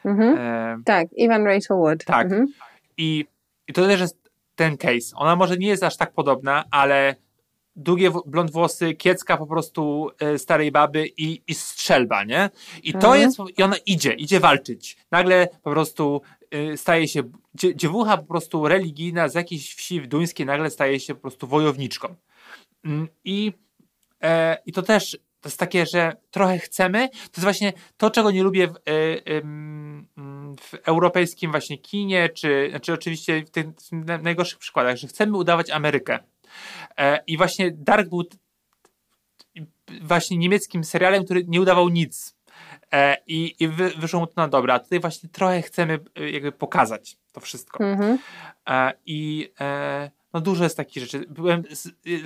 Mhm. 0.04 0.84
tak, 0.84 1.08
Evan 1.18 1.44
Rachel 1.44 1.76
Wood. 1.76 2.04
Tak. 2.04 2.24
Mhm. 2.26 2.46
I, 2.96 3.26
I 3.68 3.72
to 3.72 3.86
też 3.86 4.00
jest 4.00 4.30
ten 4.56 4.76
case. 4.76 5.16
Ona 5.16 5.36
może 5.36 5.56
nie 5.56 5.68
jest 5.68 5.82
aż 5.82 5.96
tak 5.96 6.12
podobna, 6.12 6.64
ale 6.70 7.14
długie 7.76 8.10
blond 8.26 8.50
włosy, 8.50 8.94
kiecka 8.94 9.36
po 9.36 9.46
prostu 9.46 10.10
e, 10.18 10.38
starej 10.38 10.72
baby 10.72 11.06
i, 11.16 11.42
i 11.46 11.54
strzelba, 11.54 12.24
nie? 12.24 12.50
I 12.82 12.92
to 12.92 12.98
mhm. 12.98 13.20
jest, 13.20 13.38
i 13.58 13.62
ona 13.62 13.76
idzie, 13.86 14.12
idzie 14.12 14.40
walczyć. 14.40 14.96
Nagle 15.10 15.48
po 15.62 15.70
prostu 15.70 16.22
e, 16.50 16.76
staje 16.76 17.08
się, 17.08 17.22
dziewucha 17.54 18.16
po 18.16 18.24
prostu 18.24 18.68
religijna 18.68 19.28
z 19.28 19.34
jakiejś 19.34 19.74
wsi 19.74 20.00
w 20.00 20.06
duńskiej 20.06 20.46
nagle 20.46 20.70
staje 20.70 21.00
się 21.00 21.14
po 21.14 21.20
prostu 21.20 21.46
wojowniczką. 21.46 22.14
Mm, 22.84 23.08
I, 23.24 23.52
e, 24.22 24.58
i 24.66 24.72
to 24.72 24.82
też, 24.82 25.18
to 25.40 25.48
jest 25.48 25.58
takie, 25.58 25.86
że 25.86 26.16
trochę 26.30 26.58
chcemy, 26.58 27.08
to 27.08 27.16
jest 27.16 27.42
właśnie 27.42 27.72
to, 27.96 28.10
czego 28.10 28.30
nie 28.30 28.42
lubię 28.42 28.68
w, 28.68 28.74
w 30.60 30.74
europejskim 30.88 31.50
właśnie 31.50 31.78
kinie, 31.78 32.28
czy, 32.28 32.66
znaczy 32.70 32.92
oczywiście 32.92 33.44
w 33.44 33.50
tych 33.50 33.66
najgorszych 34.22 34.58
przykładach, 34.58 34.96
że 34.96 35.06
chcemy 35.06 35.36
udawać 35.36 35.70
Amerykę 35.70 36.18
E, 36.18 36.29
I 37.26 37.36
właśnie 37.36 37.70
Dark 37.70 38.08
był 38.08 38.24
właśnie 40.02 40.36
niemieckim 40.36 40.84
serialem, 40.84 41.24
który 41.24 41.44
nie 41.48 41.60
udawał 41.60 41.88
nic. 41.88 42.36
E, 42.92 43.16
I, 43.26 43.54
i 43.58 43.68
wy, 43.68 43.90
wyszło 43.90 44.20
mu 44.20 44.26
to 44.26 44.32
na 44.36 44.48
dobre. 44.48 44.74
A 44.74 44.78
tutaj 44.78 45.00
właśnie 45.00 45.28
trochę 45.28 45.62
chcemy 45.62 45.98
e, 46.16 46.30
jakby 46.30 46.52
pokazać 46.52 47.16
to 47.32 47.40
wszystko. 47.40 47.84
Mhm. 47.84 48.18
I 49.06 49.52
no 50.32 50.40
dużo 50.40 50.64
jest 50.64 50.76
takich 50.76 51.02
rzeczy. 51.02 51.26
Byłem, 51.28 51.62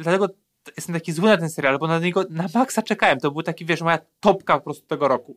dlatego 0.03 0.29
jestem 0.77 0.95
taki 0.95 1.13
zły 1.13 1.29
na 1.29 1.37
ten 1.37 1.51
serial, 1.51 1.79
bo 1.79 1.87
na 1.87 1.99
niego 1.99 2.25
na 2.31 2.47
maksa 2.55 2.83
czekałem. 2.83 3.21
To 3.21 3.31
był 3.31 3.43
taki, 3.43 3.65
wiesz, 3.65 3.81
moja 3.81 3.99
topka 4.21 4.59
po 4.59 4.65
prostu 4.65 4.87
tego 4.87 5.09
roku. 5.09 5.37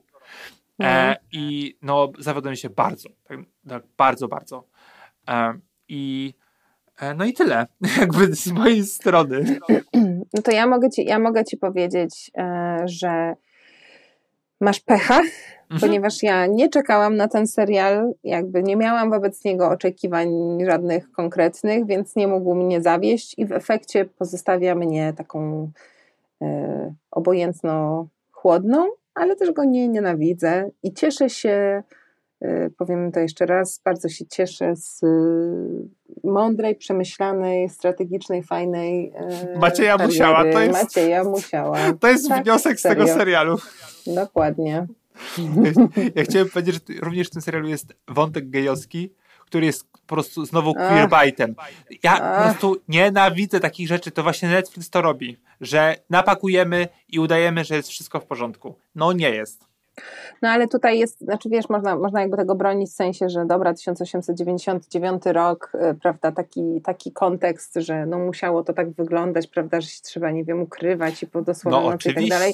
Mhm. 0.79 1.15
I 1.31 1.77
no 1.81 2.11
zawiodłem 2.19 2.55
się 2.55 2.69
bardzo. 2.69 3.09
Tak, 3.23 3.39
tak 3.69 3.83
bardzo, 3.97 4.27
bardzo. 4.27 4.63
I 5.87 6.33
E, 6.33 6.46
no 7.17 7.25
i 7.25 7.33
tyle, 7.33 7.65
jakby 7.99 8.35
z 8.35 8.51
mojej 8.51 8.83
strony. 8.85 9.59
No 10.33 10.41
to 10.41 10.51
ja 10.51 10.67
mogę 10.67 10.89
ci, 10.89 11.05
ja 11.05 11.19
mogę 11.19 11.45
ci 11.45 11.57
powiedzieć, 11.57 12.31
e, 12.37 12.77
że 12.85 13.35
masz 14.61 14.79
pecha, 14.79 15.19
mhm. 15.19 15.81
ponieważ 15.81 16.23
ja 16.23 16.45
nie 16.45 16.69
czekałam 16.69 17.15
na 17.15 17.27
ten 17.27 17.47
serial, 17.47 18.13
jakby 18.23 18.63
nie 18.63 18.75
miałam 18.75 19.09
wobec 19.09 19.43
niego 19.43 19.69
oczekiwań 19.69 20.29
żadnych 20.65 21.11
konkretnych, 21.11 21.85
więc 21.85 22.15
nie 22.15 22.27
mógł 22.27 22.55
mnie 22.55 22.81
zawieść 22.81 23.35
i 23.37 23.45
w 23.45 23.51
efekcie 23.51 24.05
pozostawia 24.05 24.75
mnie 24.75 25.13
taką 25.13 25.71
e, 26.41 26.93
obojętno 27.11 28.07
chłodną, 28.31 28.87
ale 29.15 29.35
też 29.35 29.51
go 29.51 29.63
nie 29.63 29.87
nienawidzę 29.87 30.69
i 30.83 30.93
cieszę 30.93 31.29
się 31.29 31.83
powiem 32.77 33.11
to 33.11 33.19
jeszcze 33.19 33.45
raz, 33.45 33.81
bardzo 33.85 34.09
się 34.09 34.25
cieszę 34.25 34.75
z 34.75 35.03
y, 35.03 35.07
mądrej, 36.23 36.75
przemyślanej, 36.75 37.69
strategicznej, 37.69 38.43
fajnej. 38.43 39.13
Y, 39.55 39.59
Macieja 39.59 39.91
kariery. 39.91 40.07
Musiała. 40.07 40.43
To 40.43 40.59
jest, 40.59 40.83
Macieja 40.83 41.23
Musiała. 41.23 41.77
To 41.99 42.07
jest 42.07 42.29
tak, 42.29 42.43
wniosek 42.43 42.79
z 42.79 42.81
serio. 42.81 43.05
tego 43.05 43.17
serialu. 43.17 43.57
Dokładnie. 44.07 44.87
Ja, 45.37 46.09
ja 46.15 46.23
chciałem 46.23 46.49
powiedzieć, 46.49 46.75
że 46.75 46.99
również 46.99 47.27
w 47.27 47.31
tym 47.31 47.41
serialu 47.41 47.67
jest 47.67 47.93
wątek 48.07 48.49
gejowski, 48.49 49.13
który 49.45 49.65
jest 49.65 49.91
po 49.91 50.15
prostu 50.15 50.45
znowu 50.45 50.73
queerbaitem. 50.73 51.55
Ja 52.03 52.21
Ach. 52.21 52.37
po 52.37 52.43
prostu 52.43 52.81
nienawidzę 52.87 53.59
takich 53.59 53.87
rzeczy. 53.87 54.11
To 54.11 54.23
właśnie 54.23 54.49
Netflix 54.49 54.89
to 54.89 55.01
robi, 55.01 55.37
że 55.61 55.95
napakujemy 56.09 56.87
i 57.09 57.19
udajemy, 57.19 57.63
że 57.63 57.75
jest 57.75 57.89
wszystko 57.89 58.19
w 58.19 58.25
porządku. 58.25 58.75
No 58.95 59.13
nie 59.13 59.29
jest. 59.29 59.67
No 60.41 60.49
ale 60.49 60.67
tutaj 60.67 60.99
jest, 60.99 61.19
znaczy 61.19 61.49
wiesz, 61.49 61.69
można, 61.69 61.95
można 61.95 62.21
jakby 62.21 62.37
tego 62.37 62.55
bronić 62.55 62.89
w 62.89 62.93
sensie, 62.93 63.29
że 63.29 63.45
dobra, 63.45 63.73
1899 63.73 65.23
rok, 65.25 65.71
y, 65.91 65.95
prawda, 66.01 66.31
taki, 66.31 66.81
taki 66.81 67.11
kontekst, 67.11 67.75
że 67.75 68.05
no 68.05 68.19
musiało 68.19 68.63
to 68.63 68.73
tak 68.73 68.89
wyglądać, 68.89 69.47
prawda, 69.47 69.81
że 69.81 69.87
się 69.87 70.01
trzeba, 70.01 70.31
nie 70.31 70.43
wiem, 70.43 70.61
ukrywać 70.61 71.23
i 71.23 71.27
po 71.27 71.41
dosłownie 71.41 71.89
no, 71.89 72.11
i 72.11 72.13
tak 72.15 72.27
dalej. 72.29 72.53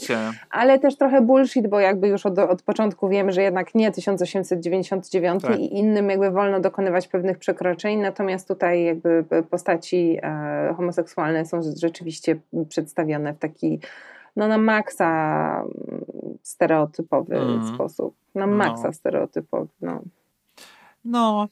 Ale 0.50 0.80
też 0.80 0.98
trochę 0.98 1.22
bullshit, 1.22 1.68
bo 1.68 1.80
jakby 1.80 2.08
już 2.08 2.26
od, 2.26 2.40
od 2.40 2.62
początku 2.62 3.10
wiemy, 3.10 3.32
że 3.32 3.42
jednak 3.42 3.76
nie 3.76 3.92
1899 3.92 5.44
tak. 5.44 5.60
i 5.60 5.78
innym 5.78 6.10
jakby 6.10 6.32
wolno 6.32 6.60
dokonywać 6.60 7.08
pewnych 7.08 7.38
przekroczeń, 7.38 8.00
natomiast 8.00 8.48
tutaj 8.48 8.84
jakby 8.84 9.26
postaci 9.50 10.20
e, 10.24 10.74
homoseksualne 10.78 11.46
są 11.46 11.62
rzeczywiście 11.78 12.36
przedstawione 12.70 13.34
w 13.34 13.40
taki 13.40 13.80
no 14.36 14.48
na 14.48 14.58
maksa 14.58 15.62
mm, 15.62 16.06
stereotypowy 16.44 17.38
mm. 17.38 17.76
sposób. 17.76 18.16
Na 18.36 18.48
no. 18.48 18.56
maksa 18.56 18.94
stereotypowy, 18.94 19.68
no. 19.82 20.02
No, 21.06 21.48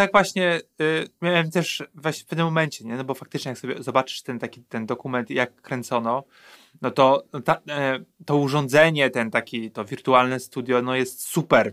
tak 0.00 0.12
właśnie 0.12 0.60
y, 0.80 1.08
miałem 1.22 1.50
też 1.50 1.82
właśnie 1.94 2.24
w 2.24 2.26
pewnym 2.26 2.46
momencie, 2.46 2.84
nie? 2.84 2.96
No 2.96 3.04
bo 3.04 3.14
faktycznie 3.14 3.48
jak 3.48 3.58
sobie 3.58 3.82
zobaczysz 3.82 4.22
ten 4.22 4.38
taki 4.38 4.62
ten 4.62 4.86
dokument, 4.86 5.30
jak 5.30 5.62
kręcono, 5.62 6.24
no 6.82 6.90
to 6.90 7.22
no 7.32 7.40
ta, 7.40 7.60
e, 7.68 7.98
to 8.26 8.36
urządzenie, 8.36 9.10
ten 9.10 9.30
taki, 9.30 9.70
to 9.70 9.84
wirtualne 9.84 10.40
studio, 10.40 10.82
no 10.82 10.94
jest 10.94 11.22
super. 11.22 11.72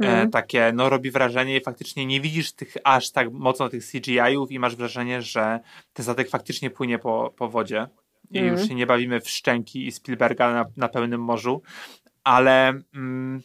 Mm. 0.00 0.30
takie, 0.30 0.72
no 0.74 0.88
robi 0.88 1.10
wrażenie 1.10 1.56
i 1.56 1.60
faktycznie 1.60 2.06
nie 2.06 2.20
widzisz 2.20 2.52
tych 2.52 2.74
aż 2.84 3.10
tak 3.10 3.32
mocno 3.32 3.68
tych 3.68 3.84
CGI-ów 3.84 4.50
i 4.50 4.58
masz 4.58 4.76
wrażenie, 4.76 5.22
że 5.22 5.60
ten 5.92 6.04
statek 6.04 6.30
faktycznie 6.30 6.70
płynie 6.70 6.98
po, 6.98 7.34
po 7.36 7.48
wodzie. 7.48 7.86
I 8.30 8.38
mm. 8.38 8.50
już 8.50 8.60
mhm. 8.60 8.68
się 8.68 8.74
nie 8.74 8.86
bawimy 8.86 9.20
w 9.20 9.28
Szczęki 9.28 9.86
i 9.86 9.92
Spielberga 9.92 10.52
na, 10.52 10.64
na 10.76 10.88
pełnym 10.88 11.20
morzu, 11.20 11.62
ale 12.24 12.68
mm, 12.94 13.42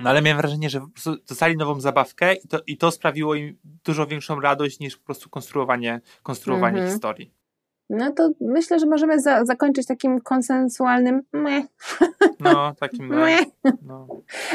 no 0.00 0.10
ale 0.10 0.22
miałem 0.22 0.38
wrażenie, 0.38 0.70
że 0.70 0.80
dostali 1.28 1.56
nową 1.56 1.80
zabawkę 1.80 2.34
i 2.34 2.48
to, 2.48 2.58
i 2.66 2.76
to 2.76 2.90
sprawiło 2.90 3.34
im 3.34 3.56
dużo 3.84 4.06
większą 4.06 4.40
radość 4.40 4.80
niż 4.80 4.96
po 4.96 5.04
prostu 5.04 5.30
konstruowanie, 5.30 6.00
konstruowanie 6.22 6.76
mm 6.78 6.88
-hmm. 6.88 6.92
historii. 6.92 7.40
No 7.90 8.12
to 8.12 8.30
myślę, 8.40 8.78
że 8.78 8.86
możemy 8.86 9.20
za 9.20 9.44
zakończyć 9.44 9.86
takim 9.86 10.20
konsensualnym 10.20 11.22
meh. 11.32 11.64
No, 12.40 12.74
takim 12.80 13.06
meh. 13.24 13.46
No. 13.82 14.06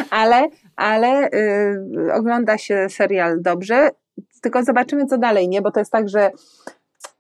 Ale, 0.10 0.50
ale 0.76 1.30
yy, 1.98 2.14
ogląda 2.14 2.58
się 2.58 2.88
serial 2.90 3.42
dobrze, 3.42 3.90
tylko 4.42 4.64
zobaczymy 4.64 5.06
co 5.06 5.18
dalej, 5.18 5.50
nie? 5.50 5.62
Bo 5.62 5.72
to 5.72 5.80
jest 5.80 5.92
tak, 5.92 6.10
że 6.10 6.32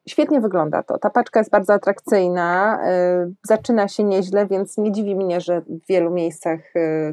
Świetnie 0.10 0.41
wygląda 0.41 0.84
to. 0.84 0.97
Ta 0.97 1.10
paczka 1.10 1.39
jest 1.39 1.51
bardzo 1.51 1.74
atrakcyjna, 1.74 2.80
y, 3.26 3.34
zaczyna 3.43 3.88
się 3.88 4.03
nieźle, 4.03 4.47
więc 4.47 4.78
nie 4.78 4.91
dziwi 4.91 5.16
mnie, 5.16 5.41
że 5.41 5.62
w 5.62 5.88
wielu 5.88 6.12
miejscach 6.12 6.60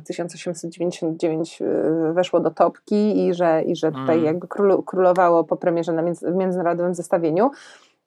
1899 0.06 1.60
y, 1.60 1.64
y, 1.64 2.12
weszło 2.12 2.40
do 2.40 2.50
topki 2.50 3.26
i 3.26 3.34
że, 3.34 3.62
i 3.62 3.76
że 3.76 3.92
tutaj 3.92 4.14
mm. 4.16 4.24
jakby 4.24 4.46
królowało 4.86 5.44
po 5.44 5.56
premierze 5.56 5.92
na 5.92 6.02
w 6.02 6.34
międzynarodowym 6.34 6.94
zestawieniu. 6.94 7.50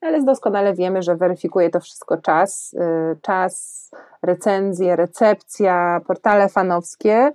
Ale 0.01 0.23
doskonale 0.23 0.73
wiemy, 0.73 1.01
że 1.01 1.15
weryfikuje 1.15 1.69
to 1.69 1.79
wszystko 1.79 2.17
czas, 2.17 2.75
czas, 3.21 3.85
recenzje, 4.21 4.95
recepcja, 4.95 6.01
portale 6.07 6.49
fanowskie. 6.49 7.31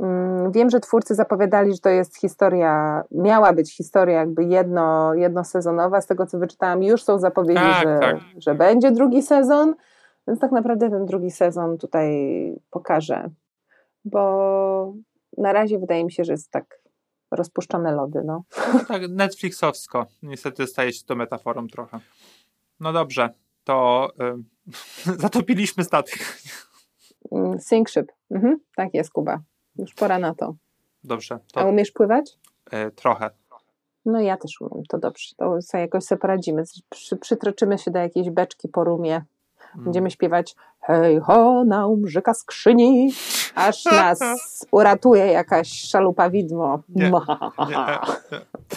Mm, 0.00 0.52
wiem, 0.52 0.70
że 0.70 0.80
twórcy 0.80 1.14
zapowiadali, 1.14 1.72
że 1.72 1.78
to 1.78 1.88
jest 1.88 2.16
historia, 2.16 3.04
miała 3.10 3.52
być 3.52 3.76
historia 3.76 4.18
jakby 4.18 4.44
jedno, 4.44 5.14
jednosezonowa. 5.14 6.00
Z 6.00 6.06
tego 6.06 6.26
co 6.26 6.38
wyczytałam, 6.38 6.82
już 6.82 7.02
są 7.02 7.18
zapowiedzi, 7.18 7.60
tak, 7.60 7.88
że, 7.88 7.98
tak. 8.00 8.16
że 8.36 8.54
będzie 8.54 8.90
drugi 8.90 9.22
sezon. 9.22 9.74
Więc 10.28 10.40
tak 10.40 10.52
naprawdę 10.52 10.90
ten 10.90 11.06
drugi 11.06 11.30
sezon 11.30 11.78
tutaj 11.78 12.10
pokaże. 12.70 13.30
Bo 14.04 14.92
na 15.38 15.52
razie 15.52 15.78
wydaje 15.78 16.04
mi 16.04 16.12
się, 16.12 16.24
że 16.24 16.32
jest 16.32 16.50
tak 16.50 16.80
rozpuszczone 17.30 17.92
lody. 17.92 18.22
No. 18.24 18.42
no 18.74 18.80
tak, 18.88 19.02
Netflixowsko. 19.08 20.06
Niestety 20.22 20.66
staje 20.66 20.92
się 20.92 21.04
to 21.04 21.16
metaforą 21.16 21.68
trochę. 21.68 22.00
No 22.80 22.92
dobrze, 22.92 23.34
to 23.64 24.08
y, 25.06 25.14
zatopiliśmy 25.24 25.84
statek. 25.84 26.18
Mm, 27.32 27.60
sink 27.60 27.88
ship. 27.88 28.12
Mhm, 28.30 28.58
tak 28.76 28.94
jest, 28.94 29.10
Kuba. 29.10 29.40
Już 29.76 29.94
pora 29.94 30.18
na 30.18 30.34
to. 30.34 30.54
Dobrze. 31.04 31.38
To... 31.52 31.60
A 31.60 31.64
umiesz 31.64 31.90
pływać? 31.90 32.38
E, 32.70 32.90
trochę. 32.90 33.30
No 34.06 34.20
ja 34.20 34.36
też 34.36 34.60
umiem, 34.60 34.84
to 34.88 34.98
dobrze. 34.98 35.34
To 35.36 35.62
sobie 35.62 35.82
jakoś 35.82 36.04
sobie 36.04 36.18
poradzimy. 36.18 36.62
Przy, 36.90 37.16
przytroczymy 37.16 37.78
się 37.78 37.90
do 37.90 37.98
jakiejś 37.98 38.30
beczki 38.30 38.68
po 38.68 38.84
rumie. 38.84 39.24
Mm. 39.74 39.84
Będziemy 39.84 40.10
śpiewać 40.10 40.56
hej 40.80 41.20
ho, 41.20 41.64
na 41.64 41.86
umrzyka 41.86 42.34
skrzyni, 42.34 43.12
aż 43.54 43.84
nas 44.02 44.20
uratuje 44.70 45.26
jakaś 45.26 45.72
szalupa 45.72 46.30
widmo. 46.30 46.82
Nie, 46.88 47.10
nie, 47.10 47.10
nie, 47.68 47.98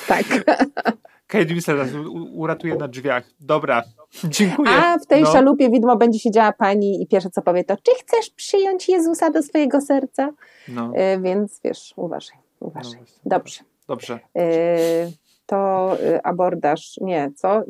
tak. 0.08 0.26
Kate 1.34 1.46
Winslet 1.46 1.78
nas 1.78 1.90
uratuje 2.34 2.76
na 2.76 2.88
drzwiach. 2.88 3.24
Dobra, 3.40 3.84
dziękuję. 4.24 4.72
A 4.72 5.00
w 5.00 5.06
tej 5.06 5.24
no. 5.24 5.32
szalupie 5.32 5.70
widmo 5.70 5.96
będzie 5.96 6.20
siedziała 6.20 6.52
pani 6.52 7.02
i 7.02 7.08
pierwsze 7.08 7.30
co 7.30 7.42
powie 7.42 7.64
to, 7.64 7.78
czy 7.78 7.92
chcesz 8.00 8.30
przyjąć 8.30 8.90
Jezusa 8.90 9.30
do 9.30 9.44
swojego 9.44 9.82
serca? 9.82 10.32
No. 10.68 10.92
Y, 11.16 11.22
więc 11.22 11.62
wiesz, 11.64 11.94
uważaj, 11.96 12.38
uważaj. 12.60 13.00
No 13.00 13.06
Dobrze. 13.26 13.62
Dobrze. 13.88 14.20
Y, 14.38 15.12
to 15.46 15.90
y, 16.00 16.24
abordaż, 16.24 16.98
nie, 17.02 17.32
co? 17.36 17.64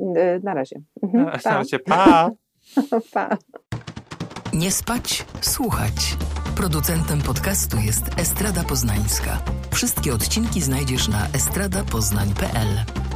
Na 0.44 0.54
razie. 0.54 0.82
Mhm, 1.04 1.26
na, 1.26 1.32
na 1.46 1.58
razie, 1.58 1.80
pa. 1.80 2.32
pa. 3.14 3.38
Nie 4.54 4.72
spać, 4.72 5.26
słuchać. 5.42 6.18
Producentem 6.56 7.22
podcastu 7.22 7.78
jest 7.78 8.04
Estrada 8.20 8.64
Poznańska. 8.64 9.42
Wszystkie 9.72 10.14
odcinki 10.14 10.62
znajdziesz 10.62 11.08
na 11.08 11.28
estradapoznań.pl. 11.36 13.13